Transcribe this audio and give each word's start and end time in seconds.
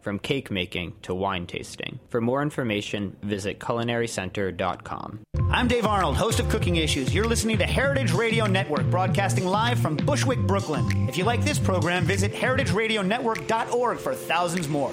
from 0.00 0.18
cake 0.18 0.50
making 0.50 0.94
to 1.02 1.14
wine 1.14 1.46
tasting. 1.46 2.00
For 2.08 2.20
more 2.20 2.42
information, 2.42 3.16
visit 3.22 3.58
culinarycenter.com. 3.60 5.20
I'm 5.50 5.66
Dave 5.66 5.84
Arnold, 5.86 6.16
host 6.16 6.38
of 6.40 6.48
Cooking 6.48 6.76
Issues. 6.76 7.12
You're 7.12 7.26
listening 7.26 7.58
to 7.58 7.66
Heritage 7.66 8.12
Radio 8.12 8.46
Network, 8.46 8.88
broadcasting 8.90 9.44
live 9.44 9.80
from 9.80 9.96
Bushwick, 9.96 10.38
Brooklyn. 10.40 11.08
If 11.08 11.18
you 11.18 11.24
like 11.24 11.42
this 11.42 11.58
program, 11.58 12.04
visit 12.04 12.32
heritageradionetwork.org 12.32 13.98
for 13.98 14.14
thousands 14.14 14.68
more. 14.68 14.92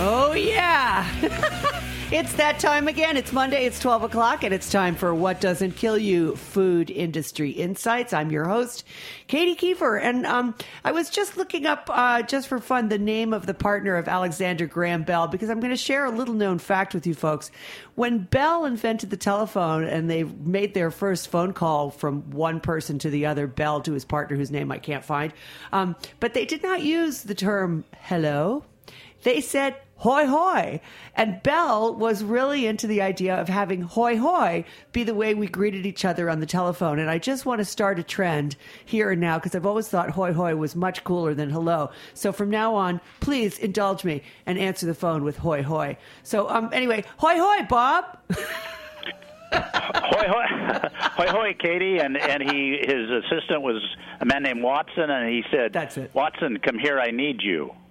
Oh, 0.00 0.32
yeah. 0.34 1.74
It's 2.10 2.32
that 2.34 2.58
time 2.58 2.88
again. 2.88 3.18
It's 3.18 3.34
Monday, 3.34 3.66
it's 3.66 3.78
12 3.80 4.04
o'clock, 4.04 4.42
and 4.42 4.54
it's 4.54 4.70
time 4.70 4.94
for 4.94 5.14
What 5.14 5.42
Doesn't 5.42 5.72
Kill 5.72 5.98
You 5.98 6.36
Food 6.36 6.90
Industry 6.90 7.50
Insights. 7.50 8.14
I'm 8.14 8.30
your 8.30 8.46
host, 8.46 8.84
Katy 9.26 9.54
Keiffer. 9.54 10.00
And 10.02 10.24
um, 10.24 10.54
I 10.82 10.92
was 10.92 11.10
just 11.10 11.36
looking 11.36 11.66
up, 11.66 11.90
uh, 11.92 12.22
just 12.22 12.48
for 12.48 12.60
fun, 12.60 12.88
the 12.88 12.96
name 12.98 13.34
of 13.34 13.44
the 13.44 13.52
partner 13.52 13.94
of 13.96 14.08
Alexander 14.08 14.64
Graham 14.64 15.02
Bell, 15.02 15.28
because 15.28 15.50
I'm 15.50 15.60
going 15.60 15.68
to 15.70 15.76
share 15.76 16.06
a 16.06 16.10
little 16.10 16.32
known 16.32 16.58
fact 16.58 16.94
with 16.94 17.06
you 17.06 17.12
folks. 17.12 17.50
When 17.94 18.20
Bell 18.20 18.64
invented 18.64 19.10
the 19.10 19.18
telephone 19.18 19.84
and 19.84 20.08
they 20.08 20.24
made 20.24 20.72
their 20.72 20.90
first 20.90 21.28
phone 21.28 21.52
call 21.52 21.90
from 21.90 22.30
one 22.30 22.60
person 22.60 22.98
to 23.00 23.10
the 23.10 23.26
other, 23.26 23.46
Bell 23.46 23.82
to 23.82 23.92
his 23.92 24.06
partner, 24.06 24.34
whose 24.34 24.50
name 24.50 24.72
I 24.72 24.78
can't 24.78 25.04
find, 25.04 25.34
um, 25.72 25.94
but 26.20 26.32
they 26.32 26.46
did 26.46 26.62
not 26.62 26.82
use 26.82 27.24
the 27.24 27.34
term 27.34 27.84
hello. 28.00 28.64
They 29.24 29.42
said 29.42 29.76
hoy 29.98 30.26
hoy. 30.26 30.80
And 31.14 31.42
Bell 31.42 31.94
was 31.94 32.24
really 32.24 32.66
into 32.66 32.86
the 32.86 33.02
idea 33.02 33.34
of 33.34 33.48
having 33.48 33.82
hoy 33.82 34.16
hoy 34.16 34.64
be 34.92 35.04
the 35.04 35.14
way 35.14 35.34
we 35.34 35.46
greeted 35.46 35.86
each 35.86 36.04
other 36.04 36.30
on 36.30 36.40
the 36.40 36.46
telephone. 36.46 36.98
And 36.98 37.10
I 37.10 37.18
just 37.18 37.46
want 37.46 37.60
to 37.60 37.64
start 37.64 37.98
a 37.98 38.02
trend 38.02 38.56
here 38.84 39.10
and 39.10 39.20
now 39.20 39.38
because 39.38 39.54
I've 39.54 39.66
always 39.66 39.88
thought 39.88 40.10
hoy 40.10 40.32
hoy 40.32 40.54
was 40.56 40.74
much 40.74 41.04
cooler 41.04 41.34
than 41.34 41.50
hello. 41.50 41.90
So 42.14 42.32
from 42.32 42.50
now 42.50 42.74
on, 42.74 43.00
please 43.20 43.58
indulge 43.58 44.04
me 44.04 44.22
and 44.46 44.58
answer 44.58 44.86
the 44.86 44.94
phone 44.94 45.24
with 45.24 45.36
hoy 45.36 45.62
hoy. 45.62 45.98
So 46.22 46.48
um, 46.48 46.70
anyway, 46.72 47.04
hoy 47.16 47.36
hoy, 47.36 47.66
Bob. 47.68 48.18
hoy 49.52 50.26
hoy, 50.28 50.88
hoy 51.16 51.26
hoy, 51.28 51.54
Katy, 51.58 51.98
and 51.98 52.16
and 52.16 52.42
he 52.42 52.78
his 52.80 53.10
assistant 53.10 53.62
was 53.62 53.82
a 54.20 54.26
man 54.26 54.42
named 54.42 54.62
Watson, 54.62 55.10
and 55.10 55.28
he 55.28 55.42
said, 55.50 55.72
"That's 55.72 55.96
it, 55.96 56.10
Watson, 56.14 56.58
come 56.58 56.78
here, 56.78 57.00
I 57.00 57.10
need 57.10 57.42
you." 57.42 57.72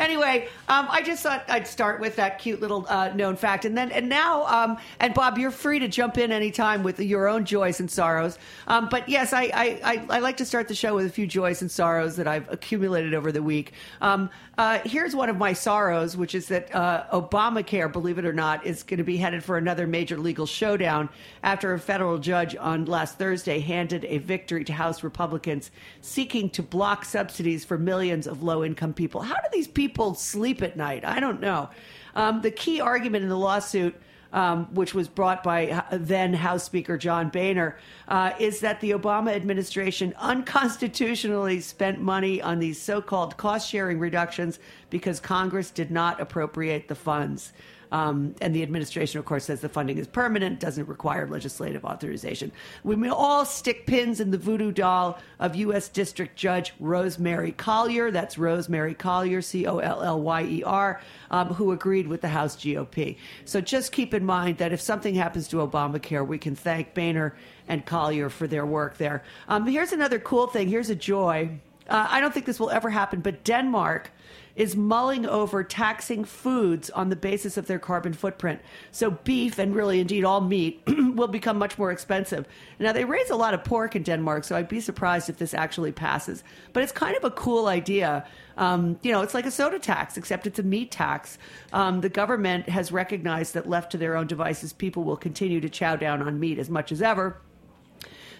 Anyway, 0.00 0.48
um, 0.68 0.88
I 0.90 1.02
just 1.02 1.22
thought 1.22 1.44
I'd 1.48 1.66
start 1.66 2.00
with 2.00 2.16
that 2.16 2.38
cute 2.38 2.60
little 2.60 2.86
uh, 2.88 3.08
known 3.14 3.36
fact, 3.36 3.64
and 3.64 3.76
then 3.76 3.92
and 3.92 4.08
now, 4.08 4.46
um, 4.46 4.78
and 4.98 5.14
Bob, 5.14 5.38
you're 5.38 5.50
free 5.50 5.78
to 5.78 5.88
jump 5.88 6.18
in 6.18 6.32
anytime 6.32 6.82
with 6.82 6.98
your 6.98 7.28
own 7.28 7.44
joys 7.44 7.78
and 7.78 7.90
sorrows. 7.90 8.38
Um, 8.66 8.88
but 8.88 9.08
yes, 9.08 9.32
I, 9.32 9.42
I, 9.42 9.80
I, 9.84 10.06
I, 10.08 10.18
like 10.20 10.38
to 10.38 10.44
start 10.44 10.68
the 10.68 10.74
show 10.74 10.96
with 10.96 11.06
a 11.06 11.10
few 11.10 11.26
joys 11.26 11.60
and 11.60 11.70
sorrows 11.70 12.16
that 12.16 12.26
I've 12.26 12.50
accumulated 12.50 13.14
over 13.14 13.30
the 13.30 13.42
week. 13.42 13.74
Um, 14.00 14.30
uh, 14.58 14.78
here's 14.84 15.14
one 15.14 15.28
of 15.28 15.36
my 15.36 15.52
sorrows, 15.52 16.16
which 16.16 16.34
is 16.34 16.48
that 16.48 16.74
uh, 16.74 17.04
Obamacare, 17.12 17.90
believe 17.90 18.18
it 18.18 18.24
or 18.24 18.32
not, 18.32 18.66
is 18.66 18.82
going 18.82 18.98
to 18.98 19.04
be 19.04 19.16
headed 19.16 19.42
for 19.42 19.56
another 19.56 19.86
major 19.86 20.18
legal 20.18 20.46
showdown 20.46 21.08
after 21.42 21.72
a 21.72 21.78
federal 21.78 22.18
judge 22.18 22.56
on 22.56 22.84
last 22.84 23.18
Thursday 23.18 23.60
handed 23.60 24.04
a 24.04 24.18
victory 24.18 24.64
to 24.64 24.72
House 24.72 25.02
Republicans 25.02 25.70
seeking 26.00 26.50
to 26.50 26.62
block 26.62 27.04
subsidies 27.04 27.64
for 27.64 27.78
millions 27.78 28.26
of 28.26 28.42
low 28.42 28.64
income 28.64 28.92
people. 28.92 29.22
How 29.22 29.34
do 29.34 29.48
these 29.52 29.68
people 29.68 29.89
sleep 30.14 30.62
at 30.62 30.76
night? 30.76 31.04
I 31.04 31.20
don't 31.20 31.40
know. 31.40 31.70
Um, 32.14 32.40
the 32.40 32.50
key 32.50 32.80
argument 32.80 33.22
in 33.22 33.28
the 33.28 33.38
lawsuit 33.38 33.94
um, 34.32 34.66
which 34.74 34.94
was 34.94 35.08
brought 35.08 35.42
by 35.42 35.84
then 35.90 36.34
House 36.34 36.64
Speaker 36.64 36.96
John 36.96 37.28
Boehner, 37.30 37.78
uh, 38.08 38.32
is 38.38 38.60
that 38.60 38.80
the 38.80 38.92
Obama 38.92 39.34
administration 39.34 40.14
unconstitutionally 40.18 41.60
spent 41.60 42.00
money 42.00 42.40
on 42.40 42.58
these 42.58 42.80
so 42.80 43.00
called 43.00 43.36
cost 43.36 43.68
sharing 43.68 43.98
reductions 43.98 44.58
because 44.88 45.20
Congress 45.20 45.70
did 45.70 45.90
not 45.90 46.20
appropriate 46.20 46.88
the 46.88 46.94
funds. 46.94 47.52
Um, 47.92 48.34
and 48.40 48.54
the 48.54 48.62
administration, 48.62 49.18
of 49.18 49.24
course, 49.24 49.44
says 49.44 49.60
the 49.60 49.68
funding 49.68 49.98
is 49.98 50.06
permanent, 50.06 50.60
doesn't 50.60 50.86
require 50.86 51.26
legislative 51.26 51.84
authorization. 51.84 52.52
We 52.84 52.96
may 52.96 53.08
all 53.08 53.44
stick 53.44 53.86
pins 53.86 54.20
in 54.20 54.30
the 54.30 54.38
voodoo 54.38 54.72
doll 54.72 55.18
of 55.38 55.56
U.S. 55.56 55.88
District 55.88 56.36
Judge 56.36 56.72
Rosemary 56.78 57.52
Collyer. 57.52 58.12
That's 58.12 58.38
Rosemary 58.38 58.94
Collyer, 58.94 59.42
C 59.42 59.66
O 59.66 59.78
L 59.78 60.02
L 60.02 60.20
Y 60.20 60.42
E 60.44 60.62
R, 60.62 61.00
um, 61.30 61.48
who 61.48 61.72
agreed 61.72 62.06
with 62.06 62.20
the 62.20 62.28
House 62.28 62.56
GOP. 62.56 63.16
So 63.44 63.60
just 63.60 63.92
keep 63.92 64.14
in 64.14 64.24
mind 64.24 64.58
that 64.58 64.72
if 64.72 64.80
something 64.80 65.14
happens 65.14 65.48
to 65.48 65.56
Obamacare, 65.56 66.26
we 66.26 66.38
can 66.38 66.54
thank 66.54 66.94
Boehner 66.94 67.34
and 67.68 67.84
Collyer 67.86 68.30
for 68.30 68.46
their 68.46 68.66
work 68.66 68.98
there. 68.98 69.22
Um, 69.48 69.66
here's 69.66 69.92
another 69.92 70.18
cool 70.18 70.46
thing. 70.46 70.68
Here's 70.68 70.90
a 70.90 70.94
joy. 70.94 71.58
Uh, 71.88 72.06
I 72.08 72.20
don't 72.20 72.32
think 72.32 72.46
this 72.46 72.60
will 72.60 72.70
ever 72.70 72.88
happen, 72.88 73.20
but 73.20 73.42
Denmark 73.42 74.12
is 74.56 74.76
mulling 74.76 75.26
over 75.26 75.62
taxing 75.62 76.24
foods 76.24 76.90
on 76.90 77.08
the 77.08 77.16
basis 77.16 77.56
of 77.56 77.66
their 77.66 77.78
carbon 77.78 78.12
footprint. 78.12 78.60
So 78.90 79.10
beef 79.10 79.58
and 79.58 79.74
really 79.74 80.00
indeed 80.00 80.24
all 80.24 80.40
meat 80.40 80.82
will 80.86 81.28
become 81.28 81.58
much 81.58 81.78
more 81.78 81.90
expensive. 81.90 82.46
Now 82.78 82.92
they 82.92 83.04
raise 83.04 83.30
a 83.30 83.36
lot 83.36 83.54
of 83.54 83.64
pork 83.64 83.96
in 83.96 84.02
Denmark, 84.02 84.44
so 84.44 84.56
I'd 84.56 84.68
be 84.68 84.80
surprised 84.80 85.28
if 85.28 85.38
this 85.38 85.54
actually 85.54 85.92
passes. 85.92 86.44
But 86.72 86.82
it's 86.82 86.92
kind 86.92 87.16
of 87.16 87.24
a 87.24 87.30
cool 87.30 87.66
idea. 87.66 88.26
Um, 88.56 88.98
you 89.02 89.12
know, 89.12 89.22
it's 89.22 89.34
like 89.34 89.46
a 89.46 89.50
soda 89.50 89.78
tax, 89.78 90.16
except 90.16 90.46
it's 90.46 90.58
a 90.58 90.62
meat 90.62 90.90
tax. 90.90 91.38
Um, 91.72 92.00
the 92.00 92.08
government 92.08 92.68
has 92.68 92.92
recognized 92.92 93.54
that 93.54 93.68
left 93.68 93.92
to 93.92 93.98
their 93.98 94.16
own 94.16 94.26
devices, 94.26 94.72
people 94.72 95.04
will 95.04 95.16
continue 95.16 95.60
to 95.60 95.68
chow 95.68 95.96
down 95.96 96.22
on 96.22 96.38
meat 96.38 96.58
as 96.58 96.68
much 96.68 96.92
as 96.92 97.00
ever 97.00 97.40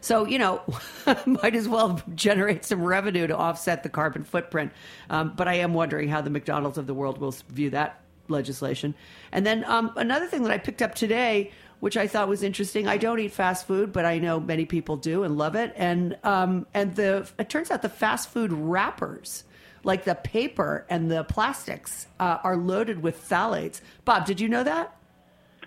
so, 0.00 0.26
you 0.26 0.38
know, 0.38 0.62
might 1.26 1.54
as 1.54 1.68
well 1.68 2.00
generate 2.14 2.64
some 2.64 2.82
revenue 2.82 3.26
to 3.26 3.36
offset 3.36 3.82
the 3.82 3.88
carbon 3.88 4.24
footprint. 4.24 4.72
Um, 5.10 5.34
but 5.36 5.46
I 5.46 5.54
am 5.54 5.74
wondering 5.74 6.08
how 6.08 6.20
the 6.20 6.30
McDonald's 6.30 6.78
of 6.78 6.86
the 6.86 6.94
world 6.94 7.18
will 7.18 7.34
view 7.48 7.70
that 7.70 8.00
legislation. 8.28 8.94
And 9.32 9.44
then 9.44 9.64
um, 9.64 9.92
another 9.96 10.26
thing 10.26 10.42
that 10.44 10.52
I 10.52 10.58
picked 10.58 10.82
up 10.82 10.94
today, 10.94 11.50
which 11.80 11.96
I 11.96 12.06
thought 12.06 12.28
was 12.28 12.42
interesting. 12.42 12.88
I 12.88 12.96
don't 12.96 13.18
eat 13.20 13.32
fast 13.32 13.66
food, 13.66 13.92
but 13.92 14.04
I 14.04 14.18
know 14.18 14.40
many 14.40 14.64
people 14.64 14.96
do 14.96 15.22
and 15.22 15.36
love 15.36 15.54
it. 15.54 15.72
And 15.76 16.16
um, 16.24 16.66
and 16.72 16.94
the 16.94 17.28
it 17.38 17.48
turns 17.48 17.70
out 17.70 17.82
the 17.82 17.88
fast 17.88 18.28
food 18.28 18.52
wrappers, 18.52 19.44
like 19.82 20.04
the 20.04 20.14
paper 20.14 20.86
and 20.88 21.10
the 21.10 21.24
plastics, 21.24 22.06
uh, 22.18 22.38
are 22.42 22.56
loaded 22.56 23.02
with 23.02 23.28
phthalates. 23.28 23.80
Bob, 24.04 24.26
did 24.26 24.40
you 24.40 24.48
know 24.48 24.62
that? 24.62 24.96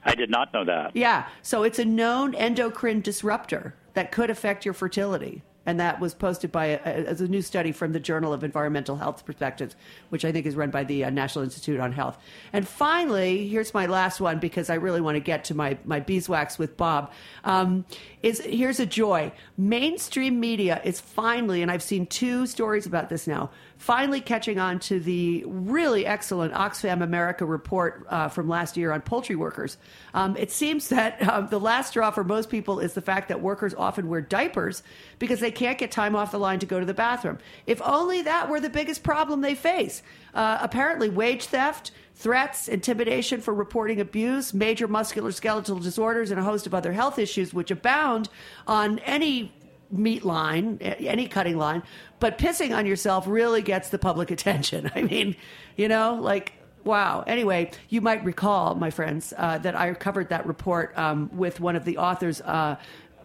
I 0.05 0.15
did 0.15 0.29
not 0.29 0.53
know 0.53 0.65
that. 0.65 0.95
Yeah, 0.95 1.27
so 1.41 1.63
it's 1.63 1.79
a 1.79 1.85
known 1.85 2.35
endocrine 2.35 3.01
disruptor 3.01 3.75
that 3.93 4.11
could 4.11 4.29
affect 4.29 4.65
your 4.65 4.73
fertility. 4.73 5.43
And 5.65 5.79
that 5.79 6.01
was 6.01 6.13
posted 6.13 6.51
by 6.51 6.65
a, 6.65 6.79
as 6.79 7.21
a 7.21 7.27
new 7.27 7.41
study 7.41 7.71
from 7.71 7.93
the 7.93 7.99
Journal 7.99 8.33
of 8.33 8.43
Environmental 8.43 8.97
Health 8.97 9.25
Perspectives, 9.25 9.77
which 10.09 10.25
I 10.25 10.31
think 10.33 10.45
is 10.45 10.55
run 10.55 10.71
by 10.71 10.83
the 10.83 11.05
uh, 11.05 11.09
National 11.09 11.45
Institute 11.45 11.79
on 11.79 11.93
Health. 11.93 12.17
And 12.51 12.67
finally, 12.67 13.47
here's 13.47 13.73
my 13.73 13.85
last 13.85 14.19
one 14.19 14.39
because 14.39 14.69
I 14.69 14.75
really 14.75 14.99
want 14.99 15.15
to 15.15 15.21
get 15.21 15.45
to 15.45 15.55
my, 15.55 15.77
my 15.85 16.01
beeswax 16.01 16.59
with 16.59 16.75
Bob. 16.75 17.13
Um, 17.45 17.85
is 18.21 18.41
here's 18.41 18.81
a 18.81 18.85
joy. 18.85 19.31
Mainstream 19.57 20.39
media 20.39 20.81
is 20.83 20.99
finally, 20.99 21.61
and 21.61 21.71
I've 21.71 21.83
seen 21.83 22.07
two 22.07 22.45
stories 22.45 22.85
about 22.85 23.07
this 23.07 23.25
now, 23.25 23.49
finally 23.83 24.21
catching 24.21 24.59
on 24.59 24.79
to 24.79 24.97
the 24.97 25.43
really 25.45 26.05
excellent 26.05 26.53
Oxfam 26.53 27.03
America 27.03 27.45
report 27.45 28.07
uh, 28.09 28.29
from 28.29 28.47
last 28.47 28.77
year 28.77 28.93
on 28.93 29.01
poultry 29.01 29.35
workers. 29.35 29.77
Um, 30.13 30.37
it 30.37 30.51
seems 30.51 30.87
that 30.87 31.21
um, 31.27 31.49
the 31.49 31.59
last 31.59 31.89
straw 31.89 32.09
for 32.09 32.23
most 32.23 32.49
people 32.49 32.79
is 32.79 32.93
the 32.93 33.01
fact 33.01 33.27
that 33.27 33.41
workers 33.41 33.73
often 33.73 34.07
wear 34.07 34.21
diapers 34.21 34.83
because 35.19 35.41
they 35.41 35.51
can't 35.51 35.77
get 35.77 35.91
time 35.91 36.15
off 36.15 36.31
the 36.31 36.39
line 36.39 36.59
to 36.59 36.65
go 36.65 36.79
to 36.79 36.85
the 36.85 36.93
bathroom. 36.93 37.39
If 37.67 37.81
only 37.81 38.21
that 38.21 38.49
were 38.49 38.61
the 38.61 38.69
biggest 38.69 39.03
problem 39.03 39.41
they 39.41 39.53
face. 39.53 40.01
Uh, 40.33 40.59
apparently, 40.61 41.09
wage 41.09 41.47
theft, 41.47 41.91
threats, 42.15 42.69
intimidation 42.69 43.41
for 43.41 43.53
reporting 43.53 43.99
abuse, 43.99 44.53
major 44.53 44.87
musculoskeletal 44.87 45.83
disorders, 45.83 46.31
and 46.31 46.39
a 46.39 46.43
host 46.43 46.65
of 46.65 46.73
other 46.73 46.93
health 46.93 47.19
issues 47.19 47.53
which 47.53 47.69
abound 47.69 48.29
on 48.65 48.99
any 48.99 49.51
meat 49.93 50.25
line, 50.25 50.79
any 50.81 51.27
cutting 51.27 51.57
line, 51.57 51.83
but 52.19 52.37
pissing 52.37 52.75
on 52.75 52.85
yourself 52.85 53.27
really 53.27 53.61
gets 53.61 53.89
the 53.89 53.99
public 53.99 54.31
attention. 54.37 54.91
I 54.95 55.03
mean, 55.03 55.35
you 55.77 55.87
know, 55.87 56.15
like 56.15 56.53
Wow. 56.83 57.23
Anyway, 57.25 57.71
you 57.87 58.01
might 58.01 58.23
recall, 58.25 58.75
my 58.75 58.89
friends, 58.89 59.33
uh, 59.37 59.57
that 59.59 59.75
I 59.75 59.93
covered 59.93 60.29
that 60.29 60.45
report 60.45 60.97
um, 60.97 61.29
with 61.33 61.61
one 61.61 61.77
of 61.77 61.85
the 61.85 61.97
authors. 61.97 62.41
Uh, 62.41 62.75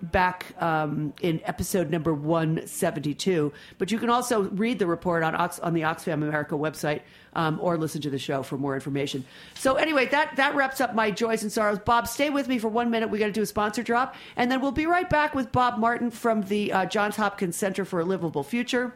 back 0.03 0.55
um, 0.61 1.13
in 1.21 1.41
episode 1.45 1.91
number 1.91 2.15
172. 2.15 3.53
But 3.79 3.91
you 3.91 3.99
can 3.99 4.11
also 4.11 4.43
read 4.43 4.79
the 4.79 4.87
report 4.87 5.23
on 5.23 5.35
Ox- 5.35 5.59
on 5.61 5.75
the 5.75 5.83
Oxfam 5.83 6.15
America 6.15 6.55
website 6.55 7.03
um, 7.35 7.59
or 7.63 7.77
listen 7.77 8.01
to 8.03 8.11
the 8.11 8.19
show 8.19 8.43
for 8.43 8.57
more 8.57 8.75
information. 8.75 9.25
So 9.55 9.75
anyway, 9.75 10.07
that 10.07 10.37
that 10.37 10.55
wraps 10.55 10.81
up 10.81 10.95
my 10.95 11.11
joys 11.11 11.43
and 11.43 11.53
sorrows. 11.53 11.79
Bob, 11.79 12.07
stay 12.07 12.31
with 12.31 12.49
me 12.49 12.59
for 12.59 12.69
one 12.69 12.91
minute. 12.91 13.11
We 13.11 13.19
got 13.19 13.27
to 13.27 13.33
do 13.33 13.43
a 13.43 13.47
sponsor 13.47 13.83
drop, 13.83 14.15
and 14.37 14.51
then 14.51 14.61
we'll 14.61 14.73
be 14.73 14.87
right 14.87 15.09
back 15.09 15.35
with 15.35 15.53
Bob 15.53 15.79
Martin 15.79 16.11
from 16.11 16.43
the 16.43 16.73
uh, 16.73 16.87
Johns 16.87 17.17
Hopkins 17.17 17.57
Center 17.57 17.85
for 17.85 18.01
a 18.01 18.05
Livable 18.05 18.43
Future 18.43 18.95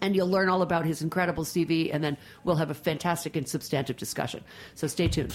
and 0.00 0.14
you'll 0.14 0.28
learn 0.28 0.50
all 0.50 0.60
about 0.60 0.84
his 0.84 1.00
incredible 1.00 1.44
CV, 1.44 1.90
and 1.92 2.04
then 2.04 2.16
we'll 2.44 2.56
have 2.56 2.70
a 2.70 2.74
fantastic 2.74 3.36
and 3.36 3.48
substantive 3.48 3.96
discussion. 3.96 4.44
So 4.74 4.86
stay 4.86 5.08
tuned. 5.08 5.34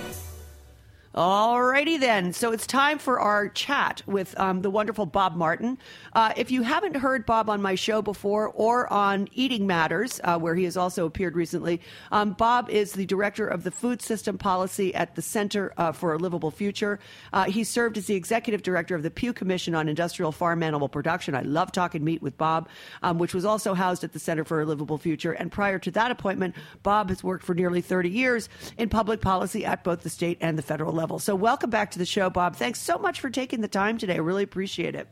Alrighty 1.13 1.99
then. 1.99 2.31
So 2.31 2.53
it's 2.53 2.65
time 2.65 2.97
for 2.97 3.19
our 3.19 3.49
chat 3.49 4.01
with 4.05 4.37
um, 4.39 4.61
the 4.61 4.69
wonderful 4.69 5.05
Bob 5.05 5.35
Martin. 5.35 5.77
Uh, 6.13 6.31
if 6.37 6.51
you 6.51 6.61
haven't 6.61 6.95
heard 6.95 7.25
Bob 7.25 7.49
on 7.49 7.61
my 7.61 7.75
show 7.75 8.01
before 8.01 8.47
or 8.47 8.91
on 8.91 9.27
Eating 9.33 9.67
Matters, 9.67 10.21
uh, 10.23 10.39
where 10.39 10.55
he 10.55 10.63
has 10.63 10.77
also 10.77 11.05
appeared 11.05 11.35
recently, 11.35 11.81
um, 12.13 12.31
Bob 12.31 12.69
is 12.69 12.93
the 12.93 13.05
director 13.05 13.45
of 13.45 13.65
the 13.65 13.71
food 13.71 14.01
system 14.01 14.37
policy 14.37 14.95
at 14.95 15.15
the 15.15 15.21
Center 15.21 15.73
uh, 15.75 15.91
for 15.91 16.13
a 16.13 16.17
Livable 16.17 16.49
Future. 16.49 16.97
Uh, 17.33 17.43
he 17.43 17.65
served 17.65 17.97
as 17.97 18.05
the 18.05 18.15
executive 18.15 18.63
director 18.63 18.95
of 18.95 19.03
the 19.03 19.11
Pew 19.11 19.33
Commission 19.33 19.75
on 19.75 19.89
Industrial 19.89 20.31
Farm 20.31 20.63
Animal 20.63 20.87
Production. 20.87 21.35
I 21.35 21.41
love 21.41 21.73
talking 21.73 22.05
meat 22.05 22.21
with 22.21 22.37
Bob, 22.37 22.69
um, 23.03 23.17
which 23.17 23.33
was 23.33 23.43
also 23.43 23.73
housed 23.73 24.05
at 24.05 24.13
the 24.13 24.19
Center 24.19 24.45
for 24.45 24.61
a 24.61 24.65
Livable 24.65 24.97
Future. 24.97 25.33
And 25.33 25.51
prior 25.51 25.77
to 25.79 25.91
that 25.91 26.09
appointment, 26.09 26.55
Bob 26.83 27.09
has 27.09 27.21
worked 27.21 27.43
for 27.43 27.53
nearly 27.53 27.81
30 27.81 28.09
years 28.09 28.47
in 28.77 28.87
public 28.87 29.19
policy 29.19 29.65
at 29.65 29.83
both 29.83 30.03
the 30.03 30.09
state 30.09 30.37
and 30.39 30.57
the 30.57 30.61
federal 30.61 30.93
level 30.93 31.00
level. 31.01 31.19
So, 31.19 31.35
welcome 31.35 31.69
back 31.71 31.91
to 31.91 31.99
the 31.99 32.05
show, 32.05 32.29
Bob. 32.29 32.55
Thanks 32.55 32.79
so 32.79 32.97
much 32.97 33.19
for 33.19 33.29
taking 33.29 33.61
the 33.61 33.67
time 33.67 33.97
today. 33.97 34.13
I 34.13 34.17
really 34.17 34.43
appreciate 34.43 34.95
it. 34.95 35.07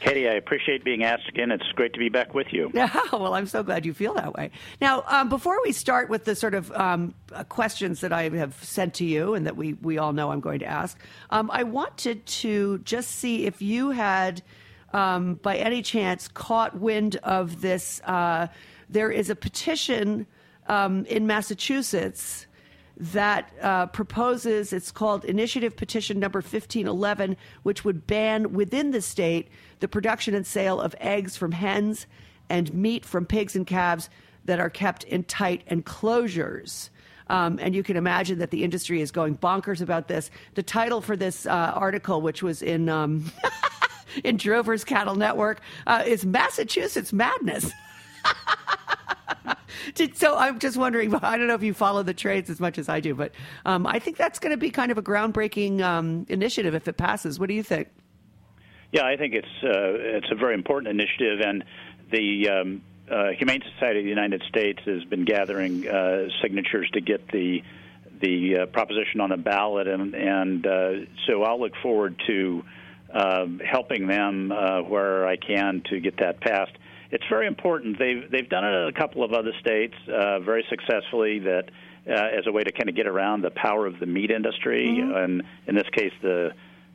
Katy, 0.00 0.28
I 0.28 0.34
appreciate 0.34 0.84
being 0.84 1.02
asked 1.02 1.28
again. 1.28 1.50
It's 1.50 1.66
great 1.74 1.92
to 1.94 1.98
be 1.98 2.08
back 2.08 2.34
with 2.34 2.52
you. 2.52 2.70
Yeah, 2.72 2.94
well, 3.12 3.34
I'm 3.34 3.46
so 3.46 3.62
glad 3.62 3.84
you 3.86 3.94
feel 3.94 4.14
that 4.14 4.34
way. 4.34 4.50
Now, 4.80 5.02
um, 5.08 5.28
before 5.28 5.58
we 5.64 5.72
start 5.72 6.10
with 6.10 6.24
the 6.24 6.36
sort 6.36 6.54
of 6.54 6.70
um, 6.72 7.14
uh, 7.32 7.44
questions 7.44 8.00
that 8.02 8.12
I 8.12 8.28
have 8.28 8.62
sent 8.62 8.94
to 8.94 9.04
you 9.04 9.34
and 9.34 9.46
that 9.46 9.56
we, 9.56 9.72
we 9.74 9.98
all 9.98 10.12
know 10.12 10.30
I'm 10.30 10.40
going 10.40 10.60
to 10.60 10.66
ask, 10.66 10.98
um, 11.30 11.50
I 11.50 11.62
wanted 11.62 12.24
to 12.26 12.78
just 12.78 13.10
see 13.12 13.46
if 13.46 13.62
you 13.62 13.90
had, 13.90 14.42
um, 14.92 15.34
by 15.42 15.56
any 15.56 15.80
chance, 15.80 16.28
caught 16.28 16.78
wind 16.78 17.16
of 17.22 17.62
this. 17.62 18.00
Uh, 18.04 18.48
there 18.90 19.10
is 19.10 19.30
a 19.30 19.34
petition 19.34 20.26
um, 20.68 21.06
in 21.06 21.26
Massachusetts 21.26 22.46
that 22.96 23.52
uh, 23.60 23.86
proposes, 23.86 24.72
it's 24.72 24.90
called 24.90 25.24
Initiative 25.24 25.76
Petition 25.76 26.18
Number 26.18 26.38
1511, 26.38 27.36
which 27.62 27.84
would 27.84 28.06
ban 28.06 28.52
within 28.52 28.90
the 28.90 29.02
state 29.02 29.48
the 29.80 29.88
production 29.88 30.34
and 30.34 30.46
sale 30.46 30.80
of 30.80 30.94
eggs 31.00 31.36
from 31.36 31.52
hens 31.52 32.06
and 32.48 32.72
meat 32.72 33.04
from 33.04 33.26
pigs 33.26 33.54
and 33.54 33.66
calves 33.66 34.08
that 34.46 34.58
are 34.58 34.70
kept 34.70 35.04
in 35.04 35.24
tight 35.24 35.62
enclosures. 35.66 36.90
Um, 37.28 37.58
and 37.60 37.74
you 37.74 37.82
can 37.82 37.96
imagine 37.96 38.38
that 38.38 38.50
the 38.50 38.62
industry 38.62 39.00
is 39.00 39.10
going 39.10 39.36
bonkers 39.36 39.80
about 39.80 40.08
this. 40.08 40.30
The 40.54 40.62
title 40.62 41.00
for 41.00 41.16
this 41.16 41.44
uh, 41.44 41.50
article, 41.74 42.22
which 42.22 42.42
was 42.42 42.62
in 42.62 42.88
um, 42.88 43.30
in 44.24 44.36
Drover's 44.36 44.84
Cattle 44.84 45.16
Network, 45.16 45.60
uh, 45.86 46.04
is 46.06 46.24
Massachusetts 46.24 47.12
Madness. 47.12 47.72
so 50.14 50.36
I'm 50.36 50.58
just 50.58 50.76
wondering. 50.76 51.14
I 51.22 51.36
don't 51.36 51.46
know 51.46 51.54
if 51.54 51.62
you 51.62 51.74
follow 51.74 52.02
the 52.02 52.14
trades 52.14 52.50
as 52.50 52.60
much 52.60 52.78
as 52.78 52.88
I 52.88 53.00
do, 53.00 53.14
but 53.14 53.32
um, 53.64 53.86
I 53.86 53.98
think 53.98 54.16
that's 54.16 54.38
going 54.38 54.52
to 54.52 54.56
be 54.56 54.70
kind 54.70 54.90
of 54.90 54.98
a 54.98 55.02
groundbreaking 55.02 55.80
um, 55.80 56.26
initiative 56.28 56.74
if 56.74 56.88
it 56.88 56.96
passes. 56.96 57.38
What 57.38 57.48
do 57.48 57.54
you 57.54 57.62
think? 57.62 57.88
Yeah, 58.92 59.04
I 59.04 59.16
think 59.16 59.34
it's 59.34 59.46
uh, 59.62 60.16
it's 60.16 60.30
a 60.30 60.34
very 60.34 60.54
important 60.54 60.88
initiative, 60.88 61.40
and 61.40 61.64
the 62.10 62.48
um, 62.48 62.82
uh, 63.10 63.30
Humane 63.30 63.62
Society 63.74 64.00
of 64.00 64.04
the 64.04 64.10
United 64.10 64.42
States 64.48 64.80
has 64.84 65.04
been 65.04 65.24
gathering 65.24 65.86
uh, 65.88 66.28
signatures 66.42 66.88
to 66.92 67.00
get 67.00 67.28
the 67.28 67.62
the 68.20 68.60
uh, 68.60 68.66
proposition 68.66 69.20
on 69.20 69.30
the 69.30 69.36
ballot, 69.36 69.88
and 69.88 70.14
and 70.14 70.66
uh, 70.66 70.90
so 71.26 71.42
I'll 71.42 71.60
look 71.60 71.74
forward 71.82 72.20
to 72.26 72.64
uh, 73.12 73.46
helping 73.64 74.06
them 74.06 74.48
where 74.88 75.26
I 75.26 75.36
can 75.36 75.82
to 75.90 76.00
get 76.00 76.18
that 76.18 76.40
passed 76.40 76.72
it's 77.16 77.24
very 77.30 77.46
important. 77.46 77.98
They've 77.98 78.30
they've 78.30 78.48
done 78.48 78.64
it 78.64 78.74
in 78.74 78.88
a 78.88 78.92
couple 78.92 79.24
of 79.24 79.32
other 79.32 79.52
states 79.58 79.94
uh, 80.06 80.38
very 80.40 80.66
successfully. 80.68 81.38
That 81.38 81.70
uh, 82.06 82.12
as 82.38 82.46
a 82.46 82.52
way 82.52 82.62
to 82.62 82.72
kind 82.72 82.90
of 82.90 82.94
get 82.94 83.06
around 83.06 83.40
the 83.40 83.50
power 83.50 83.86
of 83.86 83.98
the 83.98 84.06
meat 84.06 84.30
industry, 84.30 84.86
mm-hmm. 84.86 85.16
and 85.16 85.42
in 85.66 85.74
this 85.74 85.88
case, 85.92 86.12
the 86.20 86.50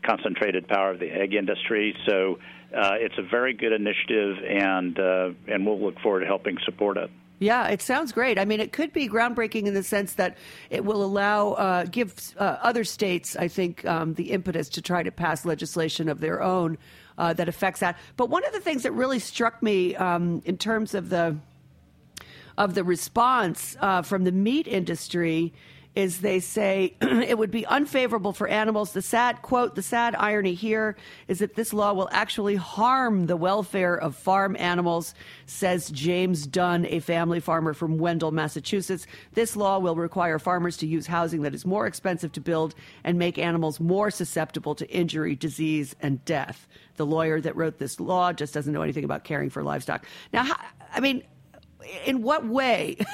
concentrated 0.06 0.68
power 0.68 0.92
of 0.92 1.00
the 1.00 1.10
egg 1.10 1.34
industry. 1.34 1.96
So 2.06 2.38
uh, 2.76 2.98
it's 3.00 3.18
a 3.18 3.24
very 3.24 3.54
good 3.54 3.74
initiative, 3.74 4.38
and 4.48 5.00
uh, 5.00 5.32
and 5.48 5.66
we'll 5.66 5.82
look 5.82 6.00
forward 6.02 6.20
to 6.20 6.28
helping 6.28 6.58
support 6.66 6.98
it. 6.98 7.10
Yeah, 7.40 7.70
it 7.70 7.82
sounds 7.82 8.12
great. 8.12 8.38
I 8.38 8.46
mean, 8.46 8.60
it 8.60 8.72
could 8.72 8.94
be 8.94 9.10
groundbreaking 9.10 9.66
in 9.66 9.74
the 9.74 9.82
sense 9.82 10.14
that 10.14 10.38
it 10.70 10.86
will 10.86 11.04
allow, 11.04 11.54
uh, 11.54 11.86
give 11.86 12.14
uh, 12.38 12.58
other 12.62 12.84
states, 12.84 13.36
I 13.36 13.48
think, 13.48 13.84
um, 13.88 14.14
the 14.14 14.30
impetus 14.30 14.70
to 14.70 14.82
try 14.84 15.02
to 15.02 15.12
pass 15.12 15.44
legislation 15.44 16.08
of 16.08 16.20
their 16.20 16.44
own 16.44 16.78
uh, 17.22 17.34
that 17.34 17.48
affects 17.48 17.80
that. 17.82 17.98
But 18.18 18.30
one 18.30 18.44
of 18.46 18.52
the 18.52 18.60
things 18.60 18.82
that 18.82 18.92
really 18.94 19.20
struck 19.20 19.62
me 19.62 19.96
um, 19.96 20.42
in 20.44 20.58
terms 20.58 20.96
of 20.96 21.10
the 21.10 21.38
of 22.58 22.74
the 22.74 22.84
response 22.84 23.78
uh, 23.80 24.02
from 24.02 24.24
the 24.24 24.32
meat 24.32 24.68
industry 24.68 25.54
is 25.96 26.22
they 26.22 26.40
say 26.40 26.96
it 27.02 27.38
would 27.38 27.52
be 27.52 27.66
unfavorable 27.66 28.32
for 28.34 28.48
animals. 28.48 28.94
The 28.94 29.02
sad 29.02 29.42
quote, 29.42 29.76
the 29.76 29.82
sad 29.82 30.16
irony 30.18 30.54
here 30.54 30.96
is 31.28 31.40
that 31.40 31.56
this 31.56 31.74
law 31.74 31.94
will 31.94 32.10
actually 32.12 32.56
harm 32.56 33.28
the 33.28 33.36
welfare 33.36 33.96
of 33.96 34.16
farm 34.16 34.56
animals, 34.58 35.14
says 35.46 35.90
James 35.92 36.48
Dunn, 36.48 36.86
a 36.86 37.00
family 37.00 37.40
farmer 37.40 37.74
from 37.74 37.98
Wendell, 37.98 38.32
Massachusetts. 38.32 39.06
This 39.34 39.56
law 39.56 39.80
will 39.80 39.96
require 39.96 40.40
farmers 40.40 40.78
to 40.78 40.88
use 40.88 41.08
housing 41.08 41.42
that 41.42 41.54
is 41.54 41.66
more 41.66 41.86
expensive 41.88 42.32
to 42.34 42.42
build 42.42 42.74
and 43.04 43.20
make 43.20 43.38
animals 43.38 43.80
more 43.80 44.12
susceptible 44.12 44.76
to 44.76 44.90
injury, 44.90 45.36
disease, 45.36 45.96
and 46.02 46.24
death. 46.24 46.68
The 46.96 47.06
lawyer 47.06 47.42
that 47.42 47.56
wrote 47.56 47.80
this 47.80 48.00
law 48.00 48.32
just 48.32 48.54
doesn't 48.54 48.74
know 48.74 48.82
anything 48.82 49.04
about 49.04 49.24
caring 49.24 49.50
for 49.50 49.64
livestock. 49.64 50.06
Now, 50.32 50.48
I 50.94 51.00
mean, 51.00 51.24
in 52.06 52.22
what 52.22 52.46
way? 52.46 52.98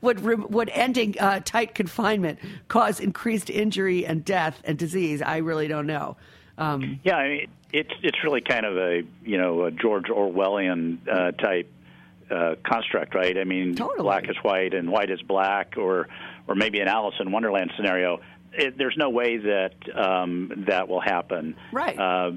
would 0.00 0.20
would 0.20 0.70
ending 0.70 1.18
uh, 1.18 1.40
tight 1.40 1.74
confinement 1.74 2.38
cause 2.68 3.00
increased 3.00 3.50
injury 3.50 4.06
and 4.06 4.24
death 4.24 4.60
and 4.64 4.78
disease? 4.78 5.22
I 5.22 5.38
really 5.38 5.68
don't 5.68 5.86
know. 5.86 6.16
Um, 6.58 7.00
yeah, 7.04 7.16
I 7.16 7.28
mean, 7.28 7.46
it's 7.72 7.92
it's 8.02 8.18
really 8.24 8.40
kind 8.40 8.66
of 8.66 8.76
a 8.76 9.02
you 9.24 9.38
know 9.38 9.64
a 9.64 9.70
George 9.70 10.06
Orwellian 10.06 10.98
uh, 11.08 11.32
type 11.32 11.70
uh, 12.30 12.54
construct, 12.64 13.14
right? 13.14 13.36
I 13.36 13.44
mean, 13.44 13.74
totally. 13.74 14.02
black 14.02 14.28
is 14.28 14.36
white 14.42 14.74
and 14.74 14.90
white 14.90 15.10
is 15.10 15.22
black, 15.22 15.74
or 15.76 16.08
or 16.46 16.54
maybe 16.54 16.80
an 16.80 16.88
Alice 16.88 17.14
in 17.20 17.32
Wonderland 17.32 17.72
scenario. 17.76 18.20
It, 18.52 18.76
there's 18.76 18.96
no 18.96 19.10
way 19.10 19.36
that 19.38 19.74
um, 19.94 20.64
that 20.68 20.88
will 20.88 21.00
happen. 21.00 21.56
Right. 21.72 21.98
Uh, 21.98 22.32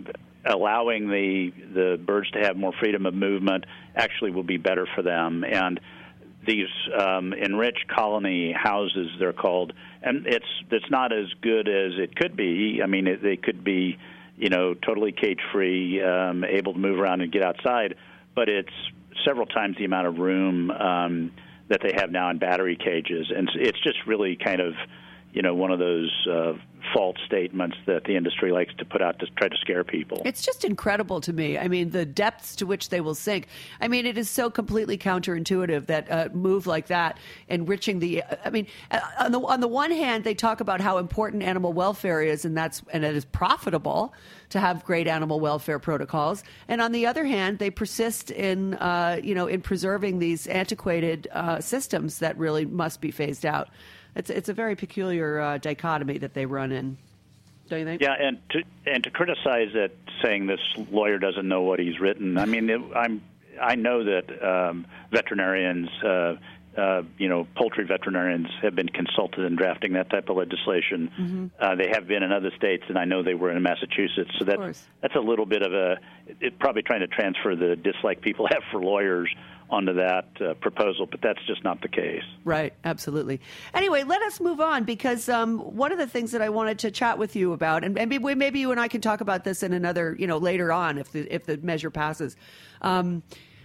allowing 0.45 1.07
the 1.09 1.51
the 1.73 1.97
birds 2.03 2.29
to 2.31 2.39
have 2.39 2.57
more 2.57 2.73
freedom 2.79 3.05
of 3.05 3.13
movement 3.13 3.65
actually 3.95 4.31
will 4.31 4.43
be 4.43 4.57
better 4.57 4.87
for 4.95 5.01
them. 5.01 5.43
And 5.43 5.79
these 6.45 6.67
um, 6.97 7.33
enriched 7.33 7.87
colony 7.87 8.51
houses, 8.51 9.09
they're 9.19 9.33
called, 9.33 9.73
and 10.01 10.27
it's 10.27 10.45
it's 10.71 10.89
not 10.89 11.13
as 11.13 11.27
good 11.41 11.67
as 11.67 11.93
it 11.97 12.15
could 12.15 12.35
be. 12.35 12.81
I 12.83 12.87
mean, 12.87 13.07
it, 13.07 13.23
they 13.23 13.37
could 13.37 13.63
be, 13.63 13.97
you 14.37 14.49
know, 14.49 14.73
totally 14.73 15.11
cage 15.11 15.39
free, 15.51 16.01
um, 16.01 16.43
able 16.43 16.73
to 16.73 16.79
move 16.79 16.99
around 16.99 17.21
and 17.21 17.31
get 17.31 17.43
outside, 17.43 17.95
but 18.35 18.49
it's 18.49 18.73
several 19.25 19.45
times 19.45 19.77
the 19.77 19.85
amount 19.85 20.07
of 20.07 20.17
room 20.17 20.71
um, 20.71 21.31
that 21.69 21.81
they 21.81 21.93
have 21.95 22.11
now 22.11 22.29
in 22.29 22.37
battery 22.37 22.75
cages, 22.75 23.31
and 23.35 23.49
it's 23.55 23.79
just 23.81 23.97
really 24.05 24.35
kind 24.35 24.61
of 24.61 24.73
you 25.31 25.41
know 25.41 25.55
one 25.55 25.71
of 25.71 25.79
those 25.79 26.27
uh, 26.29 26.53
false 26.93 27.17
statements 27.25 27.77
that 27.85 28.03
the 28.05 28.15
industry 28.15 28.51
likes 28.51 28.73
to 28.75 28.85
put 28.85 29.01
out 29.01 29.19
to 29.19 29.27
try 29.37 29.47
to 29.47 29.57
scare 29.57 29.83
people. 29.83 30.21
It's 30.25 30.41
just 30.41 30.65
incredible 30.65 31.21
to 31.21 31.33
me. 31.33 31.57
I 31.57 31.67
mean, 31.67 31.91
the 31.91 32.05
depths 32.05 32.55
to 32.57 32.65
which 32.65 32.89
they 32.89 33.01
will 33.01 33.15
sink. 33.15 33.47
I 33.79 33.87
mean, 33.87 34.05
it 34.05 34.17
is 34.17 34.29
so 34.29 34.49
completely 34.49 34.97
counterintuitive 34.97 35.85
that 35.87 36.09
a 36.09 36.29
move 36.33 36.67
like 36.67 36.87
that, 36.87 37.17
enriching 37.47 37.99
the. 37.99 38.23
I 38.43 38.49
mean, 38.49 38.67
uh, 38.91 38.99
on 39.19 39.31
the 39.31 39.39
on 39.39 39.59
the 39.59 39.67
one 39.67 39.91
hand, 39.91 40.23
they 40.23 40.33
talk 40.33 40.59
about 40.59 40.81
how 40.81 40.97
important 40.97 41.43
animal 41.43 41.73
welfare 41.73 42.21
is, 42.21 42.45
and 42.45 42.57
that's 42.57 42.81
and 42.91 43.03
it 43.03 43.15
is 43.15 43.25
profitable 43.25 44.13
to 44.49 44.59
have 44.59 44.83
great 44.83 45.07
animal 45.07 45.39
welfare 45.39 45.79
protocols. 45.79 46.43
And 46.67 46.81
on 46.81 46.91
the 46.91 47.05
other 47.05 47.25
hand, 47.25 47.59
they 47.59 47.69
persist 47.69 48.31
in 48.31 48.75
uh, 48.75 49.19
you 49.23 49.35
know 49.35 49.47
in 49.47 49.61
preserving 49.61 50.19
these 50.19 50.47
antiquated 50.47 51.27
uh, 51.31 51.61
systems 51.61 52.19
that 52.19 52.37
really 52.37 52.65
must 52.65 53.01
be 53.01 53.11
phased 53.11 53.45
out. 53.45 53.69
It's 54.15 54.29
it's 54.29 54.49
a 54.49 54.53
very 54.53 54.75
peculiar 54.75 55.39
uh, 55.39 55.57
dichotomy 55.57 56.19
that 56.19 56.33
they 56.33 56.45
run 56.45 56.71
in. 56.73 56.97
Don't 57.69 57.79
you 57.79 57.85
think? 57.85 58.01
Yeah, 58.01 58.13
and 58.19 58.37
to 58.51 58.63
and 58.85 59.03
to 59.03 59.09
criticize 59.09 59.69
it, 59.73 59.97
saying 60.23 60.47
this 60.47 60.59
lawyer 60.91 61.17
doesn't 61.17 61.47
know 61.47 61.61
what 61.61 61.79
he's 61.79 61.99
written. 61.99 62.37
I 62.37 62.45
mean, 62.45 62.69
it, 62.69 62.81
I'm 62.95 63.21
I 63.61 63.75
know 63.75 64.03
that 64.03 64.45
um, 64.45 64.85
veterinarians. 65.11 65.89
Uh, 66.03 66.35
uh, 66.75 67.03
you 67.19 67.29
know, 67.29 67.45
poultry 67.55 67.85
veterinarians 67.85 68.47
have 68.63 68.73
been 68.73 68.89
consulted 68.89 69.45
in 69.45 69.55
drafting 69.55 69.93
that 69.93 70.09
type 70.09 70.27
of 70.29 70.37
legislation. 70.37 71.11
Mm-hmm. 71.19 71.45
Uh, 71.59 71.75
they 71.75 71.89
have 71.93 72.07
been 72.07 72.23
in 72.23 72.31
other 72.31 72.49
states, 72.57 72.83
and 72.89 72.97
I 72.97 73.05
know 73.05 73.21
they 73.21 73.35
were 73.35 73.51
in 73.51 73.61
Massachusetts. 73.61 74.31
So 74.39 74.45
that's 74.45 74.87
that's 74.99 75.15
a 75.15 75.19
little 75.19 75.45
bit 75.45 75.61
of 75.61 75.71
a 75.71 75.99
it, 76.39 76.57
probably 76.57 76.81
trying 76.81 77.01
to 77.01 77.07
transfer 77.07 77.55
the 77.55 77.75
dislike 77.75 78.21
people 78.21 78.47
have 78.51 78.63
for 78.71 78.81
lawyers 78.81 79.29
onto 79.73 79.93
that 79.93 80.27
uh, 80.39 80.53
proposal, 80.55 81.07
but 81.09 81.19
that's 81.21 81.43
just 81.47 81.63
not 81.63 81.81
the 81.81 81.87
case. 81.87 82.23
Right, 82.45 82.73
absolutely. 82.83 83.41
Anyway, 83.73 84.03
let 84.03 84.21
us 84.21 84.39
move 84.39 84.61
on 84.61 84.83
because 84.83 85.27
um, 85.27 85.57
one 85.75 85.91
of 85.91 85.97
the 85.97 86.07
things 86.07 86.31
that 86.31 86.41
I 86.41 86.49
wanted 86.49 86.77
to 86.79 86.91
chat 86.91 87.17
with 87.17 87.35
you 87.35 87.53
about, 87.53 87.83
and, 87.83 87.97
and 87.97 88.09
maybe, 88.09 88.35
maybe 88.35 88.59
you 88.59 88.71
and 88.71 88.79
I 88.79 88.87
can 88.87 89.01
talk 89.01 89.21
about 89.21 89.43
this 89.43 89.63
in 89.63 89.73
another, 89.73 90.15
you 90.19 90.27
know, 90.27 90.37
later 90.37 90.71
on 90.71 90.99
if 90.99 91.11
the 91.11 91.21
if 91.33 91.45
the 91.45 91.57
measure 91.57 91.89
passes. 91.89 92.35
Um, 92.81 93.23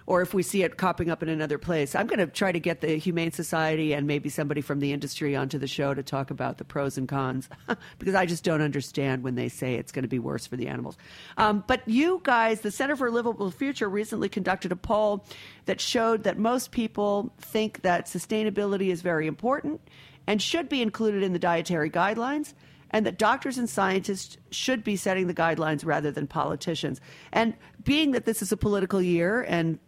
or 0.09 0.23
if 0.23 0.33
we 0.33 0.43
see 0.43 0.63
it 0.63 0.79
popping 0.79 1.11
up 1.11 1.23
in 1.23 1.29
another 1.29 1.59
place. 1.59 1.95
I'm 1.95 2.07
going 2.07 2.19
to 2.19 2.27
try 2.27 2.51
to 2.51 2.59
get 2.59 2.81
the 2.81 2.97
Humane 2.97 3.31
Society 3.31 3.93
and 3.93 4.07
maybe 4.07 4.31
somebody 4.31 4.63
from 4.63 4.81
the 4.81 4.95
industry 4.95 5.37
onto 5.37 5.59
the 5.59 5.67
show 5.67 5.93
to 5.93 6.03
talk 6.03 6.31
about 6.31 6.57
the 6.57 6.65
pros 6.65 6.97
and 6.97 7.07
cons 7.07 7.47
because 7.99 8.15
I 8.15 8.25
just 8.25 8.43
don't 8.43 8.63
understand 8.63 9.23
when 9.23 9.35
they 9.35 9.51
say 9.51 9.75
it's 9.75 9.93
going 9.93 10.05
to 10.05 10.09
be 10.09 10.19
worse 10.19 10.47
for 10.47 10.57
the 10.57 10.67
animals. 10.67 10.97
Um, 11.37 11.63
but 11.67 11.87
you 11.87 12.23
guys, 12.25 12.63
the 12.63 12.71
Center 12.71 12.97
for 12.97 13.09
a 13.09 13.11
Livable 13.11 13.51
Future 13.51 13.87
recently 13.87 14.31
conducted 14.31 14.73
a 14.73 14.77
poll 14.77 15.27
that 15.67 15.79
showed 15.79 16.23
that 16.23 16.39
most 16.39 16.73
people 16.73 17.31
think 17.39 17.83
that 17.83 18.07
sustainability 18.07 18.89
is 18.89 19.03
very 19.03 19.27
important 19.27 19.79
and 20.27 20.41
should 20.41 20.71
be 20.71 20.81
included 20.81 21.23
in 21.23 21.35
the 21.35 21.39
dietary 21.39 21.91
guidelines 21.91 22.55
and 22.91 23.05
that 23.05 23.19
doctors 23.19 23.59
and 23.59 23.69
scientists 23.69 24.39
should 24.51 24.83
be 24.83 24.97
setting 24.97 25.27
the 25.27 25.35
guidelines 25.35 25.85
rather 25.85 26.11
than 26.11 26.27
politicians. 26.27 26.99
And 27.31 27.53
being 27.85 28.13
that 28.13 28.25
this 28.25 28.41
is 28.41 28.53
a 28.53 28.57
political 28.57 29.03
year 29.03 29.43
and 29.43 29.79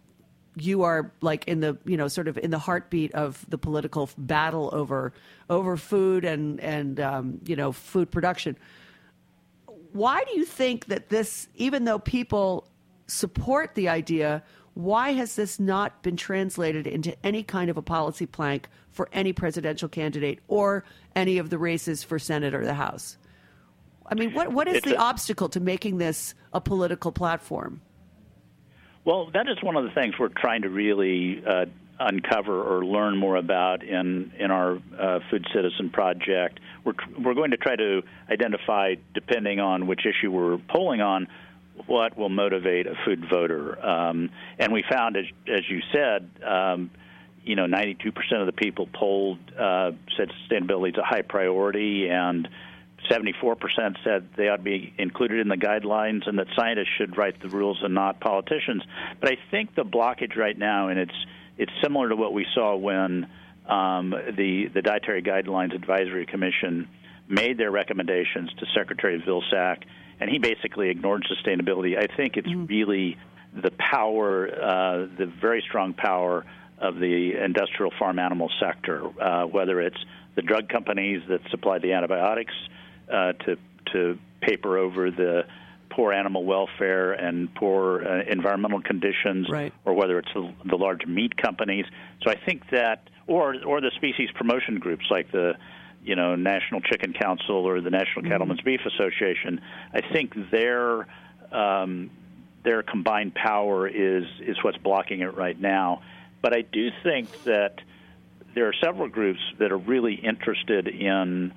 you 0.55 0.83
are 0.83 1.11
like 1.21 1.47
in 1.47 1.61
the 1.61 1.77
you 1.85 1.97
know 1.97 2.07
sort 2.07 2.27
of 2.27 2.37
in 2.37 2.51
the 2.51 2.59
heartbeat 2.59 3.13
of 3.13 3.45
the 3.49 3.57
political 3.57 4.09
battle 4.17 4.69
over 4.73 5.13
over 5.49 5.77
food 5.77 6.25
and 6.25 6.59
and 6.59 6.99
um, 6.99 7.39
you 7.45 7.55
know 7.55 7.71
food 7.71 8.11
production. 8.11 8.57
Why 9.93 10.23
do 10.23 10.37
you 10.37 10.45
think 10.45 10.85
that 10.85 11.09
this, 11.09 11.49
even 11.55 11.83
though 11.83 11.99
people 11.99 12.67
support 13.07 13.75
the 13.75 13.89
idea, 13.89 14.41
why 14.73 15.11
has 15.11 15.35
this 15.35 15.59
not 15.59 16.01
been 16.01 16.15
translated 16.15 16.87
into 16.87 17.13
any 17.25 17.43
kind 17.43 17.69
of 17.69 17.75
a 17.75 17.81
policy 17.81 18.25
plank 18.25 18.69
for 18.91 19.09
any 19.11 19.33
presidential 19.33 19.89
candidate 19.89 20.39
or 20.47 20.85
any 21.13 21.37
of 21.37 21.49
the 21.49 21.57
races 21.57 22.03
for 22.03 22.17
Senate 22.19 22.53
or 22.53 22.63
the 22.63 22.73
House? 22.73 23.17
I 24.05 24.15
mean, 24.15 24.33
what 24.33 24.51
what 24.51 24.67
is 24.67 24.77
it's 24.77 24.87
the 24.87 24.95
a- 24.95 24.99
obstacle 24.99 25.49
to 25.49 25.59
making 25.59 25.97
this 25.97 26.33
a 26.53 26.61
political 26.61 27.11
platform? 27.11 27.81
Well, 29.03 29.31
that 29.33 29.47
is 29.49 29.57
one 29.63 29.75
of 29.75 29.83
the 29.83 29.91
things 29.91 30.15
we're 30.19 30.29
trying 30.29 30.61
to 30.61 30.69
really 30.69 31.43
uh, 31.45 31.65
uncover 31.99 32.61
or 32.61 32.85
learn 32.85 33.17
more 33.17 33.35
about 33.35 33.83
in 33.83 34.31
in 34.37 34.51
our 34.51 34.77
uh, 34.97 35.19
Food 35.29 35.47
Citizen 35.53 35.89
project. 35.89 36.59
We're 36.83 36.93
we're 37.19 37.33
going 37.33 37.51
to 37.51 37.57
try 37.57 37.75
to 37.75 38.03
identify, 38.29 38.95
depending 39.13 39.59
on 39.59 39.87
which 39.87 40.01
issue 40.05 40.31
we're 40.31 40.59
polling 40.69 41.01
on, 41.01 41.27
what 41.87 42.15
will 42.15 42.29
motivate 42.29 42.85
a 42.85 42.93
food 43.05 43.25
voter. 43.27 43.83
Um, 43.83 44.29
and 44.59 44.71
we 44.71 44.83
found, 44.89 45.17
as 45.17 45.25
as 45.47 45.61
you 45.69 45.81
said. 45.91 46.29
Um, 46.45 46.91
you 47.43 47.55
know, 47.55 47.65
92% 47.65 48.11
of 48.39 48.45
the 48.45 48.51
people 48.51 48.87
polled 48.93 49.39
uh, 49.57 49.93
said 50.15 50.29
sustainability 50.47 50.89
is 50.89 50.97
a 50.97 51.03
high 51.03 51.23
priority, 51.23 52.07
and 52.07 52.47
74% 53.09 53.97
said 54.03 54.29
they 54.35 54.47
ought 54.47 54.57
to 54.57 54.63
be 54.63 54.93
included 54.97 55.39
in 55.39 55.47
the 55.47 55.55
guidelines 55.55 56.27
and 56.27 56.37
that 56.39 56.47
scientists 56.55 56.89
should 56.97 57.17
write 57.17 57.41
the 57.41 57.49
rules 57.49 57.79
and 57.81 57.93
not 57.93 58.19
politicians. 58.19 58.83
But 59.19 59.31
I 59.31 59.37
think 59.49 59.75
the 59.75 59.83
blockage 59.83 60.35
right 60.37 60.57
now, 60.57 60.89
and 60.89 60.99
it's 60.99 61.25
it's 61.57 61.71
similar 61.83 62.09
to 62.09 62.15
what 62.15 62.33
we 62.33 62.45
saw 62.53 62.75
when 62.75 63.27
um, 63.67 64.11
the 64.11 64.67
the 64.73 64.81
Dietary 64.81 65.21
Guidelines 65.21 65.75
Advisory 65.75 66.25
Commission 66.25 66.87
made 67.27 67.57
their 67.57 67.71
recommendations 67.71 68.51
to 68.59 68.65
Secretary 68.75 69.21
Vilsack, 69.21 69.83
and 70.19 70.29
he 70.29 70.37
basically 70.37 70.89
ignored 70.89 71.25
sustainability. 71.25 71.97
I 71.97 72.13
think 72.15 72.37
it's 72.37 72.47
mm-hmm. 72.47 72.65
really 72.65 73.17
the 73.53 73.71
power, 73.71 74.47
uh, 74.47 75.07
the 75.17 75.25
very 75.25 75.63
strong 75.67 75.93
power 75.93 76.45
of 76.77 76.95
the 76.95 77.33
industrial 77.43 77.91
farm 77.99 78.19
animal 78.19 78.49
sector, 78.59 79.05
uh, 79.21 79.45
whether 79.45 79.79
it's 79.81 80.03
the 80.35 80.41
drug 80.41 80.67
companies 80.69 81.21
that 81.29 81.41
supply 81.51 81.77
the 81.79 81.93
antibiotics 81.93 82.53
uh, 83.11 83.33
to 83.33 83.57
to 83.93 84.17
paper 84.41 84.77
over 84.77 85.11
the 85.11 85.43
poor 85.91 86.13
animal 86.13 86.45
welfare 86.45 87.11
and 87.11 87.53
poor 87.53 88.03
uh, 88.03 88.23
environmental 88.29 88.81
conditions, 88.81 89.47
right. 89.49 89.73
or 89.85 89.93
whether 89.93 90.17
it's 90.19 90.33
the, 90.33 90.53
the 90.65 90.77
large 90.77 91.05
meat 91.05 91.35
companies. 91.37 91.85
So 92.23 92.31
I 92.31 92.35
think 92.35 92.69
that, 92.71 93.09
or 93.27 93.55
or 93.65 93.81
the 93.81 93.91
species 93.95 94.29
promotion 94.33 94.79
groups 94.79 95.05
like 95.09 95.31
the 95.31 95.53
you 96.03 96.15
know 96.15 96.35
National 96.35 96.81
Chicken 96.81 97.13
Council 97.13 97.55
or 97.55 97.81
the 97.81 97.89
National 97.89 98.23
mm-hmm. 98.23 98.31
Cattlemen's 98.31 98.61
Beef 98.61 98.81
Association. 98.85 99.61
I 99.93 100.01
think 100.01 100.33
their 100.51 101.07
um, 101.51 102.09
their 102.63 102.83
combined 102.83 103.35
power 103.35 103.87
is 103.87 104.25
is 104.41 104.57
what's 104.63 104.77
blocking 104.77 105.21
it 105.21 105.35
right 105.35 105.59
now. 105.59 106.01
But 106.41 106.55
I 106.55 106.61
do 106.61 106.89
think 107.03 107.43
that 107.43 107.75
there 108.55 108.67
are 108.67 108.73
several 108.83 109.07
groups 109.07 109.39
that 109.59 109.71
are 109.71 109.77
really 109.77 110.15
interested 110.15 110.87
in 110.87 111.53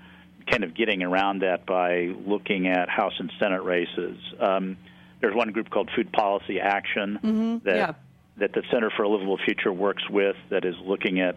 kind 0.51 0.65
of 0.65 0.75
getting 0.75 1.03
around 1.03 1.41
that 1.41 1.67
by 1.67 2.15
looking 2.27 2.67
at 2.69 2.89
House 2.89 3.15
and 3.19 3.33
Senate 3.39 3.63
races. 3.63 4.19
Um, 4.39 4.77
there's 5.21 5.35
one 5.35 5.53
group 5.53 5.71
called 5.71 5.91
Food 5.97 6.13
Policy 6.13 6.61
Action 6.61 7.19
mm-hmm. 7.23 7.59
that 7.65 7.77
yeah. 7.77 7.93
that 8.39 8.53
the 8.53 8.63
Center 8.71 8.91
for 8.91 9.05
a 9.05 9.09
Livable 9.09 9.39
Future 9.39 9.73
works 9.73 10.09
with 10.09 10.37
that 10.51 10.65
is 10.65 10.75
looking 10.85 11.21
at 11.21 11.37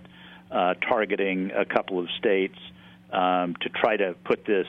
uh, 0.51 0.73
targeting 0.75 1.51
a 1.51 1.65
couple 1.65 1.99
of 1.99 2.07
states 2.17 2.57
um, 3.11 3.55
to 3.61 3.69
try 3.69 3.95
to 3.95 4.15
put 4.25 4.45
this 4.45 4.67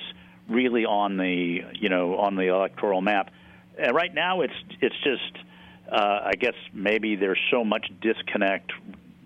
really 0.49 0.85
on 0.85 1.16
the 1.16 1.62
you 1.75 1.88
know 1.88 2.16
on 2.16 2.37
the 2.37 2.47
electoral 2.47 3.00
map. 3.00 3.30
And 3.76 3.95
right 3.95 4.12
now, 4.12 4.42
it's 4.42 4.54
it's 4.80 4.97
just 5.02 5.45
uh, 5.90 6.21
I 6.25 6.33
guess 6.38 6.54
maybe 6.73 7.16
there's 7.16 7.40
so 7.50 7.64
much 7.64 7.90
disconnect 8.00 8.73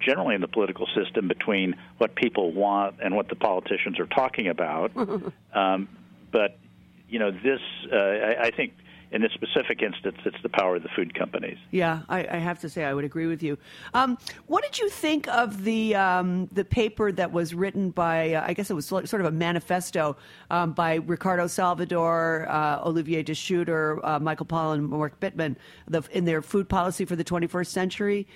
generally 0.02 0.34
in 0.34 0.40
the 0.40 0.48
political 0.48 0.86
system 0.94 1.28
between 1.28 1.74
what 1.98 2.14
people 2.14 2.52
want 2.52 2.96
and 3.02 3.14
what 3.14 3.28
the 3.28 3.36
politicians 3.36 3.98
are 3.98 4.06
talking 4.06 4.48
about. 4.48 4.92
um, 5.54 5.88
but 6.30 6.58
you 7.08 7.18
know, 7.18 7.30
this 7.30 7.60
uh, 7.92 7.96
I, 7.96 8.44
I 8.44 8.50
think 8.50 8.72
in 9.12 9.20
this 9.20 9.32
specific 9.32 9.82
instance, 9.82 10.16
it's 10.24 10.40
the 10.42 10.48
power 10.48 10.76
of 10.76 10.82
the 10.82 10.88
food 10.88 11.14
companies. 11.14 11.58
Yeah, 11.70 12.00
I, 12.08 12.26
I 12.26 12.38
have 12.38 12.58
to 12.60 12.68
say 12.70 12.84
I 12.84 12.94
would 12.94 13.04
agree 13.04 13.26
with 13.26 13.42
you. 13.42 13.58
Um, 13.92 14.16
what 14.46 14.64
did 14.64 14.78
you 14.78 14.88
think 14.88 15.28
of 15.28 15.64
the 15.64 15.94
um, 15.94 16.46
the 16.46 16.64
paper 16.64 17.12
that 17.12 17.30
was 17.30 17.54
written 17.54 17.90
by? 17.90 18.32
Uh, 18.32 18.44
I 18.46 18.54
guess 18.54 18.70
it 18.70 18.74
was 18.74 18.86
sort 18.86 19.12
of 19.12 19.26
a 19.26 19.30
manifesto 19.30 20.16
um, 20.50 20.72
by 20.72 20.94
Ricardo 20.94 21.46
Salvador, 21.46 22.46
uh, 22.48 22.80
Olivier 22.86 23.22
De 23.22 23.34
Schutter, 23.34 24.00
uh, 24.02 24.18
Michael 24.18 24.46
Pollan, 24.46 24.78
and 24.78 24.88
Mark 24.88 25.20
Bittman 25.20 25.56
the, 25.86 26.02
in 26.10 26.24
their 26.24 26.40
food 26.40 26.68
policy 26.68 27.04
for 27.04 27.14
the 27.14 27.24
21st 27.24 27.66
century. 27.66 28.26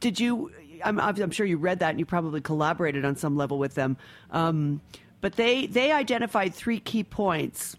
Did 0.00 0.20
you? 0.20 0.52
I'm, 0.84 1.00
I'm, 1.00 1.30
sure 1.32 1.44
you 1.44 1.56
read 1.56 1.80
that 1.80 1.90
and 1.90 1.98
you 1.98 2.06
probably 2.06 2.40
collaborated 2.40 3.04
on 3.04 3.16
some 3.16 3.36
level 3.36 3.58
with 3.58 3.74
them. 3.74 3.96
Um, 4.30 4.80
but 5.20 5.34
they 5.34 5.66
they 5.66 5.90
identified 5.90 6.54
three 6.54 6.78
key 6.78 7.02
points 7.02 7.76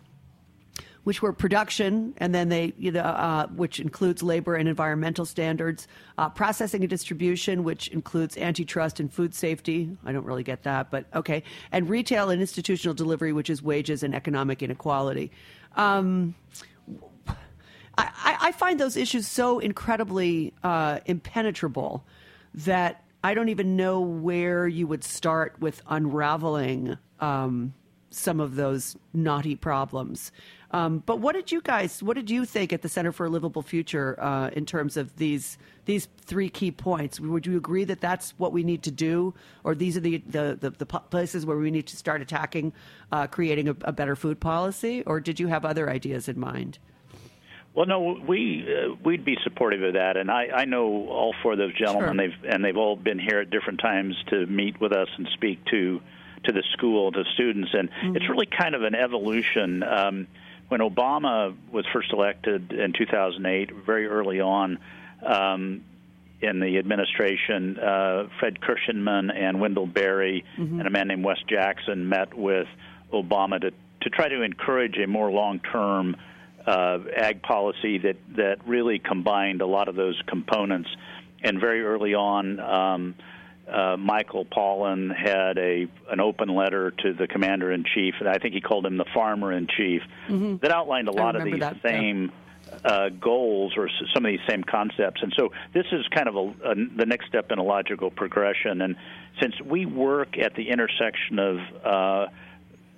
which 1.03 1.21
were 1.21 1.33
production, 1.33 2.13
and 2.17 2.35
then 2.35 2.49
they, 2.49 2.73
you 2.77 2.91
know, 2.91 3.01
uh, 3.01 3.47
which 3.47 3.79
includes 3.79 4.21
labor 4.21 4.55
and 4.55 4.67
environmental 4.69 5.25
standards, 5.25 5.87
uh, 6.17 6.29
processing 6.29 6.81
and 6.81 6.89
distribution, 6.89 7.63
which 7.63 7.87
includes 7.87 8.37
antitrust 8.37 8.99
and 8.99 9.11
food 9.11 9.33
safety. 9.33 9.89
I 10.05 10.11
don't 10.11 10.25
really 10.25 10.43
get 10.43 10.63
that, 10.63 10.91
but 10.91 11.05
okay, 11.15 11.41
and 11.71 11.89
retail 11.89 12.29
and 12.29 12.41
institutional 12.41 12.93
delivery, 12.93 13.33
which 13.33 13.49
is 13.49 13.63
wages 13.63 14.03
and 14.03 14.13
economic 14.13 14.61
inequality. 14.61 15.31
Um, 15.75 16.35
I, 17.99 18.37
I, 18.41 18.51
find 18.51 18.79
those 18.79 18.95
issues 18.95 19.27
so 19.27 19.59
incredibly 19.59 20.53
uh, 20.63 20.99
impenetrable 21.05 22.05
that 22.53 23.03
I 23.23 23.33
don't 23.33 23.49
even 23.49 23.75
know 23.75 23.99
where 23.99 24.67
you 24.67 24.87
would 24.87 25.03
start 25.03 25.55
with 25.59 25.81
unraveling 25.87 26.97
um, 27.19 27.73
some 28.11 28.39
of 28.39 28.55
those 28.55 28.95
knotty 29.13 29.55
problems. 29.55 30.31
Um, 30.71 30.99
but 31.05 31.19
what 31.19 31.33
did 31.33 31.51
you 31.51 31.61
guys, 31.61 32.03
what 32.03 32.15
did 32.15 32.29
you 32.29 32.45
think 32.45 32.71
at 32.71 32.83
the 32.83 32.89
Center 32.89 33.11
for 33.11 33.25
a 33.25 33.29
Livable 33.29 33.63
Future 33.63 34.15
uh, 34.19 34.49
in 34.53 34.65
terms 34.65 34.97
of 34.97 35.15
these 35.17 35.57
these 35.85 36.07
three 36.21 36.49
key 36.49 36.71
points? 36.71 37.19
Would 37.19 37.47
you 37.47 37.57
agree 37.57 37.83
that 37.85 38.01
that's 38.01 38.31
what 38.37 38.53
we 38.53 38.63
need 38.63 38.83
to 38.83 38.91
do, 38.91 39.33
or 39.63 39.73
these 39.73 39.97
are 39.97 40.01
the 40.01 40.17
the, 40.27 40.57
the, 40.59 40.69
the 40.69 40.85
places 40.85 41.45
where 41.45 41.57
we 41.57 41.71
need 41.71 41.87
to 41.87 41.97
start 41.97 42.21
attacking, 42.21 42.71
uh, 43.11 43.25
creating 43.27 43.67
a, 43.67 43.75
a, 43.81 43.91
better 43.91 44.15
food 44.15 44.39
policy, 44.39 45.01
or 45.03 45.19
did 45.19 45.39
you 45.39 45.47
have 45.47 45.65
other 45.65 45.89
ideas 45.89 46.29
in 46.29 46.39
mind? 46.39 46.77
Well, 47.75 47.85
no, 47.85 48.19
we 48.27 48.67
uh, 48.67 48.95
we'd 49.03 49.23
be 49.23 49.37
supportive 49.43 49.83
of 49.83 49.93
that, 49.93 50.17
and 50.17 50.31
I, 50.31 50.47
I 50.53 50.65
know 50.65 51.07
all 51.07 51.35
four 51.41 51.53
of 51.53 51.59
those 51.59 51.77
gentlemen. 51.77 52.17
Sure. 52.17 52.27
They've 52.27 52.53
and 52.53 52.65
they've 52.65 52.77
all 52.77 52.95
been 52.95 53.19
here 53.19 53.39
at 53.41 53.49
different 53.49 53.79
times 53.79 54.15
to 54.29 54.45
meet 54.47 54.81
with 54.81 54.91
us 54.91 55.07
and 55.17 55.27
speak 55.33 55.63
to 55.65 56.01
to 56.45 56.51
the 56.51 56.63
school 56.73 57.11
to 57.11 57.23
students, 57.35 57.69
and 57.73 57.89
mm-hmm. 57.89 58.15
it's 58.15 58.27
really 58.29 58.47
kind 58.47 58.75
of 58.75 58.83
an 58.83 58.95
evolution. 58.95 59.83
Um, 59.83 60.27
when 60.69 60.81
Obama 60.81 61.55
was 61.71 61.85
first 61.91 62.13
elected 62.13 62.71
in 62.71 62.93
2008, 62.93 63.71
very 63.85 64.07
early 64.07 64.39
on 64.39 64.77
um, 65.25 65.83
in 66.41 66.59
the 66.59 66.77
administration, 66.77 67.77
uh, 67.77 68.27
Fred 68.39 68.59
Kirschenman 68.61 69.35
and 69.35 69.59
Wendell 69.59 69.87
Berry 69.87 70.45
mm-hmm. 70.57 70.79
and 70.79 70.87
a 70.87 70.91
man 70.91 71.07
named 71.07 71.25
Wes 71.25 71.39
Jackson 71.47 72.07
met 72.07 72.33
with 72.33 72.67
Obama 73.11 73.59
to, 73.61 73.71
to 74.01 74.09
try 74.09 74.29
to 74.29 74.43
encourage 74.43 74.97
a 74.97 75.07
more 75.07 75.31
long 75.31 75.59
term 75.59 76.15
uh, 76.65 76.99
ag 77.15 77.41
policy 77.41 77.97
that, 77.99 78.17
that 78.35 78.67
really 78.67 78.99
combined 78.99 79.61
a 79.61 79.67
lot 79.67 79.87
of 79.87 79.95
those 79.95 80.21
components. 80.27 80.89
And 81.43 81.59
very 81.59 81.83
early 81.83 82.13
on, 82.15 82.59
um, 82.59 83.15
uh, 83.71 83.97
Michael 83.97 84.45
Pollan 84.45 85.15
had 85.15 85.57
a 85.57 85.87
an 86.09 86.19
open 86.19 86.49
letter 86.49 86.91
to 86.91 87.13
the 87.13 87.27
commander 87.27 87.71
in 87.71 87.83
chief, 87.83 88.15
and 88.19 88.27
I 88.27 88.37
think 88.37 88.53
he 88.53 88.61
called 88.61 88.85
him 88.85 88.97
the 88.97 89.05
farmer 89.13 89.51
in 89.53 89.67
chief, 89.67 90.01
mm-hmm. 90.27 90.57
that 90.57 90.71
outlined 90.71 91.07
a 91.07 91.11
lot 91.11 91.35
of 91.35 91.43
these 91.43 91.59
that, 91.59 91.77
same 91.83 92.31
yeah. 92.67 92.77
uh, 92.83 93.09
goals 93.09 93.73
or 93.77 93.89
some 94.13 94.25
of 94.25 94.31
these 94.31 94.39
same 94.49 94.63
concepts. 94.63 95.21
And 95.21 95.33
so 95.37 95.51
this 95.73 95.85
is 95.91 96.05
kind 96.07 96.27
of 96.27 96.35
a, 96.35 96.71
a, 96.71 96.75
the 96.97 97.05
next 97.05 97.27
step 97.27 97.51
in 97.51 97.59
a 97.59 97.63
logical 97.63 98.09
progression. 98.09 98.81
And 98.81 98.95
since 99.39 99.53
we 99.61 99.85
work 99.85 100.37
at 100.37 100.55
the 100.55 100.69
intersection 100.69 101.39
of 101.39 101.57
uh, 101.85 102.27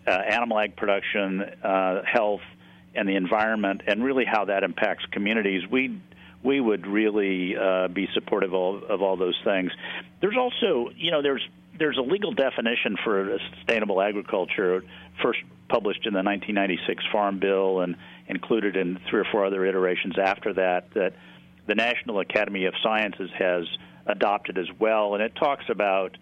uh 0.07 0.09
animal 0.09 0.57
ag 0.57 0.75
production, 0.77 1.41
uh, 1.41 2.01
health, 2.05 2.41
and 2.95 3.07
the 3.07 3.15
environment, 3.15 3.81
and 3.87 4.03
really 4.03 4.25
how 4.25 4.45
that 4.45 4.63
impacts 4.63 5.05
communities, 5.11 5.63
we 5.69 5.99
we 6.43 6.59
would 6.59 6.87
really 6.87 7.55
uh, 7.55 7.87
be 7.87 8.07
supportive 8.13 8.53
of, 8.53 8.83
of 8.83 9.01
all 9.01 9.15
those 9.15 9.39
things. 9.43 9.71
There's 10.21 10.37
also, 10.37 10.89
you 10.95 11.11
know, 11.11 11.21
there's 11.21 11.47
there's 11.77 11.97
a 11.97 12.01
legal 12.01 12.31
definition 12.33 12.97
for 13.03 13.37
sustainable 13.55 14.01
agriculture, 14.01 14.83
first 15.21 15.39
published 15.69 16.05
in 16.05 16.13
the 16.13 16.21
1996 16.21 17.03
Farm 17.11 17.39
Bill 17.39 17.79
and 17.79 17.95
included 18.27 18.75
in 18.75 18.99
three 19.09 19.21
or 19.21 19.25
four 19.31 19.45
other 19.45 19.65
iterations 19.65 20.15
after 20.19 20.53
that, 20.53 20.93
that 20.93 21.13
the 21.67 21.75
National 21.75 22.19
Academy 22.19 22.65
of 22.65 22.73
Sciences 22.83 23.29
has 23.37 23.65
adopted 24.05 24.57
as 24.57 24.67
well, 24.79 25.13
and 25.13 25.23
it 25.23 25.33
talks 25.35 25.65
about, 25.69 26.17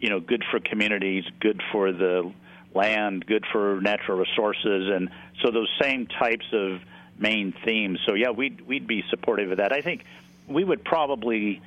you 0.00 0.08
know, 0.08 0.20
good 0.20 0.44
for 0.50 0.60
communities, 0.60 1.24
good 1.40 1.60
for 1.72 1.92
the 1.92 2.32
land, 2.74 3.26
good 3.26 3.44
for 3.52 3.80
natural 3.80 4.18
resources, 4.18 4.90
and 4.92 5.10
so 5.42 5.50
those 5.50 5.70
same 5.80 6.06
types 6.06 6.46
of 6.52 6.80
main 7.18 7.54
themes. 7.64 7.98
So 8.06 8.14
yeah, 8.14 8.30
we'd 8.30 8.60
we'd 8.66 8.86
be 8.86 9.02
supportive 9.10 9.50
of 9.50 9.58
that. 9.58 9.72
I 9.72 9.80
think 9.80 10.04
we 10.48 10.64
would 10.64 10.84
probably 10.84 11.62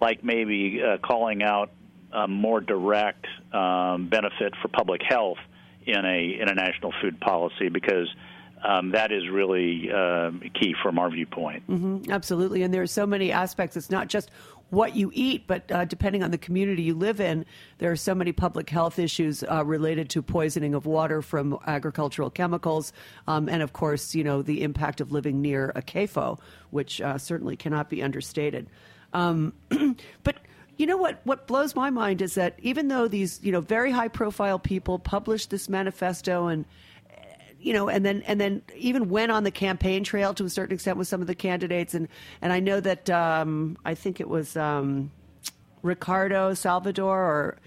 like 0.00 0.24
maybe 0.24 0.80
uh, 0.82 0.98
calling 0.98 1.42
out 1.42 1.70
a 2.12 2.26
more 2.26 2.60
direct 2.60 3.26
um, 3.52 4.08
benefit 4.08 4.54
for 4.62 4.68
public 4.68 5.02
health 5.02 5.38
in 5.86 6.04
a 6.04 6.38
international 6.40 6.92
food 7.00 7.20
policy 7.20 7.68
because 7.68 8.08
um, 8.62 8.90
that 8.90 9.12
is 9.12 9.28
really 9.28 9.90
uh, 9.90 10.30
key 10.54 10.74
from 10.82 10.98
our 10.98 11.10
viewpoint. 11.10 11.68
Mm-hmm, 11.68 12.10
absolutely, 12.10 12.62
and 12.62 12.72
there 12.72 12.82
are 12.82 12.86
so 12.86 13.06
many 13.06 13.30
aspects. 13.30 13.76
It's 13.76 13.90
not 13.90 14.08
just 14.08 14.30
what 14.70 14.94
you 14.94 15.10
eat, 15.14 15.46
but 15.46 15.70
uh, 15.72 15.84
depending 15.84 16.22
on 16.22 16.30
the 16.30 16.38
community 16.38 16.82
you 16.82 16.94
live 16.94 17.20
in, 17.20 17.46
there 17.78 17.90
are 17.90 17.96
so 17.96 18.14
many 18.14 18.32
public 18.32 18.68
health 18.68 18.98
issues 18.98 19.42
uh, 19.44 19.64
related 19.64 20.10
to 20.10 20.22
poisoning 20.22 20.74
of 20.74 20.84
water 20.84 21.22
from 21.22 21.58
agricultural 21.66 22.30
chemicals, 22.30 22.92
um, 23.26 23.48
and 23.48 23.62
of 23.62 23.72
course, 23.72 24.14
you 24.14 24.22
know 24.22 24.42
the 24.42 24.62
impact 24.62 25.00
of 25.00 25.10
living 25.10 25.40
near 25.40 25.72
a 25.74 25.82
CAFO, 25.82 26.38
which 26.70 27.00
uh, 27.00 27.16
certainly 27.16 27.56
cannot 27.56 27.88
be 27.88 28.02
understated. 28.02 28.68
Um, 29.12 29.54
but 30.22 30.36
you 30.76 30.86
know 30.86 30.96
what? 30.96 31.20
What 31.24 31.46
blows 31.46 31.74
my 31.74 31.90
mind 31.90 32.20
is 32.20 32.34
that 32.34 32.54
even 32.62 32.88
though 32.88 33.08
these 33.08 33.40
you 33.42 33.52
know 33.52 33.60
very 33.60 33.90
high 33.90 34.08
profile 34.08 34.58
people 34.58 34.98
published 34.98 35.50
this 35.50 35.68
manifesto 35.68 36.46
and 36.46 36.66
you 37.68 37.74
know, 37.74 37.90
and 37.90 38.02
then 38.02 38.22
and 38.26 38.40
then 38.40 38.62
even 38.74 39.10
went 39.10 39.30
on 39.30 39.44
the 39.44 39.50
campaign 39.50 40.02
trail 40.02 40.32
to 40.32 40.44
a 40.44 40.48
certain 40.48 40.72
extent 40.72 40.96
with 40.96 41.06
some 41.06 41.20
of 41.20 41.26
the 41.26 41.34
candidates, 41.34 41.92
and 41.92 42.08
and 42.40 42.50
I 42.50 42.60
know 42.60 42.80
that 42.80 43.10
um, 43.10 43.76
I 43.84 43.94
think 43.94 44.20
it 44.20 44.28
was 44.28 44.56
um, 44.56 45.10
Ricardo 45.82 46.54
Salvador 46.54 47.18
or 47.18 47.58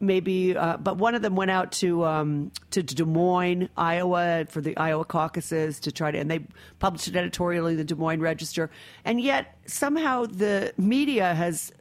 maybe, 0.00 0.54
uh, 0.54 0.76
but 0.76 0.98
one 0.98 1.14
of 1.14 1.22
them 1.22 1.34
went 1.34 1.50
out 1.50 1.72
to 1.72 2.04
um, 2.04 2.52
to 2.72 2.82
Des 2.82 3.06
Moines, 3.06 3.70
Iowa, 3.74 4.44
for 4.50 4.60
the 4.60 4.76
Iowa 4.76 5.06
caucuses 5.06 5.80
to 5.80 5.92
try 5.92 6.10
to, 6.10 6.18
and 6.18 6.30
they 6.30 6.40
published 6.78 7.08
an 7.08 7.16
editorial 7.16 7.68
in 7.68 7.78
the 7.78 7.84
Des 7.84 7.94
Moines 7.94 8.20
Register, 8.20 8.68
and 9.06 9.18
yet 9.18 9.56
somehow 9.64 10.26
the 10.26 10.74
media 10.76 11.32
has 11.32 11.72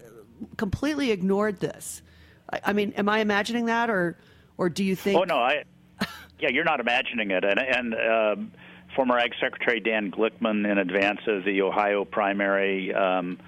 completely 0.56 1.12
ignored 1.12 1.60
this. 1.60 2.02
I, 2.50 2.62
I 2.68 2.72
mean, 2.72 2.94
am 2.94 3.10
I 3.10 3.20
imagining 3.20 3.66
that, 3.66 3.90
or 3.90 4.18
or 4.58 4.70
do 4.70 4.86
you 4.86 4.96
think? 4.96 5.20
Oh 5.20 5.26
no, 5.26 5.36
I 5.36 5.66
yeah, 6.40 6.50
you're 6.50 6.64
not 6.64 6.80
imagining 6.80 7.32
it. 7.32 7.44
And, 7.44 7.60
and 7.60 7.96
uh, 7.96 8.36
former 8.96 9.18
Ag 9.18 9.34
Secretary 9.40 9.80
Dan 9.80 10.12
Glickman, 10.12 10.70
in 10.70 10.78
advance 10.78 11.22
of 11.28 11.44
the 11.44 11.62
Ohio 11.62 12.06
primary, 12.06 12.94
um, 12.94 13.40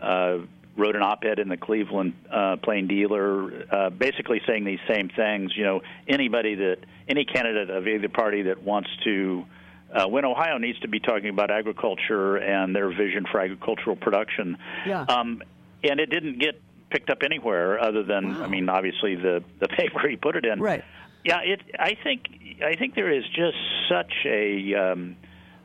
uh, 0.00 0.38
wrote 0.76 0.94
an 0.94 1.02
op-ed 1.02 1.38
in 1.38 1.48
the 1.48 1.56
Cleveland 1.56 2.12
uh, 2.30 2.56
Plain 2.56 2.86
Dealer, 2.86 3.66
uh, 3.70 3.90
basically 3.90 4.40
saying 4.46 4.64
these 4.64 4.78
same 4.88 5.08
things. 5.08 5.56
You 5.56 5.64
know, 5.64 5.80
anybody 6.06 6.54
that 6.56 6.78
any 7.08 7.24
candidate 7.24 7.70
of 7.70 7.88
either 7.88 8.08
party 8.08 8.42
that 8.42 8.62
wants 8.62 8.90
to 9.04 9.46
uh, 9.92 10.06
win 10.08 10.24
Ohio 10.24 10.58
needs 10.58 10.78
to 10.80 10.88
be 10.88 11.00
talking 11.00 11.30
about 11.30 11.50
agriculture 11.50 12.36
and 12.36 12.74
their 12.74 12.88
vision 12.88 13.24
for 13.30 13.40
agricultural 13.40 13.96
production. 13.96 14.58
Yeah. 14.86 15.02
Um, 15.02 15.42
and 15.82 16.00
it 16.00 16.10
didn't 16.10 16.38
get 16.40 16.60
picked 16.90 17.10
up 17.10 17.22
anywhere 17.22 17.80
other 17.80 18.02
than, 18.02 18.34
wow. 18.34 18.44
I 18.44 18.48
mean, 18.48 18.68
obviously 18.68 19.14
the 19.14 19.42
the 19.58 19.68
paper 19.68 20.06
he 20.08 20.16
put 20.16 20.36
it 20.36 20.44
in. 20.44 20.60
Right. 20.60 20.84
Yeah, 21.26 21.40
it. 21.40 21.60
I 21.76 21.96
think 22.00 22.60
I 22.64 22.76
think 22.76 22.94
there 22.94 23.10
is 23.10 23.24
just 23.34 23.56
such 23.88 24.12
a 24.24 24.74
um, 24.74 25.16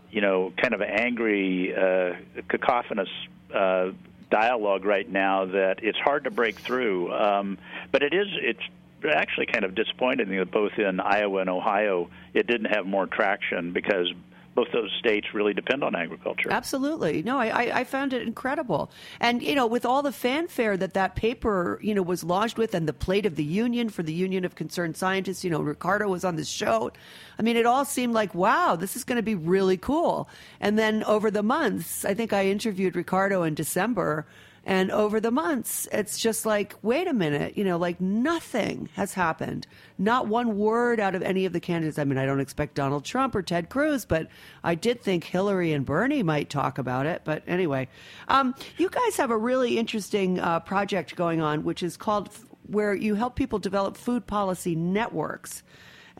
you 0.09 0.19
know 0.19 0.51
kind 0.57 0.73
of 0.73 0.81
angry, 0.81 1.71
uh, 1.75 2.15
cacophonous 2.49 3.09
uh, 3.53 3.91
dialogue 4.31 4.85
right 4.85 5.07
now 5.07 5.45
that 5.45 5.83
it's 5.83 5.99
hard 5.99 6.23
to 6.23 6.31
break 6.31 6.55
through. 6.55 7.13
Um, 7.13 7.59
but 7.91 8.01
it 8.01 8.11
is 8.11 8.25
it's 8.41 8.63
actually 9.07 9.45
kind 9.45 9.63
of 9.63 9.75
disappointing 9.75 10.35
that 10.35 10.49
both 10.49 10.79
in 10.79 10.99
Iowa 10.99 11.41
and 11.41 11.49
Ohio 11.49 12.09
it 12.33 12.47
didn't 12.47 12.73
have 12.73 12.87
more 12.87 13.05
traction 13.05 13.71
because 13.71 14.11
both 14.53 14.67
those 14.73 14.91
states 14.99 15.27
really 15.33 15.53
depend 15.53 15.83
on 15.83 15.95
agriculture. 15.95 16.51
Absolutely. 16.51 17.23
No, 17.23 17.39
I, 17.39 17.79
I 17.79 17.83
found 17.83 18.13
it 18.13 18.21
incredible. 18.21 18.91
And, 19.19 19.41
you 19.41 19.55
know, 19.55 19.65
with 19.65 19.85
all 19.85 20.01
the 20.01 20.11
fanfare 20.11 20.75
that 20.77 20.93
that 20.93 21.15
paper, 21.15 21.79
you 21.81 21.95
know, 21.95 22.01
was 22.01 22.23
lodged 22.23 22.57
with 22.57 22.73
and 22.73 22.87
the 22.87 22.93
plate 22.93 23.25
of 23.25 23.35
the 23.35 23.43
union 23.43 23.89
for 23.89 24.03
the 24.03 24.13
Union 24.13 24.43
of 24.43 24.55
Concerned 24.55 24.97
Scientists, 24.97 25.43
you 25.43 25.49
know, 25.49 25.61
Ricardo 25.61 26.09
was 26.09 26.25
on 26.25 26.35
the 26.35 26.43
show. 26.43 26.91
I 27.39 27.41
mean, 27.41 27.55
it 27.55 27.65
all 27.65 27.85
seemed 27.85 28.13
like, 28.13 28.35
wow, 28.35 28.75
this 28.75 28.95
is 28.95 29.03
going 29.03 29.15
to 29.17 29.23
be 29.23 29.35
really 29.35 29.77
cool. 29.77 30.27
And 30.59 30.77
then 30.77 31.03
over 31.05 31.31
the 31.31 31.43
months, 31.43 32.03
I 32.03 32.13
think 32.13 32.33
I 32.33 32.47
interviewed 32.47 32.95
Ricardo 32.95 33.43
in 33.43 33.55
December 33.55 34.25
and 34.63 34.91
over 34.91 35.19
the 35.19 35.31
months, 35.31 35.87
it's 35.91 36.19
just 36.19 36.45
like, 36.45 36.75
wait 36.83 37.07
a 37.07 37.13
minute, 37.13 37.57
you 37.57 37.63
know, 37.63 37.77
like 37.77 37.99
nothing 37.99 38.89
has 38.93 39.15
happened. 39.15 39.65
Not 39.97 40.27
one 40.27 40.57
word 40.57 40.99
out 40.99 41.15
of 41.15 41.23
any 41.23 41.45
of 41.45 41.53
the 41.53 41.59
candidates. 41.59 41.97
I 41.97 42.03
mean, 42.03 42.19
I 42.19 42.27
don't 42.27 42.39
expect 42.39 42.75
Donald 42.75 43.03
Trump 43.03 43.33
or 43.33 43.41
Ted 43.41 43.69
Cruz, 43.69 44.05
but 44.05 44.27
I 44.63 44.75
did 44.75 45.01
think 45.01 45.23
Hillary 45.23 45.73
and 45.73 45.83
Bernie 45.83 46.21
might 46.21 46.49
talk 46.51 46.77
about 46.77 47.07
it. 47.07 47.23
But 47.23 47.41
anyway, 47.47 47.87
um, 48.27 48.53
you 48.77 48.89
guys 48.89 49.17
have 49.17 49.31
a 49.31 49.37
really 49.37 49.79
interesting 49.79 50.39
uh, 50.39 50.59
project 50.59 51.15
going 51.15 51.41
on, 51.41 51.63
which 51.63 51.81
is 51.81 51.97
called 51.97 52.29
where 52.67 52.93
you 52.93 53.15
help 53.15 53.35
people 53.35 53.57
develop 53.57 53.97
food 53.97 54.27
policy 54.27 54.75
networks. 54.75 55.63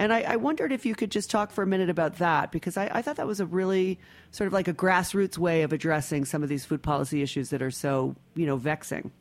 And 0.01 0.11
I, 0.11 0.21
I, 0.21 0.35
wondered 0.37 0.71
if 0.71 0.83
you 0.83 0.95
could 0.95 1.11
just 1.11 1.29
talk 1.29 1.51
for 1.51 1.61
a 1.61 1.67
minute 1.67 1.91
about 1.91 2.17
that 2.17 2.51
because 2.51 2.75
I, 2.75 2.89
I, 2.91 3.03
thought 3.03 3.17
that 3.17 3.27
was 3.27 3.39
a 3.39 3.45
really 3.45 3.99
sort 4.31 4.47
of 4.47 4.53
like 4.53 4.67
a 4.67 4.73
grassroots 4.73 5.37
way 5.37 5.61
of 5.61 5.73
addressing 5.73 6.25
some 6.25 6.41
of 6.41 6.49
these 6.49 6.65
food 6.65 6.81
policy 6.81 7.21
issues 7.21 7.51
that 7.51 7.61
are 7.61 7.69
so 7.69 8.15
you 8.33 8.47
know 8.47 8.57
vexing. 8.57 9.11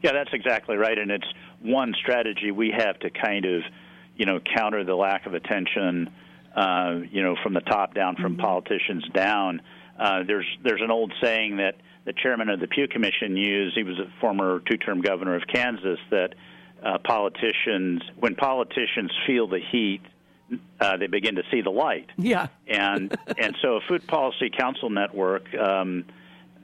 Yeah, 0.00 0.12
that's 0.12 0.30
exactly 0.32 0.76
right, 0.76 0.96
and 0.96 1.10
it's 1.10 1.26
one 1.62 1.94
strategy 2.00 2.52
we 2.52 2.72
have 2.78 2.96
to 3.00 3.10
kind 3.10 3.44
of 3.44 3.62
you 4.14 4.24
know 4.24 4.38
counter 4.56 4.84
the 4.84 4.94
lack 4.94 5.26
of 5.26 5.34
attention 5.34 6.10
uh, 6.54 7.00
you 7.10 7.20
know 7.20 7.34
from 7.42 7.52
the 7.52 7.62
top 7.62 7.92
down, 7.92 8.14
from 8.14 8.34
mm-hmm. 8.34 8.42
politicians 8.42 9.04
down. 9.12 9.62
Uh, 9.98 10.22
there's 10.24 10.46
there's 10.62 10.80
an 10.80 10.92
old 10.92 11.12
saying 11.20 11.56
that 11.56 11.74
the 12.04 12.12
chairman 12.12 12.50
of 12.50 12.60
the 12.60 12.68
Pew 12.68 12.86
Commission 12.86 13.36
used. 13.36 13.74
He 13.74 13.82
was 13.82 13.98
a 13.98 14.08
former 14.20 14.62
two-term 14.70 15.00
governor 15.00 15.34
of 15.34 15.42
Kansas. 15.52 15.98
That 16.10 16.36
uh, 16.84 16.98
politicians, 16.98 18.02
when 18.18 18.34
politicians 18.34 19.10
feel 19.26 19.46
the 19.46 19.60
heat, 19.60 20.02
uh, 20.80 20.96
they 20.96 21.06
begin 21.06 21.36
to 21.36 21.42
see 21.50 21.62
the 21.62 21.70
light. 21.70 22.10
Yeah. 22.16 22.48
and 22.66 23.16
and 23.38 23.56
so 23.62 23.76
a 23.76 23.80
food 23.88 24.06
policy 24.06 24.50
council 24.50 24.90
network 24.90 25.52
um, 25.54 26.04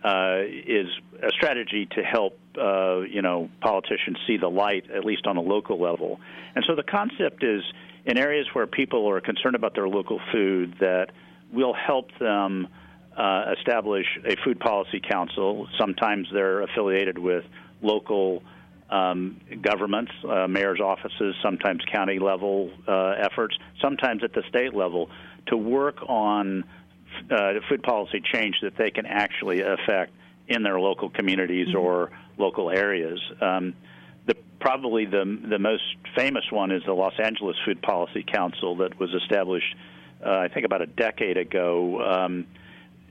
uh, 0.04 0.40
is 0.44 0.86
a 1.22 1.30
strategy 1.30 1.88
to 1.92 2.02
help 2.02 2.38
uh, 2.60 3.00
you 3.00 3.22
know 3.22 3.48
politicians 3.60 4.18
see 4.26 4.36
the 4.36 4.48
light 4.48 4.90
at 4.90 5.04
least 5.04 5.26
on 5.26 5.36
a 5.36 5.40
local 5.40 5.80
level. 5.80 6.20
And 6.54 6.64
so 6.66 6.74
the 6.74 6.82
concept 6.82 7.42
is 7.42 7.62
in 8.04 8.18
areas 8.18 8.46
where 8.52 8.66
people 8.66 9.08
are 9.08 9.20
concerned 9.20 9.54
about 9.54 9.74
their 9.74 9.88
local 9.88 10.20
food 10.32 10.76
that 10.80 11.10
we'll 11.52 11.74
help 11.74 12.10
them 12.18 12.68
uh, 13.16 13.54
establish 13.58 14.06
a 14.24 14.36
food 14.44 14.60
policy 14.60 15.00
council. 15.00 15.68
Sometimes 15.78 16.28
they're 16.32 16.62
affiliated 16.62 17.18
with 17.18 17.44
local 17.82 18.42
um, 18.90 19.40
governments, 19.60 20.12
uh, 20.28 20.46
mayor's 20.48 20.80
offices, 20.80 21.34
sometimes 21.42 21.82
county 21.92 22.18
level 22.18 22.70
uh, 22.86 23.14
efforts, 23.18 23.56
sometimes 23.80 24.24
at 24.24 24.32
the 24.32 24.42
state 24.48 24.74
level, 24.74 25.10
to 25.46 25.56
work 25.56 25.98
on 26.08 26.64
uh, 27.30 27.52
food 27.68 27.82
policy 27.82 28.22
change 28.32 28.56
that 28.62 28.76
they 28.76 28.90
can 28.90 29.06
actually 29.06 29.60
affect 29.60 30.12
in 30.46 30.62
their 30.62 30.80
local 30.80 31.10
communities 31.10 31.68
mm-hmm. 31.68 31.78
or 31.78 32.10
local 32.38 32.70
areas. 32.70 33.20
Um, 33.40 33.74
the, 34.26 34.34
probably 34.60 35.04
the 35.04 35.38
the 35.48 35.58
most 35.58 35.84
famous 36.16 36.44
one 36.50 36.70
is 36.70 36.82
the 36.84 36.92
Los 36.92 37.14
Angeles 37.22 37.56
Food 37.64 37.82
Policy 37.82 38.24
Council 38.26 38.76
that 38.76 38.98
was 38.98 39.10
established, 39.14 39.74
uh, 40.24 40.30
I 40.30 40.48
think, 40.48 40.64
about 40.64 40.82
a 40.82 40.86
decade 40.86 41.36
ago. 41.36 42.02
Um, 42.02 42.46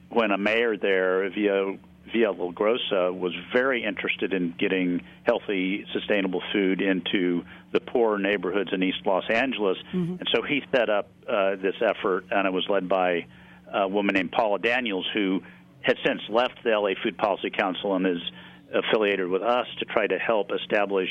when 0.09 0.31
a 0.31 0.37
mayor 0.37 0.77
there, 0.77 1.29
via 1.29 1.77
Villaraigosa 2.13 3.17
was 3.17 3.33
very 3.53 3.83
interested 3.83 4.33
in 4.33 4.53
getting 4.57 5.01
healthy, 5.23 5.85
sustainable 5.93 6.41
food 6.51 6.81
into 6.81 7.43
the 7.71 7.79
poor 7.79 8.17
neighborhoods 8.17 8.69
in 8.73 8.83
East 8.83 8.99
Los 9.05 9.23
Angeles, 9.29 9.77
mm-hmm. 9.93 10.15
and 10.19 10.27
so 10.33 10.41
he 10.41 10.61
set 10.71 10.89
up 10.89 11.09
uh, 11.27 11.55
this 11.55 11.75
effort, 11.81 12.25
and 12.31 12.47
it 12.47 12.53
was 12.53 12.65
led 12.69 12.87
by 12.87 13.25
a 13.73 13.87
woman 13.87 14.15
named 14.15 14.31
Paula 14.31 14.59
Daniels, 14.59 15.05
who 15.13 15.41
has 15.81 15.95
since 16.05 16.21
left 16.29 16.63
the 16.63 16.71
LA 16.71 16.91
Food 17.03 17.17
Policy 17.17 17.49
Council 17.49 17.95
and 17.95 18.07
is 18.07 18.21
affiliated 18.73 19.27
with 19.27 19.41
us 19.41 19.67
to 19.79 19.85
try 19.85 20.07
to 20.07 20.17
help 20.17 20.51
establish 20.51 21.09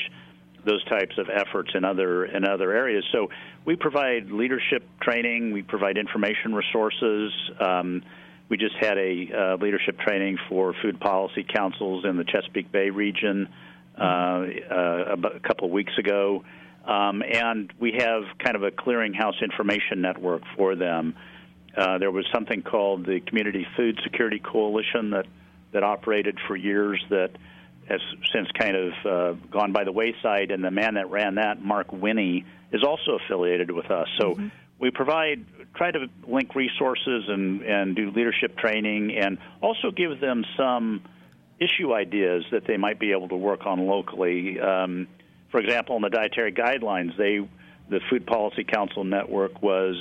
those 0.65 0.83
types 0.85 1.17
of 1.17 1.27
efforts 1.29 1.71
in 1.73 1.85
other 1.85 2.25
in 2.25 2.45
other 2.45 2.73
areas. 2.73 3.03
So 3.11 3.29
we 3.65 3.75
provide 3.75 4.31
leadership 4.31 4.83
training, 5.01 5.51
we 5.51 5.61
provide 5.61 5.97
information 5.97 6.53
resources. 6.53 7.31
Um, 7.59 8.03
we 8.49 8.57
just 8.57 8.75
had 8.79 8.97
a 8.97 9.27
uh, 9.33 9.57
leadership 9.63 9.99
training 9.99 10.37
for 10.49 10.73
food 10.81 10.99
policy 10.99 11.43
councils 11.43 12.05
in 12.05 12.17
the 12.17 12.23
Chesapeake 12.23 12.71
Bay 12.71 12.89
region 12.89 13.49
uh, 13.97 14.03
uh, 14.03 15.15
a 15.35 15.39
couple 15.39 15.65
of 15.65 15.71
weeks 15.71 15.93
ago. 15.97 16.43
Um, 16.85 17.21
and 17.21 17.71
we 17.79 17.93
have 17.99 18.23
kind 18.39 18.55
of 18.55 18.63
a 18.63 18.71
clearinghouse 18.71 19.41
information 19.41 20.01
network 20.01 20.43
for 20.55 20.75
them. 20.75 21.15
Uh, 21.75 21.97
there 21.97 22.11
was 22.11 22.25
something 22.33 22.61
called 22.61 23.05
the 23.05 23.19
Community 23.19 23.67
Food 23.75 23.99
Security 24.03 24.39
Coalition 24.39 25.11
that, 25.11 25.25
that 25.73 25.83
operated 25.83 26.39
for 26.47 26.55
years 26.55 27.03
that 27.09 27.31
has 27.89 28.01
since 28.33 28.47
kind 28.57 28.75
of 28.75 28.93
uh, 29.05 29.33
gone 29.51 29.71
by 29.71 29.83
the 29.83 29.91
wayside, 29.91 30.51
and 30.51 30.63
the 30.63 30.71
man 30.71 30.95
that 30.95 31.09
ran 31.09 31.35
that, 31.35 31.61
Mark 31.61 31.91
Winne, 31.91 32.45
is 32.71 32.83
also 32.83 33.17
affiliated 33.23 33.71
with 33.71 33.89
us. 33.91 34.07
So 34.19 34.31
mm-hmm. 34.31 34.47
We 34.79 34.91
provide 34.91 35.45
try 35.75 35.91
to 35.91 36.07
link 36.27 36.55
resources 36.55 37.25
and, 37.27 37.61
and 37.61 37.95
do 37.95 38.11
leadership 38.11 38.57
training 38.57 39.15
and 39.15 39.37
also 39.61 39.91
give 39.91 40.19
them 40.19 40.43
some 40.57 41.03
issue 41.59 41.93
ideas 41.93 42.43
that 42.51 42.65
they 42.65 42.77
might 42.77 42.99
be 42.99 43.11
able 43.11 43.27
to 43.27 43.35
work 43.35 43.65
on 43.65 43.87
locally. 43.87 44.59
Um, 44.59 45.07
for 45.51 45.59
example, 45.59 45.95
in 45.95 46.01
the 46.01 46.09
dietary 46.09 46.51
guidelines, 46.51 47.15
they 47.17 47.47
the 47.89 48.01
Food 48.09 48.25
Policy 48.25 48.65
Council 48.65 49.05
Network 49.05 49.61
was 49.61 49.95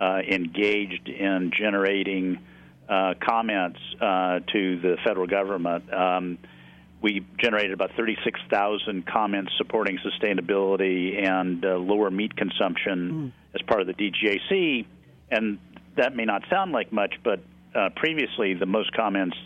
uh, 0.00 0.18
engaged 0.28 1.08
in 1.08 1.52
generating 1.56 2.40
uh, 2.88 3.14
comments 3.24 3.78
uh, 4.00 4.40
to 4.52 4.80
the 4.80 4.96
federal 5.04 5.28
government. 5.28 5.92
Um, 5.92 6.38
we 7.02 7.24
generated 7.38 7.72
about 7.72 7.92
36,000 7.96 9.06
comments 9.06 9.52
supporting 9.56 9.98
sustainability 9.98 11.26
and 11.26 11.64
uh, 11.64 11.76
lower 11.76 12.10
meat 12.10 12.36
consumption 12.36 13.32
mm. 13.32 13.54
as 13.54 13.62
part 13.62 13.80
of 13.80 13.86
the 13.86 13.94
DGAC 13.94 14.84
and 15.30 15.58
that 15.96 16.14
may 16.14 16.24
not 16.24 16.42
sound 16.50 16.72
like 16.72 16.92
much, 16.92 17.14
but 17.22 17.40
uh, 17.74 17.90
previously 17.94 18.54
the 18.54 18.66
most 18.66 18.92
comments 18.92 19.36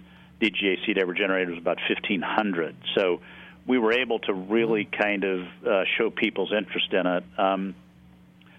DGAC 0.41 0.87
had 0.87 0.99
ever 0.99 1.15
generated 1.15 1.51
was 1.51 1.59
about 1.59 1.79
1,500. 1.89 2.77
So 2.95 3.21
we 3.67 3.79
were 3.79 3.93
able 3.93 4.19
to 4.21 4.35
really 4.35 4.85
kind 4.85 5.25
of 5.25 5.47
uh, 5.67 5.85
show 5.99 6.11
people's 6.11 6.53
interest 6.53 6.93
in 6.93 7.07
it. 7.07 7.25
Um, 7.39 7.75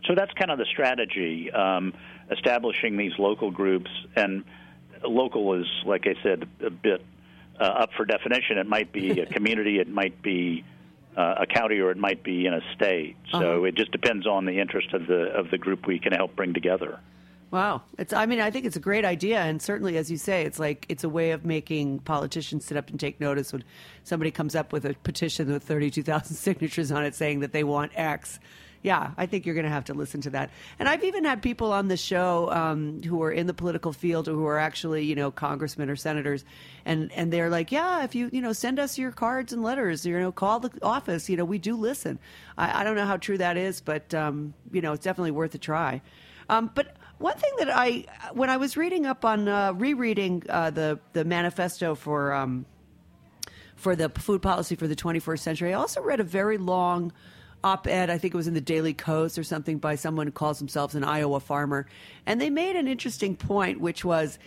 so 0.05 0.13
that's 0.15 0.31
kind 0.33 0.51
of 0.51 0.57
the 0.57 0.65
strategy, 0.65 1.51
um, 1.51 1.93
establishing 2.31 2.97
these 2.97 3.13
local 3.17 3.51
groups. 3.51 3.89
And 4.15 4.43
local 5.03 5.59
is, 5.59 5.67
like 5.85 6.05
I 6.07 6.21
said, 6.23 6.47
a 6.63 6.69
bit 6.69 7.03
uh, 7.59 7.63
up 7.63 7.89
for 7.95 8.05
definition. 8.05 8.57
It 8.57 8.67
might 8.67 8.91
be 8.91 9.19
a 9.19 9.25
community, 9.33 9.79
it 9.79 9.87
might 9.87 10.21
be 10.21 10.63
uh, 11.15 11.35
a 11.39 11.45
county, 11.45 11.79
or 11.79 11.91
it 11.91 11.97
might 11.97 12.23
be 12.23 12.45
in 12.45 12.53
a 12.53 12.61
state. 12.75 13.15
So 13.31 13.37
uh-huh. 13.37 13.63
it 13.63 13.75
just 13.75 13.91
depends 13.91 14.27
on 14.27 14.45
the 14.45 14.59
interest 14.59 14.93
of 14.93 15.07
the 15.07 15.31
of 15.33 15.51
the 15.51 15.57
group 15.57 15.87
we 15.87 15.99
can 15.99 16.13
help 16.13 16.35
bring 16.35 16.53
together. 16.53 16.99
Wow. 17.51 17.83
It's 17.97 18.11
I 18.11 18.25
mean, 18.25 18.41
I 18.41 18.51
think 18.51 18.65
it's 18.65 18.75
a 18.75 18.81
great 18.81 19.05
idea 19.05 19.39
and 19.39 19.61
certainly 19.61 19.97
as 19.97 20.11
you 20.11 20.17
say, 20.17 20.43
it's 20.43 20.59
like 20.59 20.85
it's 20.89 21.03
a 21.03 21.09
way 21.09 21.31
of 21.31 21.45
making 21.45 21.99
politicians 21.99 22.65
sit 22.65 22.75
up 22.75 22.89
and 22.89 22.99
take 22.99 23.21
notice 23.21 23.53
when 23.53 23.63
somebody 24.03 24.31
comes 24.31 24.55
up 24.55 24.73
with 24.73 24.83
a 24.85 24.93
petition 25.03 25.51
with 25.51 25.63
32,000 25.63 26.35
signatures 26.35 26.91
on 26.91 27.05
it 27.05 27.15
saying 27.15 27.39
that 27.41 27.53
they 27.53 27.63
want 27.63 27.91
X. 27.95 28.39
Yeah, 28.85 29.13
I 29.17 29.25
think 29.25 29.47
you're 29.47 29.55
going 29.55 29.65
to 29.65 29.71
have 29.71 29.85
to 29.85 29.95
listen 29.95 30.21
to 30.21 30.29
that. 30.29 30.51
And 30.77 30.87
I've 30.87 31.03
even 31.03 31.25
had 31.25 31.41
people 31.41 31.73
on 31.73 31.87
the 31.87 31.97
show 31.97 32.51
um, 32.51 33.01
who 33.01 33.23
are 33.23 33.31
in 33.31 33.47
the 33.47 33.53
political 33.53 33.91
field 33.91 34.27
or 34.27 34.33
who 34.33 34.45
are 34.45 34.59
actually, 34.59 35.05
you 35.05 35.15
know, 35.15 35.31
congressmen 35.31 35.89
or 35.89 35.95
senators, 35.95 36.45
and 36.85 37.11
and 37.13 37.33
they're 37.33 37.49
like, 37.49 37.71
yeah, 37.71 38.03
if 38.03 38.13
you, 38.13 38.29
you 38.31 38.41
know, 38.41 38.53
send 38.53 38.77
us 38.77 38.99
your 38.99 39.11
cards 39.11 39.51
and 39.51 39.63
letters, 39.63 40.05
you 40.05 40.19
know, 40.19 40.31
call 40.31 40.59
the 40.59 40.69
office, 40.83 41.27
you 41.31 41.35
know, 41.35 41.45
we 41.45 41.57
do 41.57 41.75
listen. 41.75 42.19
I, 42.59 42.81
I 42.81 42.83
don't 42.83 42.95
know 42.95 43.07
how 43.07 43.17
true 43.17 43.39
that 43.39 43.57
is, 43.57 43.81
but 43.81 44.13
um, 44.13 44.53
you 44.71 44.81
know, 44.81 44.93
it's 44.93 45.03
definitely 45.03 45.31
worth 45.31 45.55
a 45.55 45.57
try. 45.57 46.03
Um, 46.47 46.69
but 46.75 46.95
one 47.17 47.37
thing 47.37 47.53
that 47.57 47.75
I, 47.75 48.05
when 48.33 48.51
I 48.51 48.57
was 48.57 48.77
reading 48.77 49.07
up 49.07 49.25
on 49.25 49.47
uh, 49.47 49.73
rereading 49.73 50.43
uh, 50.47 50.69
the 50.69 50.99
the 51.13 51.25
manifesto 51.25 51.95
for 51.95 52.33
um, 52.33 52.67
for 53.75 53.95
the 53.95 54.09
food 54.09 54.43
policy 54.43 54.75
for 54.75 54.87
the 54.87 54.95
21st 54.95 55.39
century, 55.39 55.73
I 55.73 55.77
also 55.77 56.03
read 56.03 56.19
a 56.19 56.23
very 56.23 56.59
long 56.59 57.11
op-ed. 57.65 58.11
I 58.11 58.17
think 58.19 58.33
it 58.33 58.37
was 58.37 58.47
in 58.47 58.53
the 58.53 58.61
Daily 58.61 58.93
Kos 58.93 59.37
or 59.37 59.43
something 59.43 59.79
by 59.79 59.95
someone 59.95 60.27
who 60.27 60.31
calls 60.31 60.59
themselves 60.59 60.93
an 60.93 61.03
Iowa 61.03 61.39
farmer, 61.39 61.87
and 62.25 62.39
they 62.39 62.51
made 62.51 62.75
an 62.75 62.87
interesting 62.87 63.35
point, 63.35 63.81
which 63.81 64.05
was 64.05 64.37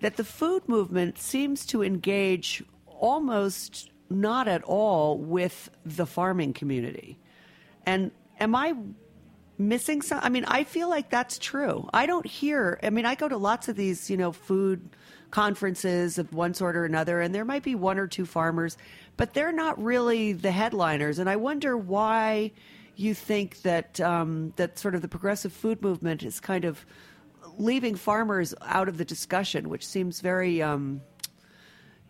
that 0.00 0.16
the 0.16 0.24
food 0.24 0.68
movement 0.68 1.18
seems 1.18 1.66
to 1.66 1.82
engage 1.82 2.62
almost 2.86 3.90
not 4.08 4.48
at 4.48 4.62
all 4.62 5.18
with 5.18 5.68
the 5.84 6.06
farming 6.06 6.52
community. 6.52 7.18
And 7.84 8.12
am 8.38 8.54
I 8.54 8.74
missing 9.58 10.00
some? 10.00 10.20
I 10.22 10.28
mean, 10.28 10.44
I 10.46 10.64
feel 10.64 10.88
like 10.88 11.10
that's 11.10 11.38
true. 11.38 11.88
I 11.92 12.06
don't 12.06 12.26
hear. 12.26 12.78
I 12.82 12.90
mean, 12.90 13.04
I 13.04 13.14
go 13.16 13.28
to 13.28 13.36
lots 13.36 13.68
of 13.68 13.76
these, 13.76 14.08
you 14.08 14.16
know, 14.16 14.32
food 14.32 14.96
conferences 15.30 16.18
of 16.18 16.32
one 16.32 16.54
sort 16.54 16.76
or 16.76 16.84
another, 16.84 17.20
and 17.20 17.34
there 17.34 17.44
might 17.44 17.62
be 17.62 17.74
one 17.74 17.98
or 17.98 18.06
two 18.06 18.26
farmers, 18.26 18.76
but 19.16 19.34
they're 19.34 19.52
not 19.52 19.82
really 19.82 20.32
the 20.32 20.50
headliners. 20.50 21.18
And 21.18 21.28
I 21.28 21.36
wonder 21.36 21.76
why 21.76 22.52
you 22.96 23.14
think 23.14 23.62
that 23.62 24.00
um, 24.00 24.52
that 24.56 24.78
sort 24.78 24.94
of 24.94 25.02
the 25.02 25.08
progressive 25.08 25.52
food 25.52 25.80
movement 25.82 26.22
is 26.22 26.40
kind 26.40 26.64
of 26.64 26.84
leaving 27.58 27.94
farmers 27.94 28.54
out 28.62 28.88
of 28.88 28.98
the 28.98 29.04
discussion, 29.04 29.68
which 29.68 29.86
seems 29.86 30.20
very, 30.20 30.62
um, 30.62 31.00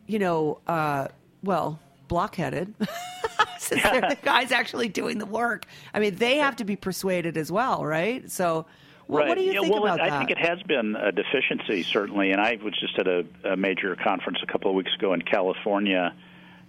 you 0.06 0.18
know, 0.18 0.60
uh, 0.66 1.08
well, 1.42 1.78
blockheaded. 2.08 2.74
Since 3.58 3.82
they're 3.82 4.00
the 4.00 4.18
guys 4.22 4.52
actually 4.52 4.88
doing 4.88 5.18
the 5.18 5.26
work. 5.26 5.66
I 5.94 6.00
mean, 6.00 6.16
they 6.16 6.38
have 6.38 6.56
to 6.56 6.64
be 6.64 6.76
persuaded 6.76 7.36
as 7.36 7.52
well, 7.52 7.84
right? 7.84 8.28
So, 8.30 8.66
well, 9.10 9.22
right. 9.22 9.28
what 9.28 9.38
do 9.38 9.44
you 9.44 9.52
yeah, 9.52 9.60
think 9.60 9.74
well, 9.74 9.84
about 9.84 10.00
I 10.00 10.10
that? 10.10 10.18
think 10.18 10.30
it 10.30 10.38
has 10.38 10.62
been 10.62 10.96
a 10.96 11.12
deficiency, 11.12 11.82
certainly. 11.82 12.30
And 12.32 12.40
I 12.40 12.58
was 12.62 12.74
just 12.78 12.98
at 12.98 13.06
a, 13.06 13.24
a 13.44 13.56
major 13.56 13.96
conference 13.96 14.38
a 14.42 14.46
couple 14.46 14.70
of 14.70 14.76
weeks 14.76 14.94
ago 14.94 15.12
in 15.12 15.22
California 15.22 16.14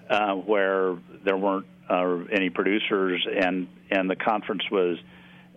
uh, 0.09 0.33
where 0.33 0.97
there 1.23 1.37
weren't 1.37 1.67
uh, 1.89 2.17
any 2.31 2.49
producers, 2.49 3.25
and, 3.31 3.67
and 3.89 4.09
the 4.09 4.15
conference 4.15 4.63
was 4.71 4.97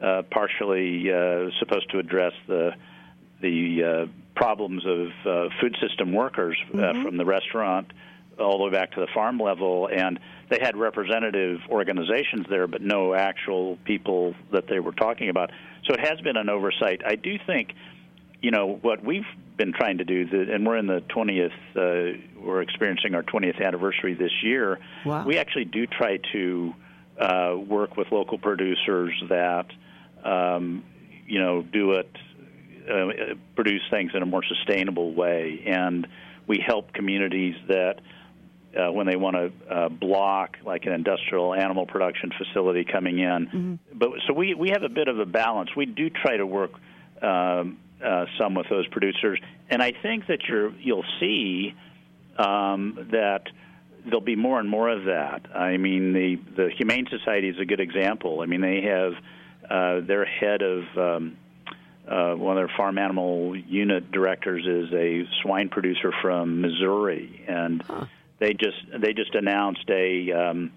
uh, 0.03 0.23
partially 0.31 1.11
uh, 1.12 1.51
supposed 1.59 1.90
to 1.90 1.99
address 1.99 2.33
the 2.47 2.73
the 3.40 3.83
uh, 3.85 4.07
problems 4.35 4.85
of 4.87 5.09
uh, 5.27 5.49
food 5.61 5.77
system 5.81 6.12
workers 6.12 6.57
uh, 6.73 6.77
Mm-hmm. 6.77 7.03
from 7.03 7.16
the 7.16 7.25
restaurant 7.25 7.92
all 8.38 8.59
the 8.59 8.64
way 8.64 8.70
back 8.70 8.92
to 8.92 9.01
the 9.01 9.09
farm 9.14 9.38
level, 9.38 9.88
and 9.92 10.18
they 10.51 10.59
had 10.61 10.77
representative 10.77 11.61
organizations 11.68 12.47
there, 12.49 12.66
but 12.66 12.83
no 12.83 13.14
actual 13.14 13.79
people 13.85 14.35
that 14.53 14.66
they 14.68 14.81
were 14.81 14.92
talking 14.92 15.29
about. 15.29 15.51
So 15.87 15.94
it 15.94 16.01
has 16.01 16.20
been 16.20 16.37
an 16.37 16.49
oversight. 16.49 17.03
I 17.07 17.16
do 17.16 17.37
think, 17.47 17.73
you 18.40 18.51
know, 18.51 18.79
what 18.83 19.05
we've 19.05 19.27
been 19.57 19.73
trying 19.73 19.99
to 19.99 20.05
do, 20.05 20.27
and 20.53 20.66
we're 20.66 20.77
in 20.77 20.87
the 20.87 21.03
20th, 21.14 21.51
uh, 21.77 22.18
we're 22.40 22.62
experiencing 22.62 23.14
our 23.14 23.23
20th 23.23 23.64
anniversary 23.64 24.14
this 24.14 24.33
year. 24.42 24.79
Wow. 25.05 25.25
We 25.27 25.38
actually 25.38 25.66
do 25.66 25.87
try 25.87 26.18
to 26.33 26.75
uh, 27.18 27.57
work 27.57 27.97
with 27.97 28.09
local 28.11 28.38
producers 28.38 29.12
that, 29.29 29.66
um, 30.25 30.85
you 31.27 31.40
know, 31.40 31.62
do 31.62 31.92
it 31.92 32.11
uh, 32.90 33.35
produce 33.55 33.83
things 33.90 34.11
in 34.14 34.23
a 34.23 34.27
more 34.27 34.42
sustainable 34.44 35.14
way. 35.14 35.62
And 35.66 36.07
we 36.47 36.62
help 36.64 36.92
communities 36.92 37.55
that, 37.68 38.01
uh, 38.76 38.90
when 38.92 39.06
they 39.06 39.16
want 39.16 39.37
to 39.37 39.74
uh, 39.74 39.88
block 39.88 40.56
like 40.64 40.87
an 40.87 40.92
industrial 40.92 41.54
animal 41.54 41.87
production 41.87 42.30
facility 42.37 42.84
coming 42.84 43.18
in. 43.18 43.46
But 43.92 44.10
so 44.26 44.32
we 44.32 44.54
we 44.54 44.70
have 44.70 44.82
a 44.82 44.88
bit 44.88 45.08
of 45.08 45.18
a 45.18 45.26
balance. 45.26 45.70
We 45.76 45.87
do 45.87 46.10
try 46.10 46.37
to 46.37 46.46
work 46.46 46.72
um, 47.22 47.78
uh, 48.04 48.26
some 48.38 48.54
with 48.54 48.68
those 48.68 48.87
producers, 48.88 49.38
and 49.70 49.82
I 49.82 49.92
think 50.02 50.26
that 50.26 50.40
you're 50.48 50.72
you'll 50.78 51.04
see 51.20 51.74
um, 52.37 53.08
that 53.12 53.42
there'll 54.04 54.20
be 54.20 54.37
more 54.37 54.60
and 54.60 54.68
more 54.68 54.88
of 54.88 55.04
that. 55.04 55.46
I 55.54 55.76
mean, 55.76 56.12
the 56.12 56.37
the 56.56 56.70
Humane 56.76 57.06
Society 57.10 57.48
is 57.48 57.58
a 57.58 57.64
good 57.64 57.80
example. 57.80 58.40
I 58.40 58.46
mean, 58.46 58.60
they 58.60 58.82
have 58.82 59.12
uh, 59.70 60.06
their 60.06 60.24
head 60.24 60.62
of 60.62 60.82
um, 60.98 61.37
uh, 62.06 62.34
one 62.34 62.58
of 62.58 62.66
their 62.66 62.76
farm 62.76 62.98
animal 62.98 63.56
unit 63.56 64.12
directors 64.12 64.66
is 64.66 64.92
a 64.92 65.26
swine 65.42 65.68
producer 65.70 66.12
from 66.20 66.60
Missouri, 66.60 67.44
and 67.48 67.82
they 68.44 68.52
just 68.52 68.76
they 69.00 69.14
just 69.14 69.35
announced 69.35 69.88
a 69.88 70.30
um, 70.33 70.70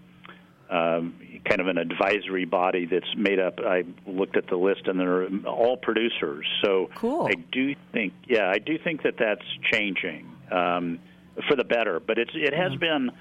um, 0.70 1.16
kind 1.46 1.60
of 1.60 1.68
an 1.68 1.78
advisory 1.78 2.46
body 2.46 2.86
that's 2.86 3.14
made 3.18 3.40
up. 3.40 3.60
I 3.60 3.84
looked 4.06 4.38
at 4.38 4.48
the 4.48 4.56
list, 4.56 4.88
and 4.88 5.00
they're 5.00 5.28
all 5.46 5.76
producers. 5.76 6.48
So 6.64 6.90
Cool. 6.96 7.28
I 7.28 7.36
do 7.52 7.76
think, 7.92 8.14
yeah, 8.28 8.50
I 8.50 8.60
do 8.60 8.78
think 8.78 9.04
that 9.04 9.16
that's 9.18 9.46
changing 9.72 10.32
um, 10.52 11.00
for 11.48 11.56
the 11.56 11.64
better. 11.66 12.00
But 12.00 12.18
it's 12.18 12.32
it 12.34 12.54
has 12.54 12.74
been 12.76 13.12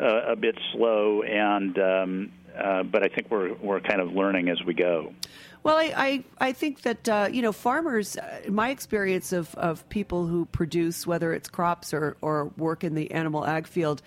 uh, 0.00 0.32
a 0.32 0.36
bit 0.36 0.58
slow, 0.72 1.22
and 1.22 1.78
um, 1.78 2.32
uh, 2.56 2.82
but 2.84 3.02
I 3.02 3.08
think 3.08 3.30
we're 3.30 3.54
we're 3.54 3.80
kind 3.80 4.00
of 4.00 4.12
learning 4.12 4.48
as 4.48 4.62
we 4.64 4.72
go. 4.72 5.12
Well, 5.62 5.76
I, 5.76 5.92
I, 5.94 6.24
I 6.38 6.52
think 6.52 6.82
that, 6.82 7.08
uh, 7.08 7.28
you 7.30 7.42
know, 7.42 7.52
farmers, 7.52 8.16
uh, 8.16 8.40
my 8.48 8.70
experience 8.70 9.32
of, 9.32 9.54
of 9.56 9.86
people 9.90 10.26
who 10.26 10.46
produce, 10.46 11.06
whether 11.06 11.34
it's 11.34 11.50
crops 11.50 11.92
or, 11.92 12.16
or 12.22 12.46
work 12.56 12.82
in 12.82 12.94
the 12.94 13.10
animal 13.10 13.46
ag 13.46 13.66
field, 13.66 14.00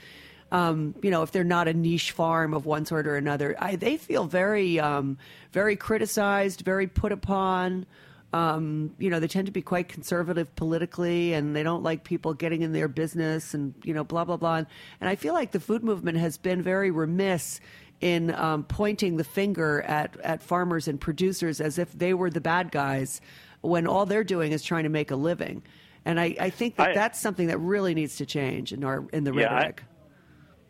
um, 0.52 0.96
you 1.02 1.12
know, 1.12 1.22
if 1.22 1.32
they're 1.32 1.44
not 1.44 1.68
a 1.68 1.74
niche 1.74 2.12
farm 2.12 2.54
of 2.54 2.66
one 2.66 2.86
sort 2.86 3.06
or 3.06 3.18
another, 3.18 3.56
I, 3.60 3.76
they 3.76 3.98
feel 3.98 4.26
very, 4.26 4.80
um, 4.80 5.18
very 5.52 5.76
criticized, 5.76 6.62
very 6.62 6.88
put 6.88 7.12
upon. 7.12 7.86
Um, 8.34 8.96
you 8.98 9.12
know, 9.12 9.20
they 9.20 9.28
tend 9.28 9.46
to 9.46 9.52
be 9.52 9.62
quite 9.62 9.90
conservative 9.90 10.56
politically, 10.56 11.34
and 11.34 11.56
they 11.56 11.62
don't 11.62 11.84
like 11.84 12.04
people 12.04 12.34
getting 12.34 12.64
in 12.64 12.72
their 12.74 12.88
business, 12.88 13.54
and 13.54 13.76
you 13.84 13.94
know, 13.94 14.04
blah 14.04 14.26
blah 14.26 14.38
blah. 14.38 14.56
And, 14.56 14.68
and 15.02 15.08
I 15.08 15.16
feel 15.16 15.36
like 15.36 15.52
the 15.52 15.60
food 15.60 15.84
movement 15.84 16.18
has 16.18 16.40
been 16.40 16.64
very 16.64 16.90
remiss 16.90 17.60
in 18.02 18.34
um, 18.36 18.64
pointing 18.64 19.18
the 19.18 19.24
finger 19.24 19.82
at, 19.84 20.18
at 20.22 20.42
farmers 20.42 20.88
and 20.88 21.00
producers 21.00 21.62
as 21.62 21.78
if 21.78 21.92
they 21.94 22.14
were 22.14 22.30
the 22.30 22.42
bad 22.42 22.72
guys 22.72 23.22
when 23.62 23.88
all 23.88 24.06
they're 24.06 24.24
doing 24.26 24.52
is 24.52 24.62
trying 24.64 24.84
to 24.84 24.90
make 24.90 25.12
a 25.12 25.16
living. 25.16 25.64
And 26.06 26.20
I, 26.20 26.36
I 26.40 26.50
think 26.50 26.76
that 26.76 26.90
I- 26.90 26.94
that's 26.94 27.20
something 27.20 27.48
that 27.48 27.60
really 27.60 27.94
needs 27.94 28.18
to 28.18 28.26
change 28.26 28.74
in 28.74 28.84
our 28.84 29.06
in 29.14 29.24
the 29.24 29.34
Yeah, 29.34 29.48
I- 29.50 29.56
rhetoric. 29.56 29.84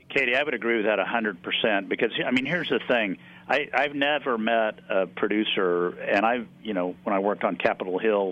Katy, 0.09 0.35
I 0.35 0.43
would 0.43 0.53
agree 0.53 0.75
with 0.77 0.85
that 0.85 0.99
100% 0.99 1.89
because, 1.89 2.11
I 2.23 2.29
mean, 2.29 2.45
here's 2.45 2.69
the 2.69 2.79
thing. 2.87 3.17
I, 3.49 3.67
I've 3.73 3.95
never 3.95 4.37
met 4.37 4.75
a 4.87 5.07
producer, 5.07 5.89
and 6.01 6.23
I've, 6.23 6.45
you 6.61 6.75
know, 6.75 6.95
when 7.01 7.15
I 7.15 7.19
worked 7.19 7.43
on 7.43 7.55
Capitol 7.55 7.97
Hill 7.97 8.31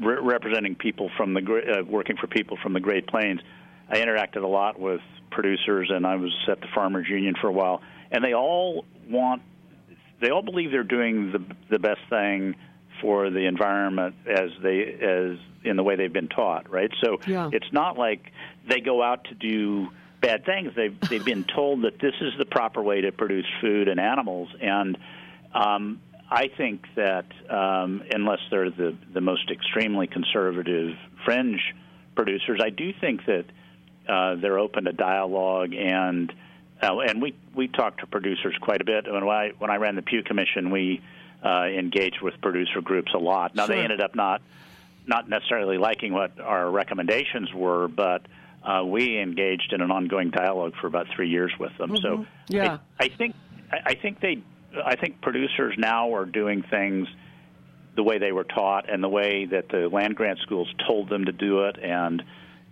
re- 0.00 0.16
representing 0.22 0.76
people 0.76 1.10
from 1.14 1.34
the, 1.34 1.40
uh, 1.80 1.84
working 1.84 2.16
for 2.16 2.26
people 2.26 2.56
from 2.62 2.72
the 2.72 2.80
Great 2.80 3.06
Plains, 3.06 3.40
I 3.88 3.98
interacted 3.98 4.42
a 4.42 4.46
lot 4.46 4.78
with 4.78 5.00
producers, 5.30 5.90
and 5.94 6.06
I 6.06 6.16
was 6.16 6.32
at 6.48 6.60
the 6.60 6.66
Farmers 6.74 7.08
Union 7.08 7.34
for 7.40 7.48
a 7.48 7.52
while, 7.52 7.80
and 8.10 8.24
they 8.24 8.34
all 8.34 8.84
want, 9.08 9.42
they 10.20 10.30
all 10.30 10.42
believe 10.42 10.70
they're 10.70 10.82
doing 10.82 11.32
the, 11.32 11.44
the 11.70 11.78
best 11.78 12.00
thing 12.10 12.54
for 13.00 13.30
the 13.30 13.46
environment 13.46 14.14
as 14.28 14.50
they 14.62 14.80
as 15.00 15.38
in 15.64 15.76
the 15.76 15.82
way 15.82 15.96
they've 15.96 16.12
been 16.12 16.28
taught, 16.28 16.70
right? 16.70 16.90
So 17.02 17.18
Yeah. 17.26 17.50
it's 17.52 17.72
not 17.72 17.96
like 17.98 18.32
they 18.68 18.80
go 18.80 19.02
out 19.02 19.24
to 19.24 19.34
do 19.34 19.88
bad 20.20 20.44
things. 20.44 20.72
They've 20.74 20.96
they've 21.08 21.24
been 21.24 21.44
told 21.44 21.82
that 21.84 22.00
this 22.00 22.14
is 22.20 22.32
the 22.38 22.44
proper 22.44 22.82
way 22.82 23.02
to 23.02 23.12
produce 23.12 23.46
food 23.60 23.88
and 23.88 24.00
animals, 24.00 24.48
and 24.60 24.98
um, 25.54 26.00
I 26.30 26.48
think 26.56 26.82
that 26.96 27.26
um, 27.48 28.02
unless 28.10 28.40
they're 28.50 28.70
the 28.70 28.96
the 29.14 29.20
most 29.20 29.50
extremely 29.50 30.06
conservative 30.06 30.96
fringe 31.24 31.60
producers, 32.14 32.60
I 32.62 32.70
do 32.70 32.92
think 33.00 33.24
that 33.26 33.44
uh, 34.08 34.36
they're 34.36 34.58
open 34.58 34.84
to 34.84 34.92
dialogue 34.92 35.74
and. 35.74 36.32
Uh, 36.80 37.00
and 37.00 37.20
we 37.20 37.34
we 37.56 37.66
talk 37.66 37.98
to 37.98 38.06
producers 38.06 38.54
quite 38.60 38.80
a 38.80 38.84
bit. 38.84 39.12
When 39.12 39.24
I 39.24 39.50
when 39.58 39.68
I 39.68 39.78
ran 39.78 39.96
the 39.96 40.02
Pew 40.02 40.22
Commission, 40.22 40.70
we 40.70 41.02
uh, 41.44 41.64
engaged 41.64 42.20
with 42.22 42.40
producer 42.40 42.80
groups 42.80 43.12
a 43.14 43.18
lot. 43.18 43.56
Now 43.56 43.66
they 43.66 43.80
ended 43.80 44.00
up 44.00 44.14
not 44.14 44.42
not 45.08 45.28
necessarily 45.28 45.76
liking 45.76 46.12
what 46.12 46.38
our 46.38 46.70
recommendations 46.70 47.52
were, 47.52 47.88
but 47.88 48.22
uh, 48.62 48.84
we 48.84 49.18
engaged 49.18 49.72
in 49.72 49.80
an 49.80 49.90
ongoing 49.90 50.30
dialogue 50.30 50.74
for 50.80 50.86
about 50.86 51.06
three 51.14 51.30
years 51.30 51.52
with 51.58 51.76
them. 51.78 51.96
So 51.96 52.18
Mm-hmm. 52.18 52.54
Yeah. 52.54 52.78
I, 53.00 53.04
I 53.04 53.08
think 53.08 53.34
I 53.70 53.94
think 53.94 54.20
they 54.20 54.42
I 54.84 54.96
think 54.96 55.20
producers 55.20 55.74
now 55.78 56.14
are 56.14 56.26
doing 56.26 56.62
things 56.62 57.08
the 57.96 58.02
way 58.02 58.18
they 58.18 58.32
were 58.32 58.44
taught 58.44 58.88
and 58.88 59.02
the 59.02 59.08
way 59.08 59.46
that 59.46 59.68
the 59.68 59.88
land 59.88 60.14
grant 60.14 60.38
schools 60.40 60.72
told 60.86 61.08
them 61.08 61.24
to 61.24 61.32
do 61.32 61.64
it 61.64 61.76
and 61.82 62.22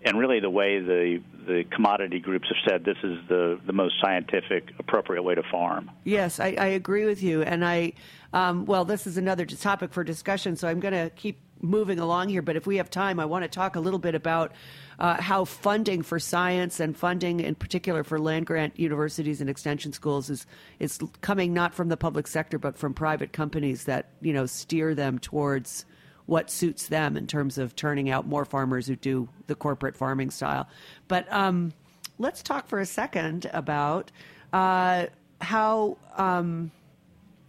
and 0.06 0.16
really 0.18 0.38
the 0.38 0.48
way 0.48 0.78
the 0.78 1.20
the 1.46 1.64
commodity 1.70 2.20
groups 2.20 2.48
have 2.48 2.56
said 2.66 2.84
this 2.84 2.96
is 3.02 3.18
the 3.28 3.60
the 3.66 3.72
most 3.72 3.96
scientific 4.00 4.70
appropriate 4.78 5.22
way 5.22 5.34
to 5.34 5.42
farm. 5.50 5.90
Yes, 6.04 6.38
I, 6.40 6.54
I 6.58 6.66
agree 6.66 7.04
with 7.04 7.22
you. 7.22 7.42
And 7.42 7.64
I, 7.64 7.92
um, 8.32 8.66
well, 8.66 8.84
this 8.84 9.06
is 9.06 9.16
another 9.18 9.44
topic 9.44 9.92
for 9.92 10.04
discussion, 10.04 10.56
so 10.56 10.68
I'm 10.68 10.80
going 10.80 10.94
to 10.94 11.10
keep 11.10 11.40
moving 11.60 11.98
along 11.98 12.28
here. 12.28 12.42
But 12.42 12.54
if 12.56 12.66
we 12.66 12.76
have 12.76 12.88
time, 12.88 13.18
I 13.18 13.24
want 13.24 13.42
to 13.42 13.48
talk 13.48 13.74
a 13.74 13.80
little 13.80 13.98
bit 13.98 14.14
about 14.14 14.52
uh, 15.00 15.20
how 15.20 15.44
funding 15.44 16.02
for 16.02 16.20
science 16.20 16.78
and 16.78 16.96
funding, 16.96 17.40
in 17.40 17.56
particular 17.56 18.04
for 18.04 18.20
land 18.20 18.46
grant 18.46 18.78
universities 18.78 19.40
and 19.40 19.50
extension 19.50 19.92
schools, 19.92 20.30
is 20.30 20.46
is 20.78 21.00
coming 21.20 21.52
not 21.52 21.74
from 21.74 21.88
the 21.88 21.96
public 21.96 22.28
sector 22.28 22.58
but 22.58 22.78
from 22.78 22.94
private 22.94 23.32
companies 23.32 23.84
that 23.84 24.10
you 24.20 24.32
know 24.32 24.46
steer 24.46 24.94
them 24.94 25.18
towards 25.18 25.84
what 26.26 26.50
suits 26.50 26.88
them 26.88 27.16
in 27.16 27.26
terms 27.26 27.58
of 27.58 27.74
turning 27.76 28.10
out 28.10 28.26
more 28.26 28.44
farmers 28.44 28.86
who 28.86 28.96
do 28.96 29.28
the 29.46 29.54
corporate 29.54 29.96
farming 29.96 30.30
style. 30.30 30.68
But 31.08 31.32
um, 31.32 31.72
let's 32.18 32.42
talk 32.42 32.66
for 32.68 32.80
a 32.80 32.86
second 32.86 33.48
about 33.52 34.10
uh, 34.52 35.06
how. 35.40 35.96
Um, 36.16 36.70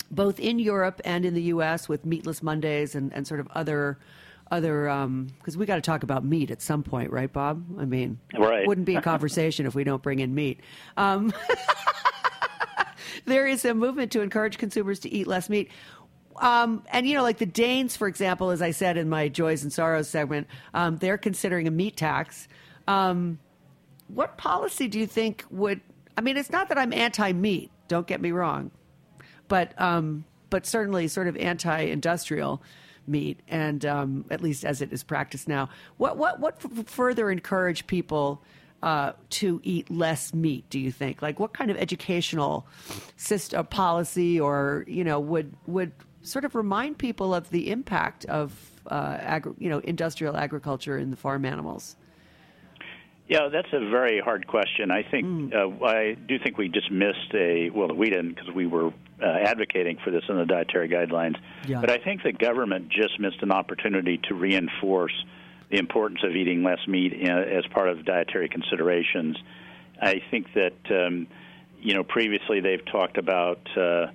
both 0.09 0.39
in 0.39 0.57
Europe 0.57 1.01
and 1.03 1.25
in 1.25 1.33
the 1.33 1.41
U.S. 1.43 1.89
with 1.89 2.05
Meatless 2.05 2.41
Mondays 2.41 2.95
and, 2.95 3.11
and 3.13 3.27
sort 3.27 3.41
of 3.41 3.47
other 3.53 3.97
other 4.51 4.83
because 5.39 5.57
we 5.57 5.65
got 5.65 5.75
to 5.75 5.81
talk 5.81 6.03
about 6.03 6.23
meat 6.23 6.51
at 6.51 6.61
some 6.61 6.83
point, 6.83 7.11
right, 7.11 7.31
Bob? 7.31 7.63
I 7.79 7.85
mean, 7.85 8.17
Right. 8.37 8.65
wouldn't 8.65 8.87
be 8.87 8.95
a 8.95 9.01
conversation 9.01 9.65
if 9.65 9.75
we 9.75 9.83
don't 9.83 10.01
bring 10.01 10.19
in 10.19 10.33
meat. 10.33 10.61
Um, 10.95 11.33
there 13.25 13.45
is 13.45 13.65
a 13.65 13.73
movement 13.73 14.11
to 14.13 14.21
encourage 14.21 14.57
consumers 14.57 14.99
to 14.99 15.09
eat 15.09 15.27
less 15.27 15.49
meat. 15.49 15.69
Um, 16.39 16.83
and 16.91 17.07
you 17.07 17.15
know, 17.15 17.23
like 17.23 17.37
the 17.37 17.45
Danes, 17.45 17.95
for 17.97 18.07
example, 18.07 18.49
as 18.51 18.61
I 18.61 18.71
said 18.71 18.97
in 18.97 19.09
my 19.09 19.27
joys 19.27 19.63
and 19.63 19.71
sorrows 19.71 20.07
segment, 20.07 20.47
um, 20.73 20.97
they're 20.97 21.17
considering 21.17 21.67
a 21.67 21.71
meat 21.71 21.97
tax. 21.97 22.47
Um, 22.87 23.39
what 24.07 24.37
policy 24.37 24.87
do 24.87 24.99
you 24.99 25.07
think 25.07 25.45
would? 25.49 25.81
I 26.17 26.21
mean, 26.21 26.37
it's 26.37 26.49
not 26.49 26.69
that 26.69 26.77
I'm 26.77 26.93
anti-meat. 26.93 27.71
Don't 27.87 28.07
get 28.07 28.21
me 28.21 28.31
wrong, 28.31 28.71
but 29.47 29.79
um, 29.81 30.25
but 30.49 30.65
certainly 30.65 31.07
sort 31.07 31.27
of 31.27 31.37
anti-industrial 31.37 32.61
meat, 33.07 33.39
and 33.47 33.85
um, 33.85 34.25
at 34.29 34.41
least 34.41 34.65
as 34.65 34.81
it 34.81 34.91
is 34.91 35.03
practiced 35.03 35.47
now. 35.47 35.69
What 35.97 36.17
what 36.17 36.39
what 36.39 36.63
f- 36.63 36.87
further 36.87 37.29
encourage 37.31 37.87
people? 37.87 38.43
Uh, 38.83 39.11
to 39.31 39.59
eat 39.63 39.89
less 39.89 40.35
meat, 40.35 40.63
do 40.69 40.77
you 40.77 40.91
think? 40.91 41.23
Like, 41.23 41.39
what 41.39 41.51
kind 41.51 41.71
of 41.71 41.77
educational 41.77 42.67
system, 43.15 43.65
policy, 43.65 44.39
or 44.39 44.85
you 44.87 45.03
know, 45.03 45.19
would 45.19 45.55
would 45.65 45.93
sort 46.27 46.45
of 46.45 46.55
remind 46.55 46.97
people 46.97 47.33
of 47.33 47.49
the 47.49 47.71
impact 47.71 48.25
of 48.25 48.53
uh, 48.87 49.17
agri- 49.19 49.53
you 49.57 49.69
know 49.69 49.79
industrial 49.79 50.35
agriculture 50.35 50.97
in 50.97 51.09
the 51.09 51.17
farm 51.17 51.45
animals? 51.45 51.95
Yeah, 53.27 53.49
that's 53.51 53.67
a 53.73 53.89
very 53.89 54.21
hard 54.21 54.47
question. 54.47 54.89
I 54.89 55.03
think 55.03 55.25
mm. 55.25 55.53
uh, 55.53 55.85
I 55.85 56.13
do 56.13 56.39
think 56.39 56.57
we 56.57 56.69
just 56.69 56.91
missed 56.91 57.33
a 57.33 57.69
well, 57.69 57.93
we 57.93 58.09
didn't 58.09 58.35
because 58.35 58.53
we 58.53 58.67
were 58.67 58.93
uh, 59.21 59.25
advocating 59.25 59.97
for 60.03 60.11
this 60.11 60.23
in 60.29 60.37
the 60.37 60.45
dietary 60.45 60.87
guidelines. 60.87 61.35
Yeah. 61.65 61.81
But 61.81 61.89
I 61.89 61.97
think 61.97 62.23
the 62.23 62.33
government 62.33 62.89
just 62.89 63.19
missed 63.19 63.41
an 63.41 63.51
opportunity 63.51 64.19
to 64.29 64.35
reinforce 64.35 65.13
the 65.69 65.77
importance 65.77 66.19
of 66.23 66.35
eating 66.35 66.63
less 66.63 66.79
meat 66.87 67.13
as 67.27 67.65
part 67.73 67.89
of 67.89 68.05
dietary 68.05 68.47
considerations. 68.47 69.37
I 70.01 70.21
think 70.31 70.47
that 70.53 70.77
um, 70.89 71.27
you 71.81 71.95
know 71.95 72.03
previously 72.03 72.59
they've 72.61 72.85
talked 72.85 73.17
about. 73.17 73.59
Uh, 73.75 74.07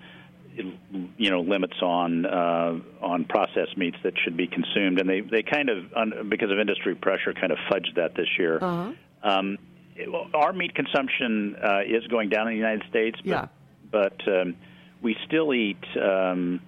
you 0.54 1.30
know 1.30 1.40
limits 1.40 1.80
on 1.82 2.26
uh, 2.26 2.78
on 3.00 3.24
processed 3.24 3.76
meats 3.76 3.96
that 4.02 4.14
should 4.22 4.36
be 4.36 4.46
consumed, 4.46 5.00
and 5.00 5.08
they 5.08 5.20
they 5.20 5.42
kind 5.42 5.68
of 5.68 6.28
because 6.28 6.50
of 6.50 6.58
industry 6.58 6.94
pressure 6.94 7.32
kind 7.32 7.52
of 7.52 7.58
fudged 7.70 7.94
that 7.96 8.14
this 8.14 8.28
year. 8.38 8.58
Uh-huh. 8.60 8.92
Um, 9.22 9.58
our 10.34 10.52
meat 10.52 10.74
consumption 10.74 11.56
uh, 11.62 11.80
is 11.86 12.06
going 12.08 12.28
down 12.28 12.48
in 12.48 12.54
the 12.54 12.58
United 12.58 12.82
States, 12.88 13.18
but, 13.22 13.30
yeah. 13.30 13.46
but 13.90 14.26
um, 14.26 14.56
we 15.02 15.16
still 15.26 15.52
eat 15.54 15.84
um, 16.02 16.60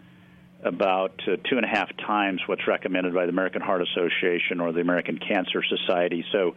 about 0.63 1.21
uh, 1.27 1.37
two 1.49 1.57
and 1.57 1.65
a 1.65 1.69
half 1.69 1.89
times 1.97 2.43
what's 2.47 2.67
recommended 2.67 3.15
by 3.15 3.25
the 3.25 3.31
American 3.31 3.63
Heart 3.63 3.83
Association 3.83 4.61
or 4.61 4.73
the 4.73 4.81
American 4.81 5.19
Cancer 5.19 5.63
Society. 5.63 6.25
So, 6.33 6.55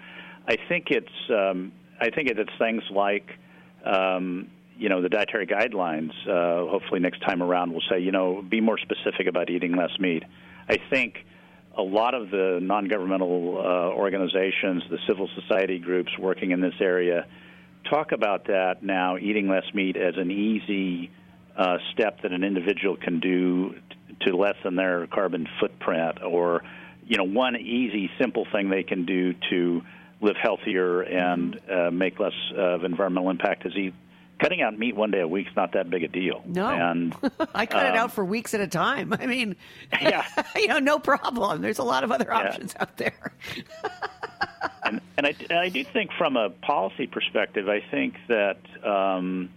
I 0.47 0.57
think 0.69 0.87
it's 0.91 1.29
um, 1.29 1.71
I 1.99 2.09
think 2.09 2.29
it's 2.29 2.49
things 2.59 2.83
like 2.91 3.27
um, 3.85 4.49
you 4.77 4.89
know 4.89 5.01
the 5.01 5.09
dietary 5.09 5.47
guidelines. 5.47 6.11
Uh, 6.27 6.69
hopefully, 6.69 6.99
next 6.99 7.19
time 7.21 7.41
around, 7.41 7.73
will 7.73 7.83
say 7.89 7.99
you 7.99 8.11
know 8.11 8.41
be 8.41 8.61
more 8.61 8.77
specific 8.77 9.27
about 9.27 9.49
eating 9.49 9.75
less 9.75 9.91
meat. 9.99 10.23
I 10.69 10.77
think 10.89 11.25
a 11.75 11.81
lot 11.81 12.13
of 12.13 12.31
the 12.31 12.59
non-governmental 12.61 13.57
uh, 13.57 13.95
organizations, 13.95 14.83
the 14.89 14.97
civil 15.07 15.29
society 15.35 15.79
groups 15.79 16.11
working 16.17 16.51
in 16.51 16.59
this 16.59 16.73
area, 16.79 17.25
talk 17.89 18.11
about 18.11 18.47
that 18.47 18.81
now. 18.81 19.17
Eating 19.17 19.47
less 19.47 19.65
meat 19.73 19.95
as 19.95 20.15
an 20.17 20.31
easy 20.31 21.11
uh, 21.55 21.77
step 21.93 22.21
that 22.21 22.31
an 22.31 22.43
individual 22.43 22.97
can 22.97 23.19
do 23.19 23.73
t- 23.73 24.15
to 24.27 24.35
lessen 24.35 24.75
their 24.75 25.07
carbon 25.07 25.47
footprint, 25.59 26.23
or 26.23 26.63
you 27.05 27.17
know 27.17 27.23
one 27.23 27.55
easy, 27.55 28.09
simple 28.19 28.45
thing 28.51 28.69
they 28.69 28.83
can 28.83 29.05
do 29.05 29.33
to 29.49 29.81
live 30.19 30.35
healthier 30.41 31.01
and 31.01 31.59
uh, 31.69 31.91
make 31.91 32.19
less 32.19 32.33
of 32.55 32.83
environmental 32.83 33.29
impact 33.29 33.65
is 33.67 33.75
eat 33.75 33.93
cutting 34.39 34.61
out 34.61 34.77
meat 34.77 34.95
one 34.95 35.11
day 35.11 35.21
a 35.21 35.27
week 35.27 35.47
is 35.47 35.55
not 35.55 35.73
that 35.73 35.89
big 35.89 36.03
a 36.03 36.07
deal. 36.07 36.41
No, 36.45 36.67
and 36.67 37.15
I 37.53 37.65
cut 37.65 37.85
um, 37.85 37.93
it 37.93 37.97
out 37.97 38.11
for 38.11 38.23
weeks 38.23 38.53
at 38.53 38.61
a 38.61 38.67
time. 38.67 39.13
I 39.19 39.25
mean, 39.25 39.55
yeah, 40.01 40.25
you 40.55 40.67
know, 40.67 40.79
no 40.79 40.99
problem. 40.99 41.61
There's 41.61 41.79
a 41.79 41.83
lot 41.83 42.03
of 42.03 42.11
other 42.11 42.31
options 42.33 42.73
yeah. 42.75 42.81
out 42.81 42.97
there. 42.97 43.31
and, 44.83 45.01
and 45.17 45.27
I, 45.27 45.35
and 45.49 45.59
I 45.59 45.69
do 45.69 45.83
think, 45.83 46.11
from 46.17 46.37
a 46.37 46.49
policy 46.49 47.07
perspective, 47.07 47.69
I 47.69 47.81
think 47.91 48.15
that 48.27 48.59
um, 48.83 49.49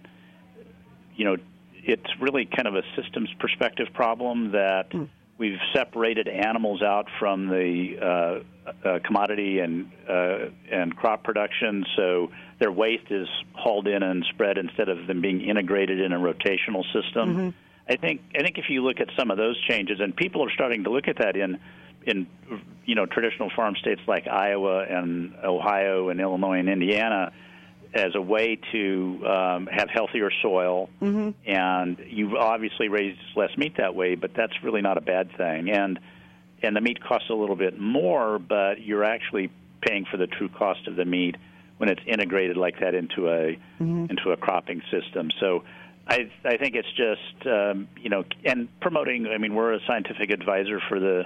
you 1.16 1.24
know 1.24 1.36
it's 1.82 2.10
really 2.20 2.44
kind 2.44 2.68
of 2.68 2.74
a 2.74 2.82
systems 2.96 3.30
perspective 3.38 3.88
problem 3.94 4.52
that. 4.52 4.90
Mm 4.90 5.08
we've 5.40 5.58
separated 5.72 6.28
animals 6.28 6.82
out 6.82 7.06
from 7.18 7.48
the 7.48 7.96
uh, 7.98 8.68
uh, 8.86 8.98
commodity 9.02 9.58
and 9.58 9.90
uh, 10.08 10.50
and 10.70 10.94
crop 10.94 11.24
production, 11.24 11.84
so 11.96 12.30
their 12.60 12.70
waste 12.70 13.10
is 13.10 13.26
hauled 13.54 13.88
in 13.88 14.02
and 14.02 14.24
spread 14.28 14.58
instead 14.58 14.90
of 14.90 15.06
them 15.06 15.22
being 15.22 15.40
integrated 15.40 15.98
in 15.98 16.12
a 16.12 16.18
rotational 16.18 16.84
system. 16.92 17.36
Mm-hmm. 17.36 17.48
I 17.88 17.96
think 17.96 18.20
I 18.38 18.42
think 18.42 18.58
if 18.58 18.66
you 18.68 18.84
look 18.84 19.00
at 19.00 19.08
some 19.18 19.30
of 19.30 19.38
those 19.38 19.60
changes, 19.66 19.98
and 19.98 20.14
people 20.14 20.44
are 20.44 20.52
starting 20.52 20.84
to 20.84 20.90
look 20.90 21.08
at 21.08 21.16
that 21.18 21.34
in 21.34 21.58
in 22.06 22.26
you 22.84 22.94
know 22.94 23.06
traditional 23.06 23.50
farm 23.56 23.74
states 23.76 24.02
like 24.06 24.28
Iowa 24.28 24.84
and 24.84 25.34
Ohio 25.42 26.10
and 26.10 26.20
Illinois 26.20 26.58
and 26.58 26.68
Indiana 26.68 27.32
as 27.92 28.14
a 28.14 28.20
way 28.20 28.58
to 28.72 29.26
um, 29.26 29.66
have 29.66 29.88
healthier 29.90 30.30
soil, 30.42 30.88
mm-hmm. 31.02 31.30
and 31.48 31.98
you've 32.08 32.34
obviously 32.34 32.88
raise 32.88 33.16
less 33.34 33.50
meat 33.56 33.76
that 33.78 33.94
way. 33.94 34.14
But 34.14 34.32
that's 34.34 34.52
really 34.62 34.80
not 34.80 34.96
a 34.96 35.00
bad 35.00 35.36
thing, 35.36 35.70
and 35.70 35.98
and 36.62 36.76
the 36.76 36.80
meat 36.80 37.02
costs 37.02 37.30
a 37.30 37.34
little 37.34 37.56
bit 37.56 37.78
more, 37.78 38.38
but 38.38 38.80
you're 38.80 39.04
actually 39.04 39.50
paying 39.80 40.04
for 40.10 40.16
the 40.16 40.26
true 40.26 40.48
cost 40.48 40.86
of 40.86 40.96
the 40.96 41.04
meat 41.04 41.36
when 41.78 41.88
it's 41.88 42.02
integrated 42.06 42.56
like 42.56 42.78
that 42.80 42.94
into 42.94 43.28
a 43.28 43.56
mm-hmm. 43.80 44.06
into 44.10 44.30
a 44.30 44.36
cropping 44.36 44.82
system. 44.90 45.30
So. 45.40 45.64
I, 46.08 46.28
I 46.44 46.56
think 46.56 46.74
it's 46.74 46.90
just 46.96 47.46
um, 47.46 47.86
you 47.96 48.08
know 48.08 48.24
and 48.44 48.68
promoting. 48.80 49.28
I 49.28 49.38
mean, 49.38 49.54
we're 49.54 49.74
a 49.74 49.80
scientific 49.86 50.30
advisor 50.30 50.80
for 50.88 50.98
the 50.98 51.24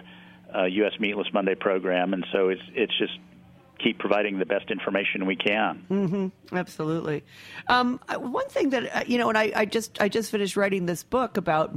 uh, 0.55 0.65
U.S. 0.65 0.93
Meatless 1.01 1.29
Monday 1.33 1.55
program, 1.55 2.13
and 2.13 2.27
so 2.33 2.51
it's 2.51 2.61
it's 2.75 2.93
just 2.99 3.17
keep 3.79 3.99
providing 3.99 4.39
the 4.39 4.47
best 4.47 4.71
information 4.71 5.27
we 5.27 5.37
can. 5.37 5.85
Mm-hmm. 5.91 6.57
Absolutely. 6.57 7.25
Um, 7.69 8.01
one 8.17 8.49
thing 8.49 8.71
that 8.71 8.97
uh, 8.97 9.05
you 9.07 9.19
know, 9.19 9.29
and 9.29 9.39
I, 9.39 9.53
I, 9.55 9.65
just 9.65 10.01
I 10.01 10.09
just 10.09 10.31
finished 10.31 10.57
writing 10.57 10.87
this 10.87 11.03
book 11.03 11.37
about 11.37 11.75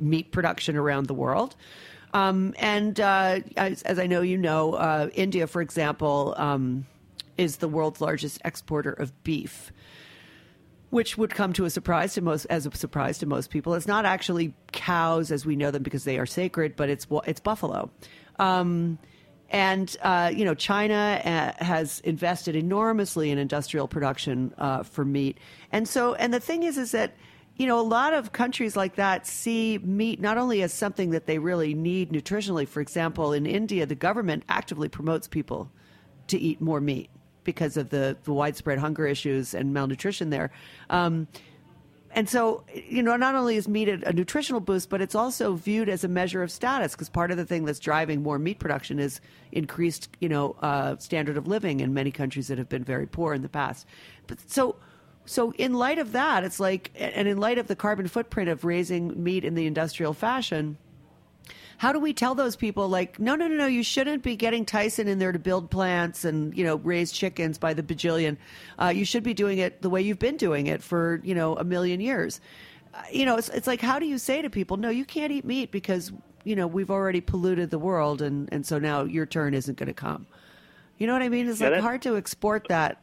meat 0.00 0.32
production 0.32 0.76
around 0.76 1.06
the 1.06 1.14
world. 1.14 1.56
Um, 2.12 2.54
and 2.58 2.98
uh, 3.00 3.40
as, 3.56 3.82
as, 3.82 3.98
I 3.98 4.06
know 4.06 4.22
you 4.22 4.38
know, 4.38 4.74
uh, 4.74 5.10
India, 5.14 5.48
for 5.48 5.60
example, 5.60 6.34
um, 6.36 6.86
is 7.36 7.56
the 7.56 7.68
world's 7.68 8.00
largest 8.00 8.40
exporter 8.44 8.92
of 8.92 9.24
beef 9.24 9.72
which 10.94 11.18
would 11.18 11.34
come 11.34 11.52
to 11.52 11.64
a 11.64 11.70
surprise 11.70 12.14
to 12.14 12.20
most 12.20 12.44
as 12.44 12.66
a 12.66 12.76
surprise 12.76 13.18
to 13.18 13.26
most 13.26 13.50
people. 13.50 13.74
It's 13.74 13.88
not 13.88 14.04
actually 14.04 14.54
cows 14.70 15.32
as 15.32 15.44
we 15.44 15.56
know 15.56 15.72
them 15.72 15.82
because 15.82 16.04
they 16.04 16.20
are 16.20 16.26
sacred, 16.26 16.76
but 16.76 16.88
it's 16.88 17.04
it's 17.26 17.40
buffalo. 17.40 17.90
Um, 18.38 19.00
and 19.50 19.96
uh, 20.02 20.32
you 20.34 20.44
know, 20.44 20.54
China 20.54 21.20
uh, 21.24 21.64
has 21.64 22.00
invested 22.00 22.56
enormously 22.56 23.30
in 23.30 23.38
industrial 23.38 23.86
production 23.86 24.52
uh, 24.58 24.82
for 24.82 25.04
meat, 25.04 25.38
and 25.72 25.88
so 25.88 26.14
and 26.14 26.32
the 26.32 26.40
thing 26.40 26.62
is, 26.62 26.78
is 26.78 26.92
that 26.92 27.14
you 27.56 27.66
know 27.66 27.78
a 27.78 27.82
lot 27.82 28.14
of 28.14 28.32
countries 28.32 28.76
like 28.76 28.96
that 28.96 29.26
see 29.26 29.78
meat 29.78 30.20
not 30.20 30.38
only 30.38 30.62
as 30.62 30.72
something 30.72 31.10
that 31.10 31.26
they 31.26 31.38
really 31.38 31.74
need 31.74 32.10
nutritionally. 32.10 32.66
For 32.66 32.80
example, 32.80 33.32
in 33.32 33.46
India, 33.46 33.86
the 33.86 33.94
government 33.94 34.44
actively 34.48 34.88
promotes 34.88 35.28
people 35.28 35.70
to 36.28 36.38
eat 36.38 36.60
more 36.60 36.80
meat 36.80 37.10
because 37.44 37.76
of 37.76 37.90
the, 37.90 38.16
the 38.24 38.32
widespread 38.32 38.78
hunger 38.78 39.06
issues 39.06 39.54
and 39.54 39.72
malnutrition 39.72 40.30
there. 40.30 40.50
Um, 40.90 41.28
and 42.14 42.28
so, 42.28 42.62
you 42.72 43.02
know, 43.02 43.16
not 43.16 43.34
only 43.34 43.56
is 43.56 43.66
meat 43.66 43.88
a, 43.88 44.08
a, 44.08 44.12
nutritional 44.12 44.60
boost, 44.60 44.88
but 44.88 45.00
it's 45.00 45.16
also 45.16 45.54
viewed 45.54 45.88
as 45.88 46.04
a 46.04 46.08
measure 46.08 46.44
of 46.44 46.50
status 46.50 46.92
because 46.92 47.08
part 47.08 47.32
of 47.32 47.36
the 47.36 47.44
thing 47.44 47.64
that's 47.64 47.80
driving 47.80 48.22
more 48.22 48.38
meat 48.38 48.60
production 48.60 49.00
is 49.00 49.20
increased, 49.50 50.08
you 50.20 50.28
know, 50.28 50.54
uh, 50.62 50.96
standard 50.98 51.36
of 51.36 51.48
living 51.48 51.80
in 51.80 51.92
many 51.92 52.12
countries 52.12 52.46
that 52.46 52.56
have 52.56 52.68
been 52.68 52.84
very 52.84 53.06
poor 53.06 53.34
in 53.34 53.42
the 53.42 53.48
past. 53.48 53.84
But 54.28 54.38
so, 54.48 54.76
so 55.26 55.52
in 55.52 55.74
light 55.74 55.98
of 55.98 56.12
that, 56.12 56.44
it's 56.44 56.60
like, 56.60 56.92
and 56.94 57.26
in 57.26 57.38
light 57.38 57.58
of 57.58 57.66
the 57.66 57.76
carbon 57.76 58.06
footprint 58.06 58.48
of 58.48 58.64
raising 58.64 59.22
meat 59.22 59.44
in 59.44 59.56
the 59.56 59.66
industrial 59.66 60.12
fashion, 60.12 60.78
how 61.78 61.92
do 61.92 61.98
we 61.98 62.12
tell 62.12 62.34
those 62.34 62.56
people 62.56 62.88
like 62.88 63.18
no 63.18 63.34
no 63.34 63.46
no 63.48 63.56
no 63.56 63.66
you 63.66 63.82
shouldn't 63.82 64.22
be 64.22 64.36
getting 64.36 64.64
tyson 64.64 65.08
in 65.08 65.18
there 65.18 65.32
to 65.32 65.38
build 65.38 65.70
plants 65.70 66.24
and 66.24 66.56
you 66.56 66.64
know 66.64 66.76
raise 66.76 67.12
chickens 67.12 67.58
by 67.58 67.74
the 67.74 67.82
bajillion 67.82 68.36
uh, 68.78 68.88
you 68.88 69.04
should 69.04 69.22
be 69.22 69.34
doing 69.34 69.58
it 69.58 69.82
the 69.82 69.90
way 69.90 70.00
you've 70.00 70.18
been 70.18 70.36
doing 70.36 70.66
it 70.66 70.82
for 70.82 71.20
you 71.24 71.34
know 71.34 71.56
a 71.56 71.64
million 71.64 72.00
years 72.00 72.40
uh, 72.94 73.02
you 73.10 73.24
know 73.24 73.36
it's, 73.36 73.48
it's 73.50 73.66
like 73.66 73.80
how 73.80 73.98
do 73.98 74.06
you 74.06 74.18
say 74.18 74.42
to 74.42 74.50
people 74.50 74.76
no 74.76 74.88
you 74.88 75.04
can't 75.04 75.32
eat 75.32 75.44
meat 75.44 75.70
because 75.70 76.12
you 76.44 76.56
know 76.56 76.66
we've 76.66 76.90
already 76.90 77.20
polluted 77.20 77.70
the 77.70 77.78
world 77.78 78.22
and 78.22 78.48
and 78.52 78.66
so 78.66 78.78
now 78.78 79.04
your 79.04 79.26
turn 79.26 79.54
isn't 79.54 79.76
going 79.78 79.88
to 79.88 79.94
come 79.94 80.26
you 80.98 81.06
know 81.06 81.12
what 81.12 81.22
i 81.22 81.28
mean 81.28 81.48
it's 81.48 81.60
yeah, 81.60 81.70
like 81.70 81.80
hard 81.80 82.02
to 82.02 82.16
export 82.16 82.66
that 82.68 83.00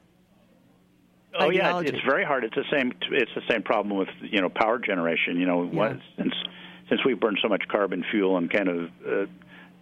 Oh 1.33 1.47
ideology. 1.47 1.89
yeah, 1.89 1.95
it's 1.95 2.05
very 2.05 2.25
hard. 2.25 2.43
It's 2.43 2.55
the 2.55 2.65
same. 2.71 2.91
It's 3.09 3.31
the 3.33 3.41
same 3.49 3.63
problem 3.63 3.97
with 3.97 4.09
you 4.21 4.41
know 4.41 4.49
power 4.49 4.79
generation. 4.79 5.39
You 5.39 5.45
know, 5.45 5.69
yeah. 5.71 5.95
since 6.17 6.33
since 6.91 7.03
we 7.05 7.15
burn 7.15 7.37
so 7.41 7.47
much 7.47 7.63
carbon 7.69 8.03
fuel 8.11 8.37
and 8.37 8.51
kind 8.51 8.67
of 8.67 8.91
uh, 9.07 9.25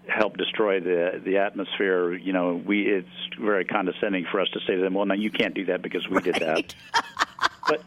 help 0.08 0.38
destroy 0.38 0.80
the 0.80 1.20
the 1.26 1.38
atmosphere, 1.38 2.14
you 2.14 2.32
know, 2.32 2.62
we 2.64 2.84
it's 2.84 3.10
very 3.42 3.66
condescending 3.66 4.26
for 4.32 4.40
us 4.40 4.48
to 4.54 4.60
say 4.68 4.76
to 4.76 4.82
them, 4.82 4.94
"Well, 4.94 5.06
no, 5.06 5.16
you 5.16 5.32
can't 5.32 5.56
do 5.56 5.66
that 5.66 5.82
because 5.82 6.08
we 6.08 6.18
right. 6.18 6.24
did 6.24 6.36
that." 6.36 6.76
but 7.68 7.82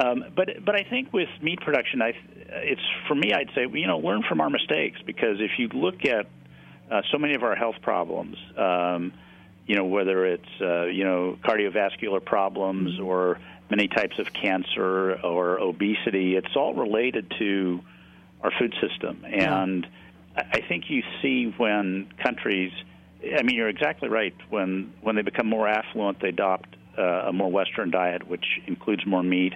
Um, 0.00 0.24
but 0.34 0.64
but 0.64 0.74
I 0.74 0.82
think 0.84 1.12
with 1.12 1.28
meat 1.42 1.60
production, 1.60 2.00
I 2.00 2.14
it's 2.48 2.80
for 3.06 3.14
me. 3.14 3.32
I'd 3.34 3.50
say 3.54 3.66
you 3.70 3.86
know 3.86 3.98
learn 3.98 4.22
from 4.22 4.40
our 4.40 4.48
mistakes 4.48 4.98
because 5.04 5.40
if 5.40 5.58
you 5.58 5.68
look 5.68 6.06
at 6.06 6.26
uh, 6.90 7.02
so 7.12 7.18
many 7.18 7.34
of 7.34 7.42
our 7.42 7.54
health 7.54 7.76
problems, 7.82 8.36
um, 8.56 9.12
you 9.66 9.76
know 9.76 9.84
whether 9.84 10.24
it's 10.24 10.60
uh, 10.60 10.84
you 10.84 11.04
know 11.04 11.36
cardiovascular 11.44 12.24
problems 12.24 12.98
or 12.98 13.38
many 13.70 13.88
types 13.88 14.18
of 14.18 14.32
cancer 14.32 15.20
or 15.20 15.60
obesity, 15.60 16.34
it's 16.34 16.56
all 16.56 16.74
related 16.74 17.30
to 17.38 17.80
our 18.42 18.52
food 18.58 18.74
system. 18.80 19.24
And. 19.24 19.86
I 20.36 20.60
think 20.68 20.84
you 20.88 21.02
see 21.20 21.52
when 21.56 22.08
countries, 22.22 22.72
I 23.36 23.42
mean, 23.42 23.56
you're 23.56 23.68
exactly 23.68 24.08
right. 24.08 24.34
When 24.48 24.92
when 25.02 25.16
they 25.16 25.22
become 25.22 25.48
more 25.48 25.68
affluent, 25.68 26.20
they 26.20 26.28
adopt 26.28 26.76
uh, 26.96 27.02
a 27.02 27.32
more 27.32 27.50
Western 27.50 27.90
diet, 27.90 28.26
which 28.26 28.44
includes 28.66 29.04
more 29.06 29.22
meat, 29.22 29.54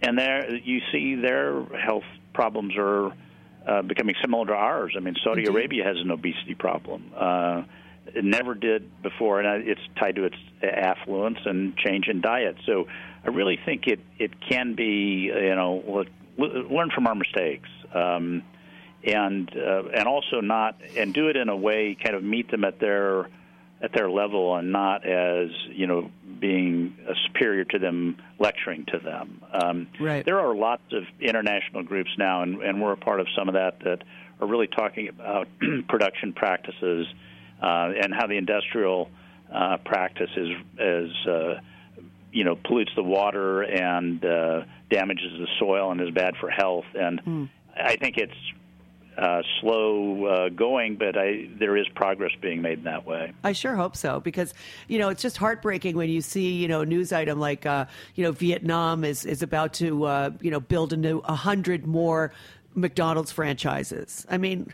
and 0.00 0.18
there 0.18 0.54
you 0.54 0.80
see 0.92 1.16
their 1.16 1.64
health 1.76 2.04
problems 2.32 2.74
are 2.76 3.12
uh, 3.66 3.82
becoming 3.82 4.14
similar 4.22 4.46
to 4.46 4.52
ours. 4.52 4.94
I 4.96 5.00
mean, 5.00 5.16
Saudi 5.22 5.42
Indeed. 5.42 5.54
Arabia 5.54 5.84
has 5.84 5.96
an 5.98 6.10
obesity 6.10 6.54
problem. 6.54 7.12
Uh, 7.16 7.64
it 8.06 8.24
never 8.24 8.54
did 8.54 9.02
before, 9.02 9.40
and 9.40 9.68
it's 9.68 9.80
tied 9.98 10.16
to 10.16 10.24
its 10.24 10.36
affluence 10.62 11.38
and 11.44 11.76
change 11.76 12.08
in 12.08 12.20
diet. 12.20 12.56
So 12.66 12.86
I 13.24 13.28
really 13.30 13.58
think 13.64 13.86
it 13.86 14.00
it 14.18 14.40
can 14.40 14.74
be 14.74 15.30
you 15.34 15.54
know 15.54 16.04
learn 16.38 16.90
from 16.90 17.06
our 17.06 17.14
mistakes. 17.14 17.68
Um, 17.94 18.42
and 19.04 19.50
uh, 19.56 19.82
and 19.94 20.06
also 20.06 20.40
not 20.40 20.76
and 20.96 21.12
do 21.12 21.28
it 21.28 21.36
in 21.36 21.48
a 21.48 21.56
way 21.56 21.96
kind 22.00 22.14
of 22.14 22.22
meet 22.22 22.50
them 22.50 22.64
at 22.64 22.78
their 22.78 23.28
at 23.80 23.92
their 23.92 24.08
level 24.08 24.54
and 24.54 24.70
not 24.70 25.04
as 25.04 25.50
you 25.70 25.86
know 25.86 26.10
being 26.38 26.96
superior 27.26 27.64
to 27.64 27.78
them 27.78 28.16
lecturing 28.38 28.84
to 28.86 28.98
them. 28.98 29.42
Um, 29.52 29.88
right. 30.00 30.24
there 30.24 30.38
are 30.38 30.54
lots 30.54 30.82
of 30.92 31.02
international 31.20 31.82
groups 31.82 32.10
now 32.16 32.42
and, 32.42 32.62
and 32.62 32.80
we're 32.80 32.92
a 32.92 32.96
part 32.96 33.20
of 33.20 33.26
some 33.36 33.48
of 33.48 33.54
that 33.54 33.80
that 33.80 34.02
are 34.40 34.46
really 34.46 34.68
talking 34.68 35.08
about 35.08 35.48
production 35.88 36.32
practices 36.32 37.06
uh, 37.60 37.90
and 38.00 38.14
how 38.14 38.26
the 38.26 38.36
industrial 38.36 39.10
uh, 39.52 39.78
practice 39.78 40.30
is 40.36 40.48
is 40.78 41.26
uh, 41.26 41.60
you 42.32 42.44
know 42.44 42.56
pollutes 42.56 42.92
the 42.96 43.02
water 43.02 43.62
and 43.62 44.24
uh, 44.24 44.62
damages 44.90 45.32
the 45.38 45.46
soil 45.58 45.90
and 45.90 46.00
is 46.00 46.10
bad 46.10 46.34
for 46.40 46.50
health. 46.50 46.86
And 46.94 47.24
mm. 47.24 47.48
I 47.76 47.96
think 47.96 48.18
it's 48.18 48.34
uh, 49.16 49.42
slow 49.60 50.24
uh, 50.24 50.48
going, 50.48 50.96
but 50.96 51.16
I, 51.16 51.48
there 51.58 51.76
is 51.76 51.86
progress 51.94 52.32
being 52.40 52.62
made 52.62 52.78
in 52.78 52.84
that 52.84 53.06
way. 53.06 53.32
I 53.44 53.52
sure 53.52 53.76
hope 53.76 53.96
so 53.96 54.20
because 54.20 54.54
you 54.88 54.98
know 54.98 55.08
it's 55.08 55.22
just 55.22 55.36
heartbreaking 55.36 55.96
when 55.96 56.08
you 56.08 56.20
see 56.20 56.52
you 56.54 56.68
know 56.68 56.80
a 56.80 56.86
news 56.86 57.12
item 57.12 57.38
like 57.38 57.66
uh, 57.66 57.86
you 58.14 58.24
know 58.24 58.32
Vietnam 58.32 59.04
is 59.04 59.24
is 59.24 59.42
about 59.42 59.74
to 59.74 60.04
uh, 60.04 60.30
you 60.40 60.50
know 60.50 60.60
build 60.60 60.92
a 60.92 60.96
new 60.96 61.18
a 61.20 61.34
hundred 61.34 61.86
more 61.86 62.32
McDonald's 62.74 63.30
franchises. 63.30 64.26
I 64.30 64.38
mean, 64.38 64.72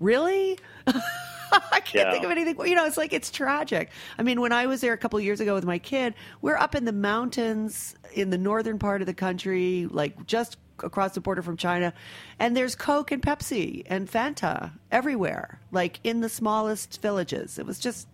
really? 0.00 0.58
I 1.50 1.80
can't 1.80 2.06
yeah. 2.06 2.10
think 2.10 2.24
of 2.24 2.30
anything. 2.30 2.56
You 2.66 2.74
know, 2.74 2.84
it's 2.84 2.96
like 2.96 3.12
it's 3.12 3.30
tragic. 3.30 3.90
I 4.18 4.22
mean, 4.22 4.40
when 4.40 4.52
I 4.52 4.66
was 4.66 4.80
there 4.80 4.92
a 4.92 4.98
couple 4.98 5.18
years 5.20 5.40
ago 5.40 5.54
with 5.54 5.64
my 5.64 5.78
kid, 5.78 6.14
we're 6.42 6.56
up 6.56 6.74
in 6.74 6.84
the 6.84 6.92
mountains 6.92 7.94
in 8.12 8.30
the 8.30 8.38
northern 8.38 8.78
part 8.78 9.00
of 9.00 9.06
the 9.06 9.14
country, 9.14 9.86
like 9.90 10.26
just 10.26 10.58
across 10.82 11.14
the 11.14 11.20
border 11.20 11.42
from 11.42 11.56
China, 11.56 11.92
and 12.38 12.56
there's 12.56 12.74
Coke 12.74 13.10
and 13.10 13.22
Pepsi 13.22 13.82
and 13.86 14.10
Fanta 14.10 14.72
everywhere, 14.90 15.60
like 15.72 16.00
in 16.04 16.20
the 16.20 16.28
smallest 16.28 17.00
villages. 17.02 17.58
It 17.58 17.66
was 17.66 17.78
just 17.78 18.08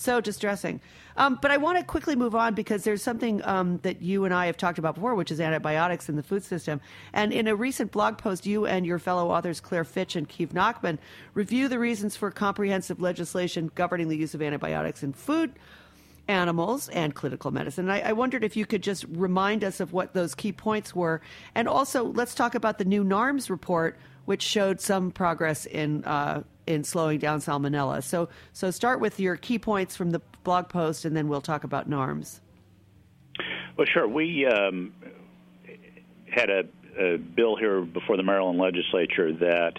so 0.00 0.20
distressing. 0.20 0.80
Um, 1.16 1.38
but 1.42 1.50
I 1.50 1.58
want 1.58 1.78
to 1.78 1.84
quickly 1.84 2.16
move 2.16 2.34
on 2.34 2.54
because 2.54 2.84
there's 2.84 3.02
something 3.02 3.44
um, 3.44 3.78
that 3.82 4.00
you 4.00 4.24
and 4.24 4.32
I 4.32 4.46
have 4.46 4.56
talked 4.56 4.78
about 4.78 4.94
before, 4.94 5.14
which 5.14 5.30
is 5.30 5.40
antibiotics 5.40 6.08
in 6.08 6.16
the 6.16 6.22
food 6.22 6.42
system. 6.42 6.80
And 7.12 7.32
in 7.32 7.46
a 7.46 7.54
recent 7.54 7.92
blog 7.92 8.16
post, 8.16 8.46
you 8.46 8.66
and 8.66 8.86
your 8.86 8.98
fellow 8.98 9.30
authors 9.30 9.60
Claire 9.60 9.84
Fitch 9.84 10.16
and 10.16 10.28
Keeve 10.28 10.52
Nachman 10.52 10.98
review 11.34 11.68
the 11.68 11.78
reasons 11.78 12.16
for 12.16 12.30
comprehensive 12.30 13.00
legislation 13.00 13.70
governing 13.74 14.08
the 14.08 14.16
use 14.16 14.34
of 14.34 14.40
antibiotics 14.40 15.02
in 15.02 15.12
food 15.12 15.52
animals 16.30 16.88
and 16.90 17.14
clinical 17.14 17.50
medicine. 17.50 17.90
I, 17.90 18.00
I, 18.10 18.12
wondered 18.12 18.44
if 18.44 18.56
you 18.56 18.64
could 18.64 18.82
just 18.82 19.04
remind 19.08 19.64
us 19.64 19.80
of 19.80 19.92
what 19.92 20.14
those 20.14 20.34
key 20.34 20.52
points 20.52 20.94
were. 20.94 21.20
And 21.54 21.66
also, 21.66 22.04
let's 22.04 22.34
talk 22.34 22.54
about 22.54 22.78
the 22.78 22.84
new 22.84 23.04
NARMS 23.04 23.50
report, 23.50 23.98
which 24.24 24.42
showed 24.42 24.80
some 24.80 25.10
progress 25.10 25.66
in. 25.66 26.04
Uh, 26.04 26.42
in 26.66 26.84
slowing 26.84 27.18
down 27.18 27.40
salmonella. 27.40 28.00
So, 28.00 28.28
so 28.52 28.70
start 28.70 29.00
with 29.00 29.18
your 29.18 29.34
key 29.34 29.58
points 29.58 29.96
from 29.96 30.10
the 30.10 30.20
blog 30.44 30.68
post, 30.68 31.04
and 31.04 31.16
then 31.16 31.26
we'll 31.26 31.40
talk 31.40 31.64
about 31.64 31.90
NARMS. 31.90 32.38
Well, 33.76 33.88
sure. 33.92 34.06
We 34.06 34.46
um, 34.46 34.92
had 36.32 36.48
a, 36.48 36.62
a, 36.96 37.16
bill 37.16 37.56
here 37.56 37.80
before 37.80 38.16
the 38.16 38.22
Maryland 38.22 38.60
legislature 38.60 39.32
that 39.32 39.72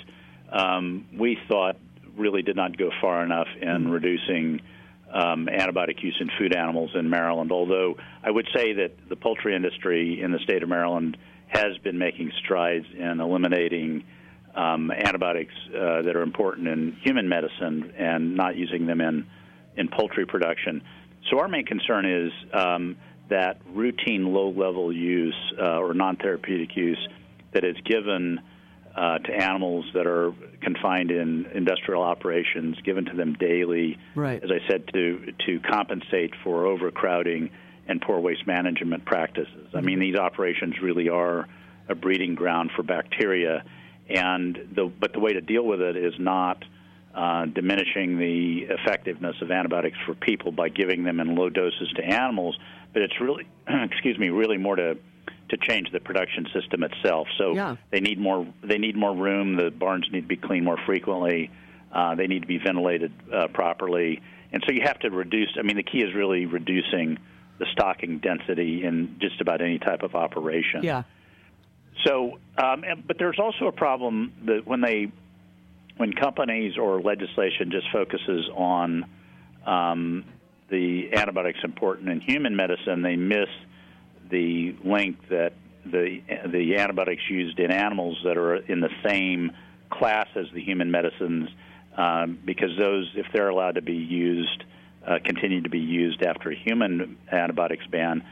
um, 0.52 1.08
we 1.18 1.38
thought 1.48 1.78
really 2.18 2.42
did 2.42 2.58
not 2.58 2.78
go 2.78 2.90
far 3.00 3.24
enough 3.24 3.48
in 3.62 3.90
reducing 3.90 4.60
um, 5.14 5.48
antibiotic 5.48 6.02
use 6.02 6.18
in 6.20 6.30
food 6.38 6.56
animals 6.56 6.92
in 6.96 7.10
Maryland. 7.10 7.52
Although 7.52 7.98
I 8.24 8.32
would 8.32 8.48
say 8.56 8.74
that 8.74 8.92
the 9.10 9.16
poultry 9.16 9.56
industry 9.56 10.22
in 10.22 10.32
the 10.32 10.40
state 10.40 10.64
of 10.64 10.70
Maryland 10.70 11.18
has 11.48 11.78
been 11.84 11.98
making 11.98 12.32
strides 12.44 12.86
in 12.98 13.20
eliminating 13.20 14.04
um, 14.56 14.92
antibiotics 14.92 15.54
uh, 15.70 16.02
that 16.02 16.16
are 16.16 16.22
important 16.22 16.68
in 16.68 16.98
human 17.04 17.28
medicine 17.28 17.94
and 17.98 18.36
not 18.36 18.56
using 18.56 18.86
them 18.86 19.02
in 19.02 19.26
in 19.78 19.88
poultry 19.88 20.26
production. 20.26 20.82
So 21.30 21.40
our 21.40 21.48
main 21.48 21.66
concern 21.66 22.06
is 22.06 22.32
um, 22.54 22.98
that 23.30 23.62
routine 23.74 24.34
low-level 24.34 24.92
use 24.92 25.54
uh, 25.58 25.78
or 25.78 25.94
non-therapeutic 25.94 26.76
use 26.76 27.08
that 27.54 27.64
is 27.64 27.78
given 27.86 28.42
uh, 29.02 29.18
to 29.18 29.34
animals 29.34 29.84
that 29.96 30.06
are 30.06 30.32
confined 30.62 31.10
in 31.10 31.48
industrial 31.56 32.04
operations, 32.04 32.78
given 32.84 33.04
to 33.06 33.16
them 33.16 33.34
daily, 33.34 33.98
right. 34.14 34.44
as 34.44 34.52
I 34.52 34.60
said, 34.70 34.88
to 34.94 35.34
to 35.48 35.60
compensate 35.60 36.36
for 36.44 36.68
overcrowding 36.68 37.50
and 37.88 38.00
poor 38.00 38.20
waste 38.20 38.46
management 38.46 39.04
practices. 39.06 39.70
I 39.74 39.82
mean, 39.82 40.00
these 40.00 40.16
operations 40.16 40.76
really 40.84 41.10
are 41.10 41.48
a 41.90 41.96
breeding 41.96 42.36
ground 42.36 42.70
for 42.76 42.84
bacteria, 42.84 43.64
and 44.08 44.56
the 44.76 44.86
but 44.86 45.14
the 45.14 45.20
way 45.20 45.34
to 45.34 45.42
deal 45.42 45.64
with 45.64 45.82
it 45.82 45.98
is 45.98 46.14
not 46.20 46.64
uh, 47.16 47.46
diminishing 47.46 48.20
the 48.20 48.68
effectiveness 48.70 49.36
of 49.42 49.50
antibiotics 49.50 49.98
for 50.06 50.14
people 50.14 50.52
by 50.52 50.70
giving 50.70 51.04
them 51.04 51.20
in 51.20 51.36
low 51.36 51.50
doses 51.50 51.92
to 51.96 52.04
animals, 52.04 52.56
but 52.94 53.02
it's 53.02 53.20
really, 53.20 53.48
excuse 53.68 54.20
me, 54.20 54.30
really 54.30 54.58
more 54.58 54.76
to 54.76 55.00
to 55.52 55.58
change 55.58 55.92
the 55.92 56.00
production 56.00 56.48
system 56.54 56.84
itself. 56.84 57.28
So 57.38 57.54
yeah. 57.54 57.76
they 57.92 58.00
need 58.00 58.20
more 58.20 58.48
they 58.64 58.78
need 58.78 58.96
more 58.96 59.16
room. 59.16 59.56
The 59.56 59.70
barns 59.70 60.08
need 60.12 60.22
to 60.22 60.28
be 60.28 60.38
cleaned 60.38 60.66
more 60.66 60.80
frequently. 60.86 61.52
Uh, 61.92 62.16
they 62.16 62.28
need 62.28 62.42
to 62.42 62.48
be 62.48 62.58
ventilated 62.58 63.12
uh, 63.32 63.48
properly, 63.48 64.22
and 64.52 64.64
so 64.66 64.74
you 64.74 64.82
have 64.84 65.00
to 65.00 65.10
reduce. 65.10 65.50
I 65.60 65.62
mean, 65.62 65.76
the 65.76 65.84
key 65.84 66.00
is 66.00 66.16
really 66.16 66.46
reducing 66.46 67.20
the 67.60 67.66
stocking 67.74 68.20
density 68.20 68.84
in 68.84 69.18
just 69.20 69.40
about 69.42 69.62
any 69.62 69.78
type 69.78 70.02
of 70.02 70.16
operation. 70.16 70.84
Yeah. 70.84 71.04
So, 72.06 72.40
um, 72.58 72.84
and, 72.84 73.06
but 73.06 73.18
there's 73.20 73.38
also 73.38 73.68
a 73.68 73.72
problem 73.72 74.34
that 74.46 74.66
when 74.66 74.82
they 74.82 75.12
when 75.98 76.14
companies 76.14 76.78
or 76.78 77.02
legislation 77.02 77.70
just 77.72 77.86
focuses 77.92 78.50
on 78.56 79.06
um, 79.66 80.24
the 80.70 81.14
antibiotics 81.14 81.60
important 81.64 82.10
in 82.10 82.22
human 82.22 82.56
medicine, 82.56 83.02
they 83.02 83.18
miss 83.18 83.50
the 84.32 84.76
link 84.84 85.18
that 85.30 85.54
the 85.86 86.22
the 86.52 86.78
antibiotics 86.78 87.24
used 87.30 87.60
in 87.60 87.72
animals 87.72 88.18
that 88.24 88.38
are 88.38 88.56
in 88.56 88.80
the 88.82 88.90
same 89.06 89.52
class 89.90 90.28
as 90.36 90.46
the 90.54 90.62
human 90.62 90.90
medicines, 90.90 91.50
um, 91.98 92.40
because 92.46 92.70
those, 92.78 93.12
if 93.16 93.28
they're 93.34 93.50
allowed 93.50 93.76
to 93.76 93.82
be 93.82 93.94
used, 93.96 94.64
uh, 95.06 95.18
continue 95.24 95.62
to 95.62 95.70
be 95.70 95.80
used 95.80 96.24
after 96.24 96.52
a 96.52 96.56
human 96.56 97.18
antibiotics 97.32 97.86
ban, 97.88 98.24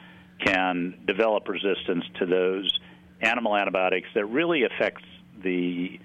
can 0.43 0.95
develop 1.06 1.47
resistance 1.47 2.06
to 2.20 2.26
those 2.26 2.80
animal 3.22 3.56
antibiotics 3.56 4.08
that 4.16 4.26
really 4.26 4.64
affects 4.64 5.04
the 5.43 6.00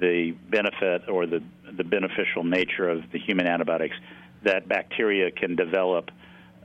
the 0.00 0.32
benefit 0.48 1.08
or 1.08 1.26
the 1.26 1.42
the 1.76 1.84
beneficial 1.84 2.44
nature 2.44 2.88
of 2.88 3.02
the 3.12 3.18
human 3.18 3.46
antibiotics. 3.46 3.96
That 4.42 4.68
bacteria 4.68 5.30
can 5.30 5.56
develop 5.56 6.10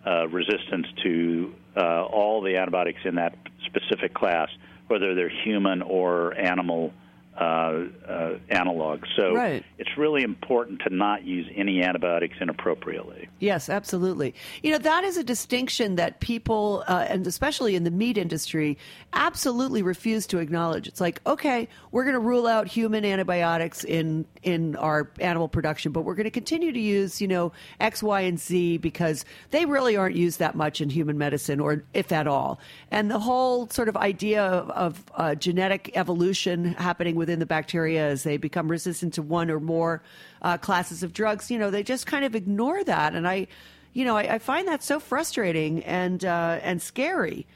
uh, 0.06 0.28
resistance 0.28 0.88
to 1.04 1.54
uh, 1.76 2.04
all 2.04 2.42
the 2.42 2.58
antibiotics 2.58 3.00
in 3.06 3.16
that 3.16 3.36
specific 3.66 4.14
class, 4.14 4.50
whether 4.88 5.16
they're 5.16 5.30
human 5.30 5.82
or 5.82 6.38
animal 6.38 6.94
uh, 7.38 7.84
uh, 8.08 8.38
analog. 8.50 9.04
So 9.16 9.34
Right. 9.34 9.64
it's 9.78 9.98
really 9.98 10.24
important 10.24 10.82
to 10.88 10.94
not 10.94 11.26
use 11.26 11.46
any 11.56 11.84
antibiotics 11.84 12.36
inappropriately. 12.40 13.28
Yes, 13.40 13.68
absolutely. 13.70 14.34
You 14.64 14.72
know, 14.72 14.78
that 14.78 15.04
is 15.04 15.18
a 15.18 15.24
distinction 15.24 15.96
that 15.96 16.22
people, 16.22 16.84
uh, 16.88 17.06
and 17.10 17.28
especially 17.28 17.76
in 17.76 17.84
the 17.84 17.92
meat 17.92 18.18
industry, 18.18 18.78
absolutely 19.14 19.84
refuse 19.84 20.26
to 20.28 20.38
acknowledge. 20.38 20.88
It's 20.88 21.02
like, 21.02 21.20
okay, 21.28 21.68
we're 21.92 22.04
going 22.04 22.14
to 22.14 22.20
rule 22.20 22.48
out 22.48 22.68
human 22.68 23.04
antibiotics 23.04 23.84
in 23.84 24.26
in 24.44 24.76
our 24.76 25.10
animal 25.20 25.48
production, 25.48 25.92
but 25.92 26.02
we're 26.02 26.14
going 26.14 26.26
to 26.26 26.32
continue 26.32 26.72
to 26.72 26.80
use, 26.80 27.20
you 27.20 27.28
know, 27.28 27.52
X, 27.80 28.04
Y, 28.04 28.22
and 28.22 28.40
Z 28.40 28.78
because 28.78 29.26
they 29.50 29.66
really 29.66 29.98
aren't 29.98 30.16
used 30.16 30.40
that 30.40 30.56
much 30.56 30.82
in 30.82 30.90
human 30.90 31.18
medicine, 31.18 31.60
or 31.60 31.84
if 31.94 32.12
at 32.12 32.28
all. 32.28 32.60
And 32.92 33.10
the 33.10 33.20
whole 33.20 33.68
sort 33.70 33.90
of 33.90 33.98
idea 33.98 34.44
of, 34.44 34.70
of 34.70 35.04
uh, 35.16 35.36
genetic 35.36 35.92
evolution 35.96 36.74
happening 36.76 37.16
within 37.26 37.40
the 37.40 37.46
bacteria 37.48 38.06
as 38.06 38.22
they 38.22 38.38
become 38.38 38.70
resistant 38.70 39.16
to 39.16 39.24
one 39.24 39.50
or 39.50 39.60
more 39.60 40.04
uh, 40.44 40.60
classes 40.60 41.02
of 41.02 41.12
drugs, 41.12 41.50
you 41.50 41.58
know, 41.58 41.72
they 41.72 41.82
just 41.82 42.06
kind 42.06 42.24
of 42.24 42.36
ignore 42.36 42.84
that. 42.84 43.16
And 43.16 43.28
I, 43.28 43.48
you 43.94 44.06
know, 44.06 44.16
I, 44.16 44.36
I 44.36 44.38
find 44.38 44.68
that 44.68 44.84
so 44.84 45.00
frustrating 45.00 45.84
and 45.84 46.24
uh, 46.24 46.60
and 46.62 46.80
scary 46.80 47.48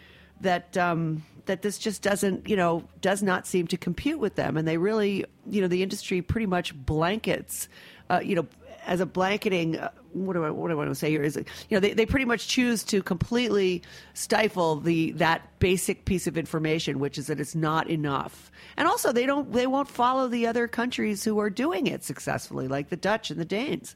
that 0.41 0.75
um, 0.75 1.23
that 1.45 1.61
this 1.61 1.77
just 1.77 2.01
doesn't, 2.01 2.49
you 2.49 2.55
know, 2.55 2.83
does 2.99 3.21
not 3.21 3.45
seem 3.45 3.67
to 3.67 3.77
compute 3.77 4.19
with 4.19 4.33
them. 4.33 4.57
And 4.57 4.67
they 4.67 4.77
really, 4.77 5.23
you 5.47 5.61
know, 5.61 5.67
the 5.67 5.83
industry 5.83 6.23
pretty 6.23 6.47
much 6.47 6.73
blankets, 6.73 7.69
uh, 8.09 8.21
you 8.23 8.33
know, 8.33 8.47
as 8.87 9.01
a 9.01 9.05
blanketing. 9.05 9.79
What 10.13 10.33
do 10.33 10.43
I 10.43 10.49
what 10.49 10.67
do 10.67 10.73
I 10.73 10.75
want 10.75 10.89
to 10.89 10.95
say 10.95 11.09
here 11.09 11.23
is, 11.23 11.35
you 11.35 11.45
know, 11.71 11.79
they, 11.79 11.93
they 11.93 12.05
pretty 12.05 12.25
much 12.25 12.47
choose 12.47 12.83
to 12.85 13.03
completely 13.03 13.83
stifle 14.13 14.77
the 14.77 15.11
that 15.13 15.59
basic 15.59 16.05
piece 16.05 16.25
of 16.27 16.37
information, 16.37 16.99
which 16.99 17.17
is 17.17 17.27
that 17.27 17.39
it's 17.39 17.55
not 17.55 17.89
enough. 17.89 18.51
And 18.77 18.87
also, 18.87 19.11
they 19.11 19.25
don't 19.25 19.51
they 19.51 19.67
won't 19.67 19.89
follow 19.89 20.27
the 20.27 20.47
other 20.47 20.67
countries 20.67 21.23
who 21.23 21.39
are 21.39 21.49
doing 21.49 21.87
it 21.87 22.03
successfully, 22.03 22.67
like 22.67 22.89
the 22.89 22.97
Dutch 22.97 23.29
and 23.29 23.39
the 23.39 23.45
Danes. 23.45 23.95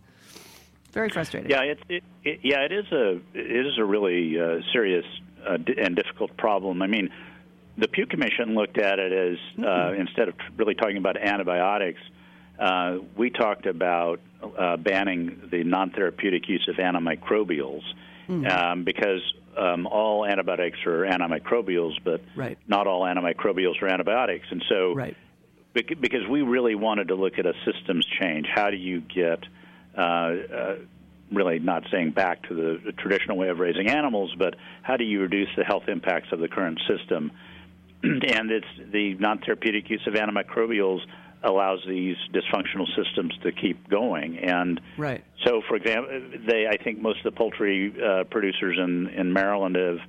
Very 0.92 1.10
frustrating. 1.10 1.50
Yeah, 1.50 1.64
it, 1.64 1.80
it, 1.90 2.04
it 2.24 2.40
yeah 2.44 2.60
it 2.60 2.72
is 2.72 2.86
a 2.92 3.20
it 3.34 3.66
is 3.66 3.78
a 3.80 3.84
really 3.84 4.40
uh, 4.40 4.60
serious 4.72 5.06
uh, 5.48 5.58
and 5.78 5.96
difficult 5.96 6.38
problem. 6.38 6.84
I 6.84 6.88
mean, 6.88 7.10
the 7.78 7.88
Pew 7.88 8.06
Commission 8.06 8.54
looked 8.54 8.78
at 8.78 9.00
it 9.00 9.12
as 9.12 9.66
uh, 9.66 9.94
instead 9.94 10.28
of 10.28 10.36
really 10.56 10.76
talking 10.76 10.98
about 10.98 11.18
antibiotics, 11.18 12.00
uh, 12.60 13.00
we 13.18 13.30
talked 13.30 13.66
about 13.66 14.20
uh, 14.42 14.78
banning 14.78 15.42
the 15.52 15.64
non-therapeutic 15.64 16.48
use 16.48 16.68
of 16.70 16.76
antimicrobials 16.76 17.84
um, 18.30 18.84
because 18.84 19.22
um, 19.58 19.86
all 19.88 20.26
antibiotics 20.26 20.80
are 20.86 21.06
antimicrobials, 21.06 21.94
but 22.04 22.22
Right. 22.36 22.58
not 22.68 22.88
all 22.88 23.02
antimicrobials 23.02 23.82
are 23.82 23.88
antibiotics, 23.88 24.48
and 24.50 24.64
so 24.70 24.94
Right. 24.94 25.16
because 25.74 26.28
we 26.28 26.42
really 26.42 26.76
wanted 26.76 27.10
to 27.10 27.16
look 27.16 27.40
at 27.40 27.46
a 27.46 27.54
systems 27.66 28.06
change. 28.06 28.48
How 28.48 28.70
do 28.70 28.78
you 28.78 29.02
get 29.02 29.40
uh, 29.96 30.02
uh, 30.02 30.76
really 31.32 31.60
not 31.60 31.84
saying 31.92 32.12
back 32.12 32.48
to 32.48 32.54
the, 32.56 32.82
the 32.86 32.92
traditional 32.92 33.38
way 33.38 33.50
of 33.50 33.60
raising 33.60 33.88
animals, 33.88 34.34
but 34.38 34.56
how 34.82 34.98
do 34.98 35.04
you 35.04 35.22
reduce 35.22 35.50
the 35.56 35.64
health 35.64 35.88
impacts 35.88 36.32
of 36.32 36.40
the 36.40 36.48
current 36.48 36.80
system? 36.88 37.32
and 38.04 38.52
it's 38.52 38.68
the 38.92 39.16
non-therapeutic 39.16 39.90
use 39.90 40.06
of 40.08 40.14
antimicrobials 40.14 41.02
allows 41.44 41.80
these 41.88 42.16
dysfunctional 42.34 42.88
systems 42.96 43.34
to 43.44 43.52
keep 43.52 43.90
going. 43.90 44.38
And 44.40 44.80
Right. 44.98 45.24
so, 45.46 45.62
for 45.68 45.76
example, 45.76 46.22
they 46.48 46.68
I 46.68 46.78
think 46.84 47.02
most 47.02 47.20
of 47.20 47.26
the 47.26 47.38
poultry 47.38 47.94
uh, 48.02 48.24
producers 48.26 48.78
in 48.80 49.08
in 49.10 49.34
Maryland 49.34 49.76
have 49.76 50.00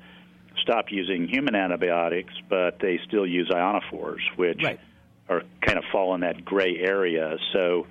stopped 0.62 0.93
using 0.93 1.26
human 1.28 1.55
antibiotics, 1.55 2.32
but 2.49 2.78
they 2.78 2.99
still 3.07 3.26
use 3.26 3.51
ionophores, 3.51 4.20
which 4.37 4.62
Right. 4.62 4.80
are 5.28 5.43
kind 5.62 5.78
of 5.78 5.85
fall 5.91 6.14
in 6.14 6.20
that 6.20 6.45
gray 6.45 6.76
area. 6.78 7.37
So, 7.53 7.87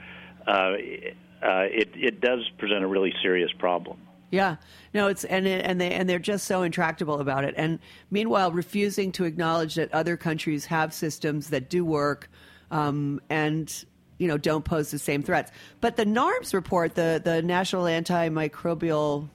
uh, 0.48 0.52
uh, 0.52 1.68
it 1.70 1.90
it 1.96 2.22
does 2.22 2.50
present 2.58 2.84
a 2.84 2.88
really 2.88 3.14
serious 3.22 3.52
problem. 3.60 3.98
Yeah, 4.32 4.56
no, 4.96 5.08
it's 5.08 5.26
and 5.26 5.46
it- 5.46 5.64
and 5.66 5.80
they 5.80 5.92
and 5.92 6.10
they're 6.10 6.18
just 6.18 6.46
so 6.48 6.64
intractable 6.64 7.20
about 7.20 7.44
it, 7.44 7.54
and 7.58 7.80
meanwhile 8.10 8.52
refusing 8.52 9.12
to 9.14 9.26
acknowledge 9.26 9.76
that 9.76 9.94
other 9.94 10.16
countries 10.18 10.66
have 10.68 10.94
systems 10.94 11.50
that 11.50 11.70
do 11.70 11.84
work, 11.86 12.30
um, 12.74 13.22
and 13.30 13.86
you 14.18 14.28
know 14.28 14.38
don't 14.38 14.66
pose 14.66 14.92
the 14.92 15.00
same 15.00 15.22
threats. 15.24 15.52
But 15.80 15.96
the 15.96 16.06
NARMS 16.06 16.54
report, 16.54 16.96
the 16.96 17.22
the 17.24 17.42
National 17.42 17.84
Antimicrobial, 17.84 19.30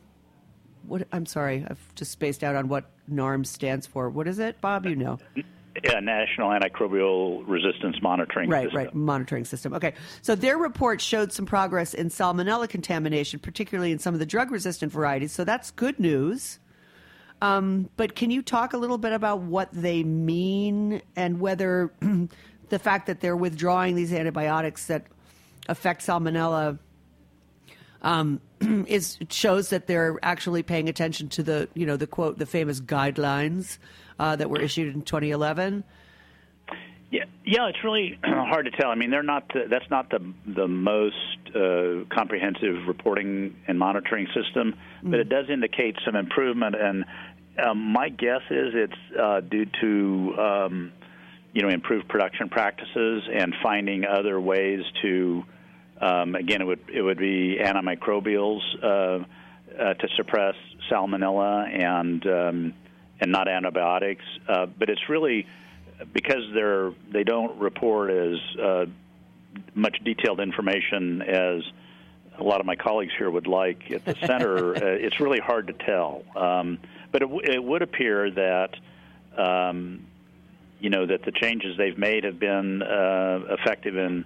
what 0.87 1.07
I'm 1.13 1.25
sorry, 1.27 1.65
I've 1.69 1.95
just 1.95 2.11
spaced 2.11 2.43
out 2.45 2.57
on 2.57 2.69
what 2.69 2.91
NARMS 3.11 3.47
stands 3.47 3.87
for. 3.87 4.11
What 4.11 4.27
is 4.29 4.39
it, 4.39 4.61
Bob? 4.61 4.85
You 4.85 4.97
know. 4.97 5.19
Yeah, 5.85 6.01
National 6.01 6.51
Antimicrobial 6.51 7.45
Resistance 7.47 8.03
Monitoring 8.03 8.51
Right, 8.51 8.65
System. 8.65 8.77
right. 8.79 8.95
Monitoring 8.97 9.45
system. 9.45 9.73
Okay. 9.75 9.95
So 10.23 10.35
their 10.35 10.59
report 10.59 11.01
showed 11.01 11.33
some 11.33 11.47
progress 11.47 11.95
in 11.95 12.09
salmonella 12.09 12.69
contamination, 12.69 13.39
particularly 13.39 13.93
in 13.93 14.01
some 14.01 14.13
of 14.13 14.19
the 14.19 14.27
drug 14.27 14.51
resistant 14.51 14.91
varieties. 14.91 15.31
So 15.31 15.45
that's 15.45 15.71
good 15.71 16.01
news. 16.01 16.59
Um, 17.41 17.91
but 17.97 18.17
can 18.17 18.33
you 18.33 18.43
talk 18.43 18.73
a 18.73 18.77
little 18.77 18.99
bit 18.99 19.13
about 19.13 19.43
what 19.43 19.69
they 19.73 20.03
mean 20.03 21.01
and 21.15 21.39
whether 21.39 21.93
the 22.69 22.79
fact 22.79 23.07
that 23.07 23.21
they're 23.21 23.37
withdrawing 23.37 23.95
these 23.95 24.13
antibiotics 24.13 24.87
that 24.87 25.07
affect 25.69 26.03
salmonella 26.03 26.79
um, 28.03 28.41
is 28.87 29.19
shows 29.31 29.71
that 29.71 29.87
they're 29.87 30.19
actually 30.23 30.63
paying 30.63 30.89
attention 30.89 31.29
to 31.29 31.43
the 31.43 31.69
you 31.75 31.87
know 31.87 31.97
the 31.97 32.07
quote 32.07 32.39
the 32.39 32.47
famous 32.47 32.81
guidelines 32.81 33.79
uh, 34.19 34.37
that 34.37 34.51
were 34.51 34.61
issued 34.61 34.95
in 34.95 35.03
2011. 35.03 35.85
Yeah, 37.11 37.25
yeah, 37.45 37.69
it's 37.69 37.83
really 37.83 38.19
hard 38.25 38.67
to 38.67 38.71
tell. 38.71 38.91
I 38.91 38.95
mean, 38.95 39.11
they're 39.11 39.23
not. 39.23 39.49
The, 39.53 39.65
that's 39.71 39.89
not 39.91 40.11
the 40.11 40.21
the 40.47 40.69
most 40.69 41.17
uh, 41.55 42.05
comprehensive 42.15 42.87
reporting 42.87 43.57
and 43.67 43.79
monitoring 43.79 44.27
system, 44.35 44.75
but 45.03 45.19
it 45.19 45.29
does 45.29 45.47
indicate 45.49 45.97
some 46.05 46.17
improvement. 46.17 46.77
And 46.79 47.05
um, 47.65 47.93
my 47.93 48.11
guess 48.11 48.43
is 48.51 48.75
it's 48.75 49.19
uh, 49.19 49.41
due 49.41 49.67
to 49.81 50.35
um, 50.39 50.93
you 51.59 51.65
know 51.65 51.71
improved 51.71 52.07
production 52.07 52.49
practices 52.49 53.25
and 53.33 53.53
finding 53.61 54.05
other 54.05 54.41
ways 54.41 54.85
to. 55.03 55.45
Um, 56.01 56.37
again, 56.37 56.63
it 56.63 56.65
would 56.65 56.89
it 56.89 57.03
would 57.03 57.19
be 57.19 57.59
antimicrobials 57.61 58.61
uh, 58.81 58.87
uh, 58.87 59.95
to 59.95 60.09
suppress 60.17 60.55
salmonella 60.89 61.69
and 61.69 62.25
um, 62.29 62.75
and 63.21 63.33
not 63.33 63.49
antibiotics. 63.49 64.23
Uh, 64.49 64.67
but 64.67 64.89
it's 64.89 65.09
really 65.09 65.49
because 66.13 66.45
they're 66.55 66.93
they 67.11 67.25
don't 67.25 67.59
report 67.59 68.13
as 68.13 68.39
uh, 68.63 68.87
much 69.75 69.97
detailed 70.05 70.39
information 70.39 71.23
as 71.23 71.65
a 72.39 72.45
lot 72.45 72.61
of 72.61 72.67
my 72.67 72.77
colleagues 72.77 73.15
here 73.19 73.29
would 73.29 73.49
like 73.49 73.91
at 73.91 74.05
the 74.05 74.15
center. 74.25 74.77
uh, 74.77 74.81
it's 74.83 75.19
really 75.19 75.41
hard 75.41 75.67
to 75.67 75.73
tell, 75.73 76.23
um, 76.37 76.79
but 77.11 77.23
it, 77.23 77.29
w- 77.29 77.43
it 77.43 77.65
would 77.65 77.83
appear 77.83 78.31
that 78.31 78.77
um, 79.37 80.07
you 80.81 80.91
know 80.91 81.07
that 81.07 81.25
the 81.25 81.33
changes 81.33 81.77
they've 81.77 81.99
made 81.99 82.25
have 82.25 82.39
been 82.39 82.83
uh, 82.83 83.41
effective 83.51 83.97
in 83.97 84.25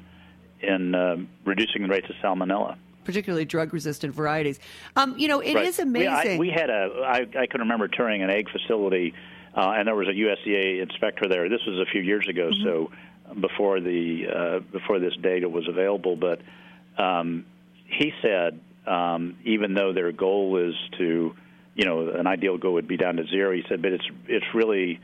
in 0.61 0.95
uh, 0.95 1.17
reducing 1.45 1.83
the 1.83 1.89
rates 1.89 2.07
of 2.09 2.17
salmonella. 2.23 2.77
particularly 3.05 3.45
drug 3.45 3.73
resistant 3.75 4.15
varieties. 4.15 4.61
Um, 4.95 5.15
you 5.19 5.27
know, 5.29 5.41
it 5.41 5.57
is 5.57 5.79
Right. 5.79 5.87
amazing. 5.89 6.39
We, 6.39 6.51
I, 6.51 6.51
we 6.55 6.61
had 6.61 6.71
a. 6.71 7.03
I, 7.05 7.27
I 7.43 7.47
can 7.47 7.61
remember 7.61 7.89
touring 7.89 8.23
an 8.23 8.31
egg 8.31 8.49
facility, 8.51 9.13
uh, 9.57 9.73
and 9.77 9.89
there 9.89 9.97
was 9.97 10.09
a 10.09 10.13
USDA 10.13 10.83
inspector 10.83 11.29
there. 11.29 11.49
This 11.49 11.65
was 11.67 11.79
a 11.81 11.91
few 11.91 12.01
years 12.03 12.27
ago, 12.29 12.51
Mm-hmm. 12.53 12.65
so 12.65 12.93
before 13.41 13.81
the 13.81 14.27
uh, 14.33 14.59
before 14.71 14.99
this 15.01 15.15
data 15.21 15.49
was 15.49 15.67
available. 15.69 16.17
But 16.17 16.41
um, 17.03 17.45
he 17.87 18.13
said, 18.23 18.61
um, 18.87 19.37
even 19.45 19.75
though 19.75 19.93
their 19.93 20.13
goal 20.13 20.59
is 20.69 20.75
to, 20.99 21.35
you 21.75 21.85
know, 21.85 22.09
an 22.11 22.27
ideal 22.27 22.57
goal 22.59 22.75
would 22.75 22.87
be 22.89 22.97
down 22.99 23.17
to 23.17 23.27
zero. 23.27 23.53
He 23.53 23.65
said, 23.69 23.81
but 23.83 23.93
it's 23.93 24.05
it's 24.29 24.47
really 24.55 25.01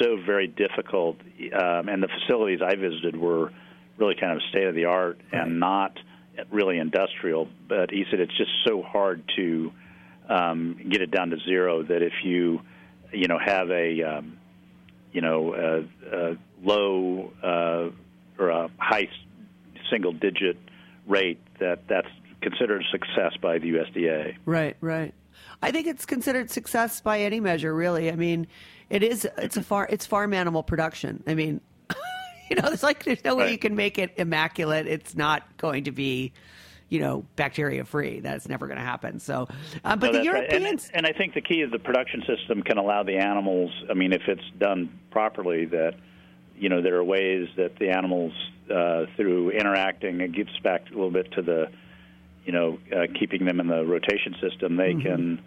so 0.00 0.16
very 0.24 0.46
difficult, 0.46 1.16
um, 1.52 1.88
and 1.88 2.02
the 2.02 2.08
facilities 2.08 2.60
I 2.62 2.74
visited 2.76 3.16
were 3.16 3.52
really 3.98 4.14
kind 4.14 4.32
of 4.32 4.42
state 4.50 4.64
of 4.64 4.74
the 4.74 4.84
art 4.86 5.20
and 5.32 5.58
not 5.58 5.96
really 6.50 6.78
industrial. 6.78 7.48
But 7.68 7.90
he 7.90 8.04
said 8.10 8.20
it's 8.20 8.36
just 8.36 8.50
so 8.66 8.82
hard 8.82 9.22
to 9.36 9.72
um, 10.28 10.80
get 10.88 11.02
it 11.02 11.10
down 11.10 11.30
to 11.30 11.38
zero 11.44 11.82
that 11.82 12.02
if 12.02 12.12
you, 12.24 12.60
you 13.12 13.28
know, 13.28 13.38
have 13.38 13.70
a, 13.70 14.02
um, 14.02 14.38
you 15.12 15.20
know, 15.20 15.54
a, 15.54 16.16
a 16.16 16.36
low 16.62 17.32
uh, 17.42 18.42
or 18.42 18.50
a 18.50 18.70
high 18.78 19.08
single 19.90 20.12
digit 20.12 20.58
rate, 21.06 21.40
that 21.60 21.86
that's 21.88 22.08
considered 22.40 22.82
a 22.82 22.90
success 22.90 23.32
by 23.40 23.58
the 23.58 23.72
USDA. 23.72 24.36
right, 24.44 24.76
right. 24.80 25.14
I 25.62 25.70
think 25.70 25.86
it's 25.86 26.06
considered 26.06 26.50
success 26.50 27.00
by 27.00 27.20
any 27.20 27.40
measure. 27.40 27.74
Really, 27.74 28.10
I 28.10 28.16
mean, 28.16 28.46
it 28.90 29.02
is. 29.02 29.28
It's 29.38 29.56
a 29.56 29.62
far. 29.62 29.86
It's 29.90 30.06
farm 30.06 30.32
animal 30.32 30.62
production. 30.62 31.22
I 31.26 31.34
mean, 31.34 31.60
you 32.50 32.56
know, 32.56 32.68
it's 32.68 32.82
like 32.82 33.04
there's 33.04 33.24
no 33.24 33.34
way 33.34 33.50
you 33.50 33.58
can 33.58 33.74
make 33.74 33.98
it 33.98 34.12
immaculate. 34.16 34.86
It's 34.86 35.14
not 35.14 35.56
going 35.56 35.84
to 35.84 35.92
be. 35.92 36.32
You 36.88 37.00
know, 37.00 37.26
bacteria 37.34 37.84
free. 37.84 38.20
That's 38.20 38.48
never 38.48 38.68
going 38.68 38.78
to 38.78 38.84
happen. 38.84 39.18
So, 39.18 39.48
uh, 39.84 39.96
but 39.96 40.12
No, 40.12 40.12
the 40.12 40.18
that's 40.18 40.28
right. 40.28 40.44
And- 40.44 40.62
Europeans, 40.62 40.88
and, 40.94 41.04
I 41.04 41.12
think 41.12 41.34
the 41.34 41.40
key 41.40 41.60
is 41.60 41.72
the 41.72 41.80
production 41.80 42.22
system 42.28 42.62
can 42.62 42.78
allow 42.78 43.02
the 43.02 43.16
animals. 43.16 43.72
I 43.90 43.94
mean, 43.94 44.12
if 44.12 44.22
it's 44.28 44.48
done 44.60 44.96
properly, 45.10 45.64
that 45.64 45.94
you 46.58 46.68
know, 46.68 46.82
there 46.82 46.96
are 46.96 47.04
ways 47.04 47.48
that 47.56 47.76
the 47.78 47.90
animals, 47.90 48.32
uh, 48.72 49.06
through 49.16 49.50
interacting, 49.50 50.20
it 50.20 50.32
gives 50.32 50.56
back 50.60 50.86
a 50.86 50.94
little 50.94 51.10
bit 51.10 51.30
to 51.32 51.42
the, 51.42 51.70
you 52.44 52.52
know, 52.52 52.78
uh, 52.92 53.06
keeping 53.18 53.44
them 53.44 53.60
in 53.60 53.66
the 53.66 53.84
rotation 53.84 54.34
system. 54.40 54.76
They 54.76 54.92
mm-hmm. 54.92 55.02
can 55.02 55.42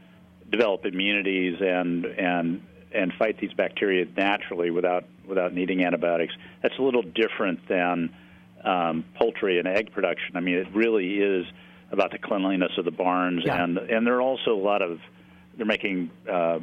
develop 0.52 0.86
immunities 0.86 1.58
and 1.62 2.06
and 2.06 2.62
and 2.92 3.14
fight 3.14 3.40
these 3.40 3.54
bacteria 3.54 4.06
naturally 4.18 4.72
without 4.72 5.06
without 5.28 5.54
needing 5.54 5.84
antibiotics. 5.84 6.34
That's 6.62 6.78
a 6.80 6.82
little 6.82 7.04
different 7.04 7.68
than 7.68 8.14
um, 8.64 9.06
poultry 9.16 9.60
and 9.60 9.68
egg 9.68 9.92
production. 9.92 10.36
I 10.36 10.40
mean, 10.40 10.56
it 10.56 10.68
really 10.74 11.20
is 11.20 11.46
about 11.92 12.12
the 12.12 12.18
cleanliness 12.18 12.72
of 12.78 12.86
the 12.86 12.92
barns, 12.92 13.44
yeah. 13.46 13.64
and 13.64 13.78
and 13.78 14.06
there 14.06 14.16
are 14.16 14.22
also 14.22 14.52
a 14.52 14.62
lot 14.62 14.82
of 14.82 15.00
they're 15.58 15.66
making 15.66 16.12
uh, 16.30 16.60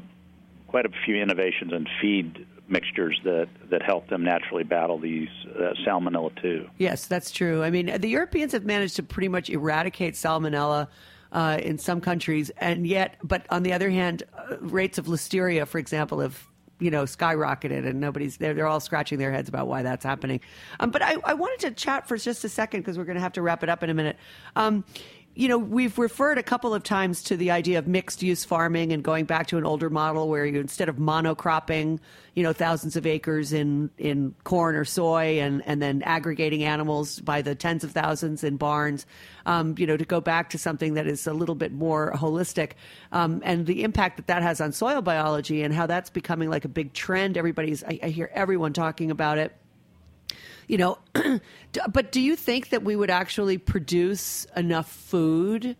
quite 0.66 0.86
a 0.86 0.90
few 1.04 1.16
innovations 1.16 1.72
in 1.72 1.86
feed 2.00 2.46
mixtures 2.68 3.20
that 3.24 3.48
that 3.70 3.82
help 3.82 4.08
them 4.08 4.24
naturally 4.24 4.64
battle 4.64 4.98
these 4.98 5.28
uh, 5.54 5.72
salmonella 5.86 6.40
too. 6.40 6.68
Yes, 6.78 7.06
that's 7.06 7.30
true. 7.30 7.62
I 7.62 7.70
mean, 7.70 8.00
the 8.00 8.08
Europeans 8.08 8.52
have 8.52 8.64
managed 8.64 8.96
to 8.96 9.02
pretty 9.02 9.28
much 9.28 9.50
eradicate 9.50 10.14
salmonella. 10.14 10.88
Uh, 11.32 11.58
in 11.60 11.76
some 11.76 12.00
countries, 12.00 12.50
and 12.58 12.86
yet, 12.86 13.16
but 13.22 13.44
on 13.50 13.64
the 13.64 13.72
other 13.72 13.90
hand, 13.90 14.22
uh, 14.38 14.56
rates 14.60 14.96
of 14.96 15.06
listeria, 15.06 15.66
for 15.66 15.78
example, 15.78 16.20
have 16.20 16.46
you 16.78 16.90
know 16.90 17.04
skyrocketed 17.04 17.86
and 17.86 18.00
nobody's 18.00 18.36
they're, 18.36 18.54
they're 18.54 18.66
all 18.66 18.80
scratching 18.80 19.18
their 19.18 19.32
heads 19.32 19.48
about 19.48 19.66
why 19.66 19.82
that's 19.82 20.04
happening. 20.04 20.40
Um, 20.80 20.90
but 20.90 21.02
I, 21.02 21.16
I 21.24 21.34
wanted 21.34 21.60
to 21.68 21.70
chat 21.72 22.06
for 22.06 22.16
just 22.16 22.44
a 22.44 22.48
second 22.48 22.80
because 22.80 22.96
we're 22.98 23.04
going 23.04 23.16
to 23.16 23.22
have 23.22 23.32
to 23.32 23.42
wrap 23.42 23.62
it 23.62 23.68
up 23.68 23.82
in 23.82 23.90
a 23.90 23.94
minute. 23.94 24.16
Um, 24.54 24.84
you 25.37 25.49
know, 25.49 25.59
we've 25.59 25.99
referred 25.99 26.39
a 26.39 26.43
couple 26.43 26.72
of 26.72 26.82
times 26.82 27.22
to 27.24 27.37
the 27.37 27.51
idea 27.51 27.78
of 27.78 27.87
mixed 27.87 28.22
use 28.22 28.43
farming 28.43 28.91
and 28.95 29.05
going 29.05 29.26
back 29.26 29.47
to 29.49 29.59
an 29.59 29.66
older 29.66 29.91
model 29.91 30.30
where 30.30 30.47
you 30.47 30.59
instead 30.59 30.89
of 30.89 30.97
monocropping, 30.97 31.99
you 32.34 32.43
know, 32.43 32.55
thousands 32.55 32.97
of 32.97 33.05
acres 33.05 33.53
in, 33.53 33.91
in 33.99 34.34
corn 34.45 34.74
or 34.74 34.87
soy 34.87 35.39
and, 35.39 35.62
and 35.66 35.82
then 35.82 36.01
aggregating 36.03 36.64
animals 36.64 37.20
by 37.20 37.43
the 37.43 37.55
tens 37.55 37.84
of 37.84 37.93
thousands 37.93 38.43
in 38.45 38.57
barns, 38.57 39.05
um, 39.45 39.74
you 39.76 39.87
know, 39.87 39.99
to 39.99 40.07
go 40.07 40.22
back 40.22 40.49
to 40.49 40.59
something 40.59 40.95
that 40.95 41.07
is 41.07 41.26
a 41.26 41.34
little 41.34 41.55
bit 41.55 41.70
more 41.70 42.12
holistic. 42.14 42.72
Um, 43.12 43.43
and 43.45 43.66
the 43.66 43.84
impact 43.84 44.16
that 44.16 44.28
that 44.28 44.43
has 44.43 44.62
on 44.62 44.72
soil 44.72 45.03
biology 45.03 45.62
and 45.62 45.74
how 45.74 45.87
that's 45.87 46.09
becoming 46.09 46.49
like 46.49 46.64
a 46.64 46.68
big 46.68 46.95
trend. 46.95 47.37
Everybody's, 47.37 47.84
I, 47.84 47.99
I 48.03 48.09
hear 48.09 48.30
everyone 48.32 48.72
talking 48.72 49.11
about 49.11 49.37
it 49.37 49.55
you 50.66 50.78
know, 50.78 50.98
but 51.92 52.12
do 52.12 52.20
you 52.20 52.36
think 52.36 52.70
that 52.70 52.82
we 52.82 52.96
would 52.96 53.10
actually 53.10 53.58
produce 53.58 54.46
enough 54.56 54.90
food? 54.90 55.76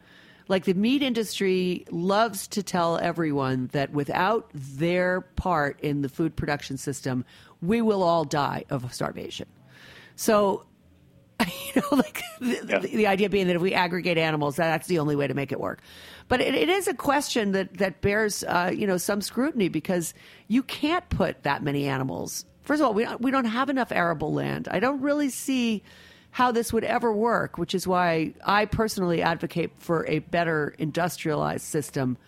Like 0.49 0.65
the 0.65 0.75
meat 0.75 1.03
industry 1.03 1.85
loves 1.91 2.47
to 2.49 2.63
tell 2.63 2.99
everyone 2.99 3.69
that 3.73 3.91
without 3.91 4.49
their 4.55 5.23
part 5.23 5.81
in 5.81 6.03
the 6.03 6.09
food 6.09 6.37
production 6.37 6.77
system, 6.77 7.25
we 7.61 7.83
will 7.83 8.03
all 8.03 8.25
die 8.25 8.65
of 8.71 8.93
starvation. 8.95 9.49
So, 10.15 10.65
you 11.41 11.83
know, 11.83 11.97
like 11.97 12.23
the, 12.41 12.65
yeah. 12.69 12.79
the, 12.79 12.89
the 12.89 13.07
idea 13.09 13.29
being 13.29 13.49
that 13.49 13.57
if 13.57 13.63
we 13.63 13.75
aggregate 13.75 14.19
animals, 14.19 14.57
that's 14.57 14.87
the 14.87 15.01
only 15.01 15.17
way 15.17 15.27
to 15.27 15.35
make 15.35 15.51
it 15.51 15.59
work. 15.59 15.81
But 16.29 16.41
it, 16.41 16.55
it 16.55 16.69
is 16.69 16.87
a 16.87 16.95
question 16.95 17.53
that 17.53 17.75
that 17.79 18.01
bears, 18.01 18.45
uh, 18.45 18.73
you 18.75 18.87
know, 18.87 18.97
some 18.97 19.21
scrutiny 19.21 19.69
because 19.69 20.15
you 20.49 20.63
can't 20.63 21.09
put 21.09 21.43
that 21.43 21.63
many 21.63 21.89
animals 21.89 22.45
First 22.67 22.83
of 22.83 22.89
all, 22.89 22.95
we 22.95 23.07
we 23.21 23.31
don't 23.31 23.45
have 23.45 23.71
enough 23.71 23.93
arable 23.93 24.33
land. 24.33 24.67
I 24.69 24.81
don't 24.81 25.01
really 25.01 25.31
see 25.31 25.85
how 26.33 26.51
this 26.51 26.73
would 26.73 26.85
ever 26.85 27.13
work, 27.13 27.59
which 27.59 27.75
is 27.75 27.87
why 27.87 28.35
I 28.45 28.67
personally 28.67 29.23
advocate 29.23 29.71
for 29.79 30.05
a 30.07 30.19
better 30.19 30.75
industrialized 30.77 31.65
system 31.65 32.19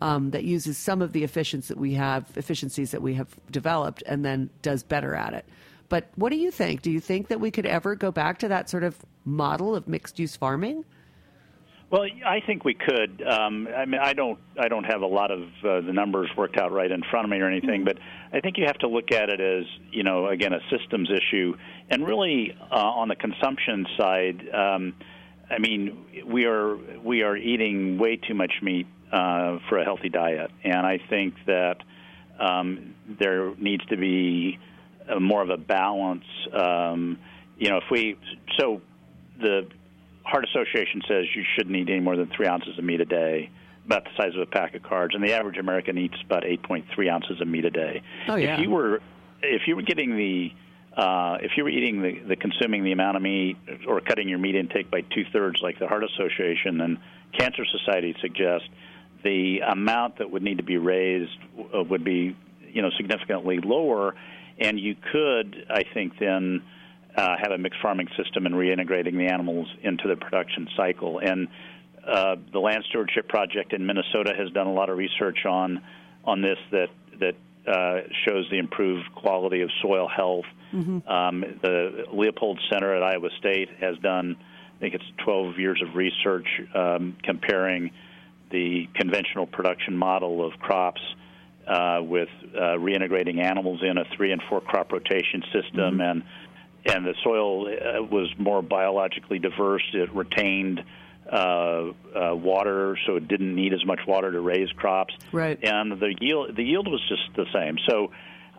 um, 0.00 0.32
that 0.32 0.42
uses 0.42 0.76
some 0.76 1.00
of 1.00 1.12
the 1.12 1.22
efficiencies 1.22 1.68
that 1.68 1.78
we 1.78 1.94
have, 1.94 2.26
efficiencies 2.36 2.90
that 2.90 3.02
we 3.02 3.14
have 3.14 3.28
developed, 3.50 4.02
and 4.04 4.24
then 4.24 4.50
does 4.62 4.82
better 4.82 5.14
at 5.14 5.32
it. 5.32 5.46
But 5.88 6.08
what 6.16 6.30
do 6.30 6.36
you 6.36 6.50
think? 6.50 6.82
Do 6.82 6.90
you 6.90 7.00
think 7.00 7.28
that 7.28 7.40
we 7.40 7.52
could 7.52 7.64
ever 7.64 7.94
go 7.94 8.10
back 8.10 8.40
to 8.40 8.48
that 8.48 8.68
sort 8.68 8.82
of 8.82 8.98
model 9.24 9.76
of 9.76 9.86
mixed 9.86 10.18
use 10.18 10.34
farming? 10.34 10.84
Well, 11.94 12.06
I 12.26 12.40
think 12.44 12.64
we 12.64 12.74
could. 12.74 13.22
Um, 13.22 13.68
I 13.68 13.84
mean, 13.84 14.00
I 14.02 14.14
don't. 14.14 14.40
I 14.58 14.66
don't 14.66 14.82
have 14.82 15.02
a 15.02 15.06
lot 15.06 15.30
of 15.30 15.42
uh, 15.42 15.80
the 15.80 15.92
numbers 15.92 16.28
worked 16.36 16.56
out 16.56 16.72
right 16.72 16.90
in 16.90 17.02
front 17.08 17.24
of 17.24 17.30
me 17.30 17.38
or 17.38 17.48
anything, 17.48 17.84
but 17.84 17.98
I 18.32 18.40
think 18.40 18.58
you 18.58 18.64
have 18.66 18.78
to 18.78 18.88
look 18.88 19.12
at 19.12 19.28
it 19.28 19.40
as 19.40 19.64
you 19.92 20.02
know, 20.02 20.26
again, 20.26 20.52
a 20.52 20.58
systems 20.76 21.08
issue, 21.08 21.54
and 21.90 22.04
really 22.04 22.52
uh, 22.60 22.74
on 22.74 23.06
the 23.06 23.14
consumption 23.14 23.86
side. 23.96 24.42
Um, 24.52 24.94
I 25.48 25.60
mean, 25.60 26.24
we 26.26 26.46
are 26.46 26.76
we 27.04 27.22
are 27.22 27.36
eating 27.36 27.96
way 27.96 28.16
too 28.16 28.34
much 28.34 28.54
meat 28.60 28.88
uh, 29.12 29.58
for 29.68 29.78
a 29.78 29.84
healthy 29.84 30.08
diet, 30.08 30.50
and 30.64 30.84
I 30.84 30.98
think 31.08 31.34
that 31.46 31.76
um, 32.40 32.96
there 33.20 33.54
needs 33.54 33.86
to 33.86 33.96
be 33.96 34.58
a, 35.08 35.20
more 35.20 35.42
of 35.42 35.50
a 35.50 35.58
balance. 35.58 36.24
Um, 36.52 37.20
you 37.56 37.68
know, 37.68 37.76
if 37.76 37.84
we 37.88 38.18
so 38.58 38.80
the 39.40 39.68
Heart 40.24 40.46
Association 40.48 41.02
says 41.06 41.26
you 41.34 41.44
shouldn't 41.56 41.76
eat 41.76 41.88
any 41.88 42.00
more 42.00 42.16
than 42.16 42.30
three 42.34 42.46
ounces 42.46 42.78
of 42.78 42.84
meat 42.84 43.00
a 43.00 43.04
day, 43.04 43.50
about 43.86 44.04
the 44.04 44.10
size 44.16 44.34
of 44.34 44.40
a 44.40 44.46
pack 44.46 44.74
of 44.74 44.82
cards, 44.82 45.14
and 45.14 45.22
the 45.22 45.32
average 45.32 45.58
American 45.58 45.98
eats 45.98 46.16
about 46.24 46.42
8.3 46.42 47.12
ounces 47.12 47.40
of 47.40 47.46
meat 47.48 47.64
a 47.64 47.70
day. 47.70 48.02
Oh 48.28 48.36
yeah. 48.36 48.54
If 48.54 48.60
you 48.60 48.70
were 48.70 49.00
if 49.42 49.62
you 49.66 49.76
were 49.76 49.82
getting 49.82 50.16
the 50.16 50.52
uh, 50.96 51.38
if 51.42 51.52
you 51.56 51.64
were 51.64 51.70
eating 51.70 52.02
the, 52.02 52.20
the 52.28 52.36
consuming 52.36 52.84
the 52.84 52.92
amount 52.92 53.16
of 53.16 53.22
meat 53.22 53.56
or 53.86 54.00
cutting 54.00 54.28
your 54.28 54.38
meat 54.38 54.54
intake 54.54 54.90
by 54.90 55.00
two 55.00 55.24
thirds, 55.32 55.60
like 55.60 55.78
the 55.78 55.88
Heart 55.88 56.04
Association 56.04 56.80
and 56.80 56.98
Cancer 57.36 57.64
Society 57.66 58.14
suggest, 58.20 58.64
the 59.24 59.58
amount 59.60 60.18
that 60.18 60.30
would 60.30 60.42
need 60.42 60.58
to 60.58 60.62
be 60.62 60.76
raised 60.76 61.36
uh, 61.76 61.82
would 61.82 62.04
be 62.04 62.36
you 62.72 62.80
know 62.80 62.90
significantly 62.96 63.58
lower, 63.58 64.14
and 64.58 64.78
you 64.78 64.94
could, 65.12 65.66
I 65.68 65.82
think, 65.92 66.18
then 66.18 66.62
uh, 67.16 67.36
have 67.40 67.52
a 67.52 67.58
mixed 67.58 67.80
farming 67.80 68.08
system 68.16 68.46
and 68.46 68.54
reintegrating 68.54 69.16
the 69.16 69.26
animals 69.26 69.68
into 69.82 70.08
the 70.08 70.16
production 70.16 70.68
cycle. 70.76 71.20
And 71.20 71.48
uh, 72.06 72.36
the 72.52 72.58
Land 72.58 72.84
Stewardship 72.88 73.28
Project 73.28 73.72
in 73.72 73.86
Minnesota 73.86 74.32
has 74.36 74.50
done 74.50 74.66
a 74.66 74.72
lot 74.72 74.90
of 74.90 74.98
research 74.98 75.46
on 75.46 75.82
on 76.24 76.42
this 76.42 76.58
that 76.70 76.88
that 77.20 77.34
uh, 77.66 78.00
shows 78.26 78.46
the 78.50 78.58
improved 78.58 79.14
quality 79.14 79.62
of 79.62 79.70
soil 79.80 80.08
health. 80.08 80.44
Mm-hmm. 80.72 81.08
Um, 81.08 81.44
the 81.62 82.04
Leopold 82.12 82.60
Center 82.70 82.94
at 82.94 83.02
Iowa 83.02 83.30
State 83.38 83.70
has 83.80 83.96
done, 83.98 84.36
I 84.76 84.80
think 84.80 84.94
it's 84.94 85.04
12 85.24 85.58
years 85.58 85.80
of 85.80 85.94
research 85.94 86.46
um, 86.74 87.16
comparing 87.22 87.92
the 88.50 88.86
conventional 88.94 89.46
production 89.46 89.96
model 89.96 90.44
of 90.44 90.58
crops 90.58 91.00
uh, 91.66 92.00
with 92.02 92.28
uh, 92.54 92.76
reintegrating 92.76 93.42
animals 93.42 93.80
in 93.82 93.96
a 93.96 94.04
three 94.16 94.32
and 94.32 94.42
four 94.50 94.60
crop 94.60 94.92
rotation 94.92 95.42
system 95.52 95.94
mm-hmm. 95.94 96.00
and 96.00 96.22
and 96.84 97.06
the 97.06 97.14
soil 97.22 97.66
uh, 97.66 98.02
was 98.02 98.32
more 98.38 98.62
biologically 98.62 99.38
diverse. 99.38 99.84
It 99.92 100.12
retained 100.14 100.84
uh, 101.30 101.36
uh, 101.36 102.34
water, 102.34 102.98
so 103.06 103.16
it 103.16 103.26
didn't 103.28 103.54
need 103.54 103.72
as 103.72 103.84
much 103.84 104.00
water 104.06 104.30
to 104.30 104.40
raise 104.40 104.70
crops. 104.72 105.14
Right. 105.32 105.58
And 105.62 105.92
the 105.98 106.14
yield 106.20 106.54
the 106.54 106.64
yield 106.64 106.86
was 106.86 107.00
just 107.08 107.34
the 107.34 107.46
same. 107.52 107.78
So 107.88 108.10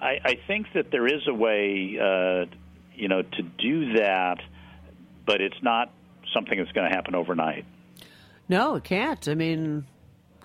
I, 0.01 0.19
I 0.23 0.39
think 0.47 0.67
that 0.73 0.91
there 0.91 1.07
is 1.07 1.27
a 1.27 1.33
way, 1.33 1.97
uh, 2.01 2.45
you 2.95 3.07
know, 3.07 3.21
to 3.21 3.41
do 3.41 3.93
that, 3.93 4.39
but 5.25 5.41
it's 5.41 5.61
not 5.61 5.91
something 6.33 6.57
that's 6.57 6.71
going 6.71 6.89
to 6.89 6.95
happen 6.95 7.15
overnight. 7.15 7.65
No, 8.49 8.75
it 8.75 8.83
can't. 8.83 9.27
I 9.27 9.35
mean, 9.35 9.85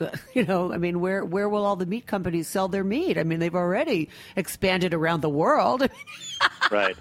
you 0.35 0.45
know, 0.45 0.73
I 0.73 0.79
mean, 0.79 1.01
where 1.01 1.25
where 1.25 1.49
will 1.49 1.65
all 1.65 1.77
the 1.77 1.87
meat 1.87 2.07
companies 2.07 2.49
sell 2.49 2.69
their 2.69 2.85
meat? 2.85 3.19
I 3.19 3.25
mean, 3.25 3.39
they've 3.39 3.55
already 3.55 4.09
expanded 4.37 4.95
around 4.95 5.21
the 5.21 5.29
world. 5.29 5.89
right. 6.71 6.97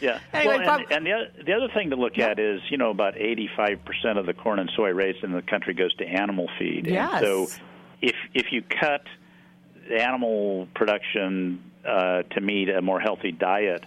Yeah. 0.00 0.20
Anyway, 0.32 0.58
well, 0.58 0.78
and, 0.78 0.92
and 0.92 1.06
the, 1.06 1.12
other, 1.12 1.30
the 1.44 1.52
other 1.52 1.68
thing 1.74 1.90
to 1.90 1.96
look 1.96 2.16
yeah. 2.16 2.28
at 2.28 2.38
is, 2.38 2.60
you 2.70 2.78
know, 2.78 2.90
about 2.90 3.14
85% 3.14 4.18
of 4.18 4.26
the 4.26 4.34
corn 4.34 4.58
and 4.58 4.70
soy 4.76 4.90
raised 4.90 5.24
in 5.24 5.32
the 5.32 5.42
country 5.42 5.74
goes 5.74 5.94
to 5.96 6.04
animal 6.04 6.48
feed. 6.58 6.86
Yes. 6.86 7.14
And 7.14 7.20
so 7.24 7.46
if 8.00 8.14
if 8.34 8.52
you 8.52 8.62
cut 8.62 9.02
animal 9.90 10.68
production 10.74 11.62
uh, 11.86 12.22
to 12.22 12.40
meet 12.40 12.68
a 12.68 12.82
more 12.82 13.00
healthy 13.00 13.32
diet, 13.32 13.84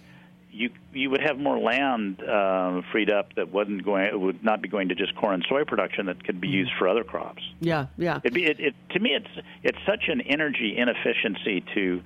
you 0.51 0.70
you 0.93 1.09
would 1.09 1.22
have 1.22 1.38
more 1.38 1.59
land 1.59 2.22
uh, 2.22 2.82
freed 2.91 3.09
up 3.09 3.34
that 3.36 3.51
wasn't 3.51 3.84
going 3.84 4.20
would 4.20 4.43
not 4.43 4.62
be 4.62 4.68
going 4.68 4.89
to 4.89 4.95
just 4.95 5.16
corn 5.16 5.36
and 5.36 5.45
soy 5.47 5.64
production 5.64 6.07
that 6.07 6.24
could 6.24 6.41
be 6.41 6.47
mm-hmm. 6.47 6.57
used 6.57 6.72
for 6.78 6.88
other 6.88 7.03
crops. 7.03 7.41
Yeah, 7.59 7.88
yeah. 7.97 8.20
It'd 8.24 8.34
be 8.34 8.45
it, 8.45 8.59
it 8.59 8.76
to 8.91 8.99
me 8.99 9.12
it's 9.12 9.47
it's 9.64 9.78
such 9.86 10.09
an 10.09 10.22
energy 10.22 10.76
inefficiency 10.78 11.64
to 11.74 12.01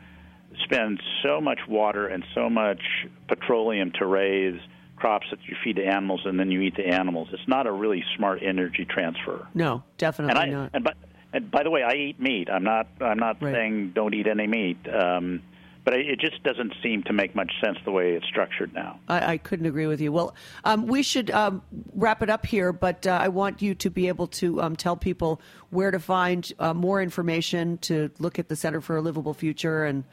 spend 0.64 1.02
so 1.24 1.42
much 1.42 1.60
water 1.68 2.08
and 2.08 2.24
so 2.34 2.50
much 2.50 2.82
petroleum 3.28 3.92
to 4.00 4.06
raise 4.06 4.60
crops 4.96 5.28
that 5.30 5.40
you 5.46 5.56
feed 5.64 5.78
the 5.78 5.86
animals 5.86 6.22
and 6.26 6.40
then 6.40 6.52
you 6.52 6.62
eat 6.62 6.76
the 6.76 6.86
animals. 6.86 7.28
It's 7.32 7.48
not 7.48 7.68
a 7.68 7.72
really 7.72 8.04
smart 8.16 8.42
energy 8.42 8.86
transfer. 8.90 9.48
No, 9.54 9.84
definitely 9.98 10.32
and 10.32 10.40
I, 10.40 10.46
not. 10.46 10.72
And 10.74 10.84
by, 10.84 10.94
and 11.34 11.52
by 11.52 11.64
the 11.64 11.70
way, 11.70 11.84
I 11.84 11.94
eat 11.94 12.20
meat. 12.20 12.50
I'm 12.50 12.64
not. 12.64 12.88
I'm 13.02 13.20
not 13.20 13.42
right. 13.42 13.54
saying 13.54 13.92
don't 13.94 14.14
eat 14.14 14.28
any 14.28 14.48
meat. 14.48 14.78
Um, 14.88 15.42
but 15.86 15.94
it 15.94 16.20
just 16.20 16.42
doesn't 16.42 16.74
seem 16.82 17.04
to 17.04 17.14
make 17.14 17.36
much 17.36 17.52
sense 17.64 17.78
the 17.86 17.92
way 17.92 18.14
it's 18.14 18.26
structured 18.26 18.74
now. 18.74 19.00
I, 19.08 19.34
I 19.34 19.38
couldn't 19.38 19.68
agree 19.68 19.86
with 19.86 20.02
you. 20.02 20.12
Well, 20.12 20.34
um, 20.64 20.88
we 20.88 21.04
should 21.04 21.30
um, 21.30 21.62
wrap 21.94 22.24
it 22.24 22.30
up 22.30 22.44
here, 22.44 22.74
but 22.74 23.06
uh, 23.06 23.12
I 23.22 23.28
want 23.28 23.62
you 23.62 23.76
to 23.76 23.92
be 23.92 24.08
able 24.08 24.26
to 24.28 24.64
um, 24.64 24.76
tell 24.76 24.98
people 24.98 25.40
where 25.70 25.92
to 25.92 26.00
find 26.00 26.52
uh, 26.58 26.74
more 26.74 27.04
information 27.04 27.78
to 27.80 28.10
look 28.18 28.40
at 28.40 28.50
the 28.50 28.56
Center 28.56 28.82
for 28.82 28.98
a 28.98 29.02
Livable 29.02 29.36
Future 29.36 29.86
and 29.86 30.06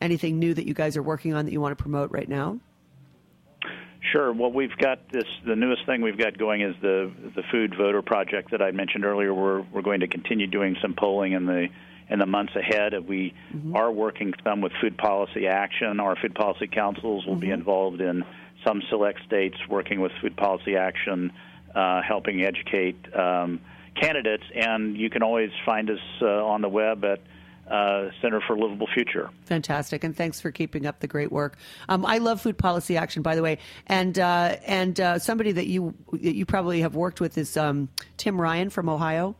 anything 0.00 0.38
new 0.38 0.54
that 0.54 0.66
you 0.66 0.74
guys 0.74 0.96
are 0.96 1.02
working 1.02 1.34
on 1.34 1.44
that 1.44 1.52
you 1.52 1.60
want 1.60 1.76
to 1.76 1.82
promote 1.82 2.10
right 2.10 2.28
now? 2.28 2.58
Sure. 4.12 4.32
Well, 4.32 4.52
we've 4.52 4.76
got 4.78 5.10
this. 5.10 5.24
The 5.44 5.56
newest 5.56 5.84
thing 5.84 6.02
we've 6.02 6.18
got 6.18 6.38
going 6.38 6.62
is 6.62 6.74
the 6.80 7.10
the 7.34 7.42
food 7.50 7.74
voter 7.76 8.00
project 8.00 8.52
that 8.52 8.62
I 8.62 8.70
mentioned 8.70 9.04
earlier. 9.04 9.34
We're 9.34 9.62
we're 9.72 9.82
going 9.82 10.00
to 10.00 10.06
continue 10.06 10.46
doing 10.46 10.76
some 10.80 10.94
polling 10.94 11.32
in 11.32 11.46
the 11.46 11.68
in 12.08 12.18
the 12.18 12.26
months 12.26 12.54
ahead. 12.56 12.94
We 13.06 13.34
mm-hmm. 13.52 13.76
are 13.76 13.90
working 13.90 14.32
some 14.44 14.60
with 14.60 14.72
Food 14.80 14.96
Policy 14.96 15.46
Action. 15.46 16.00
Our 16.00 16.16
Food 16.16 16.34
Policy 16.34 16.68
Councils 16.68 17.26
will 17.26 17.34
mm-hmm. 17.34 17.40
be 17.40 17.50
involved 17.50 18.00
in 18.00 18.24
some 18.64 18.82
select 18.88 19.20
states 19.26 19.56
working 19.68 20.00
with 20.00 20.12
Food 20.20 20.36
Policy 20.36 20.76
Action, 20.76 21.32
uh, 21.74 22.00
helping 22.02 22.42
educate 22.42 22.96
um, 23.14 23.60
candidates. 24.00 24.44
And 24.54 24.96
you 24.96 25.10
can 25.10 25.22
always 25.22 25.50
find 25.66 25.90
us 25.90 26.00
uh, 26.22 26.26
on 26.26 26.62
the 26.62 26.68
web 26.68 27.04
at 27.04 27.20
uh, 27.70 28.10
Center 28.20 28.40
for 28.46 28.56
Livable 28.56 28.88
Future. 28.92 29.30
Fantastic, 29.44 30.04
and 30.04 30.16
thanks 30.16 30.40
for 30.40 30.50
keeping 30.50 30.86
up 30.86 31.00
the 31.00 31.06
great 31.06 31.30
work. 31.30 31.56
Um, 31.88 32.04
I 32.06 32.18
love 32.18 32.40
food 32.40 32.58
policy 32.58 32.96
action, 32.96 33.22
by 33.22 33.36
the 33.36 33.42
way, 33.42 33.58
and 33.86 34.18
uh, 34.18 34.56
and 34.66 34.98
uh, 35.00 35.18
somebody 35.18 35.52
that 35.52 35.66
you 35.66 35.94
that 36.12 36.34
you 36.34 36.46
probably 36.46 36.80
have 36.80 36.94
worked 36.94 37.20
with 37.20 37.38
is 37.38 37.56
um, 37.56 37.88
Tim 38.16 38.40
Ryan 38.40 38.70
from 38.70 38.88
Ohio, 38.88 39.36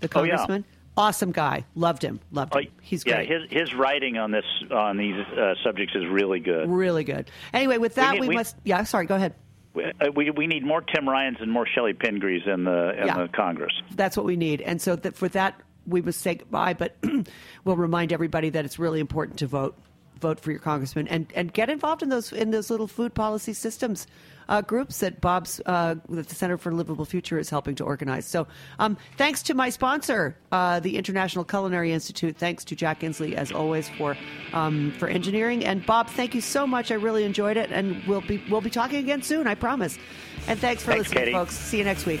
the 0.00 0.08
congressman. 0.08 0.64
Oh, 0.66 0.70
yeah. 0.70 0.74
Awesome 0.96 1.30
guy, 1.30 1.64
loved 1.76 2.02
him, 2.02 2.18
loved 2.32 2.54
him. 2.54 2.66
He's 2.80 3.04
great. 3.04 3.28
Yeah, 3.28 3.38
his 3.38 3.50
his 3.50 3.74
writing 3.74 4.18
on 4.18 4.32
this 4.32 4.44
on 4.72 4.96
these 4.96 5.14
uh, 5.14 5.54
subjects 5.62 5.94
is 5.94 6.04
really 6.10 6.40
good. 6.40 6.68
Really 6.68 7.04
good. 7.04 7.30
Anyway, 7.52 7.78
with 7.78 7.94
that, 7.94 8.14
we, 8.14 8.20
we, 8.22 8.28
we 8.28 8.34
must. 8.34 8.56
Yeah, 8.64 8.82
sorry. 8.82 9.06
Go 9.06 9.14
ahead. 9.14 9.34
Uh, 9.76 10.10
we, 10.12 10.30
we 10.30 10.48
need 10.48 10.64
more 10.64 10.80
Tim 10.80 11.08
Ryans 11.08 11.36
and 11.40 11.52
more 11.52 11.64
Chellie 11.64 11.94
Pingrees 11.94 12.48
in 12.52 12.64
the 12.64 13.00
in 13.00 13.06
yeah. 13.06 13.16
the 13.16 13.28
Congress. 13.28 13.72
That's 13.94 14.16
what 14.16 14.26
we 14.26 14.34
need, 14.34 14.60
and 14.60 14.82
so 14.82 14.96
that 14.96 15.14
for 15.14 15.28
that 15.28 15.60
we 15.88 16.02
must 16.02 16.20
say 16.20 16.36
goodbye, 16.36 16.74
but 16.74 16.96
we'll 17.64 17.76
remind 17.76 18.12
everybody 18.12 18.50
that 18.50 18.64
it's 18.64 18.78
really 18.78 19.00
important 19.00 19.38
to 19.38 19.46
vote 19.46 19.76
vote 20.20 20.40
for 20.40 20.50
your 20.50 20.60
congressman 20.60 21.06
and, 21.08 21.30
and 21.36 21.52
get 21.52 21.70
involved 21.70 22.02
in 22.02 22.08
those 22.08 22.32
in 22.32 22.50
those 22.50 22.70
little 22.70 22.88
food 22.88 23.14
policy 23.14 23.52
systems 23.52 24.06
uh, 24.48 24.62
groups 24.62 24.98
that 24.98 25.20
Bob's 25.20 25.60
uh, 25.66 25.94
that 26.08 26.28
the 26.28 26.34
Center 26.34 26.56
for 26.56 26.72
Livable 26.72 27.04
Future 27.04 27.38
is 27.38 27.50
helping 27.50 27.74
to 27.76 27.84
organize. 27.84 28.24
So, 28.24 28.46
um, 28.78 28.96
thanks 29.16 29.42
to 29.44 29.54
my 29.54 29.68
sponsor, 29.68 30.36
uh, 30.52 30.80
the 30.80 30.96
International 30.96 31.44
Culinary 31.44 31.92
Institute. 31.92 32.36
Thanks 32.36 32.64
to 32.64 32.76
Jack 32.76 33.00
Inslee, 33.00 33.34
as 33.34 33.52
always, 33.52 33.88
for 33.90 34.16
um, 34.52 34.92
for 34.98 35.08
engineering. 35.08 35.64
And 35.64 35.84
Bob, 35.84 36.08
thank 36.08 36.34
you 36.34 36.40
so 36.40 36.66
much. 36.66 36.90
I 36.90 36.94
really 36.94 37.24
enjoyed 37.24 37.56
it, 37.56 37.70
and 37.70 38.02
we'll 38.06 38.22
be 38.22 38.42
we'll 38.50 38.62
be 38.62 38.70
talking 38.70 38.98
again 38.98 39.22
soon. 39.22 39.46
I 39.46 39.54
promise. 39.54 39.98
And 40.46 40.58
thanks 40.58 40.82
for 40.82 40.92
thanks, 40.92 41.08
listening, 41.10 41.24
Katy. 41.24 41.32
folks. 41.32 41.54
See 41.54 41.78
you 41.78 41.84
next 41.84 42.06
week. 42.06 42.20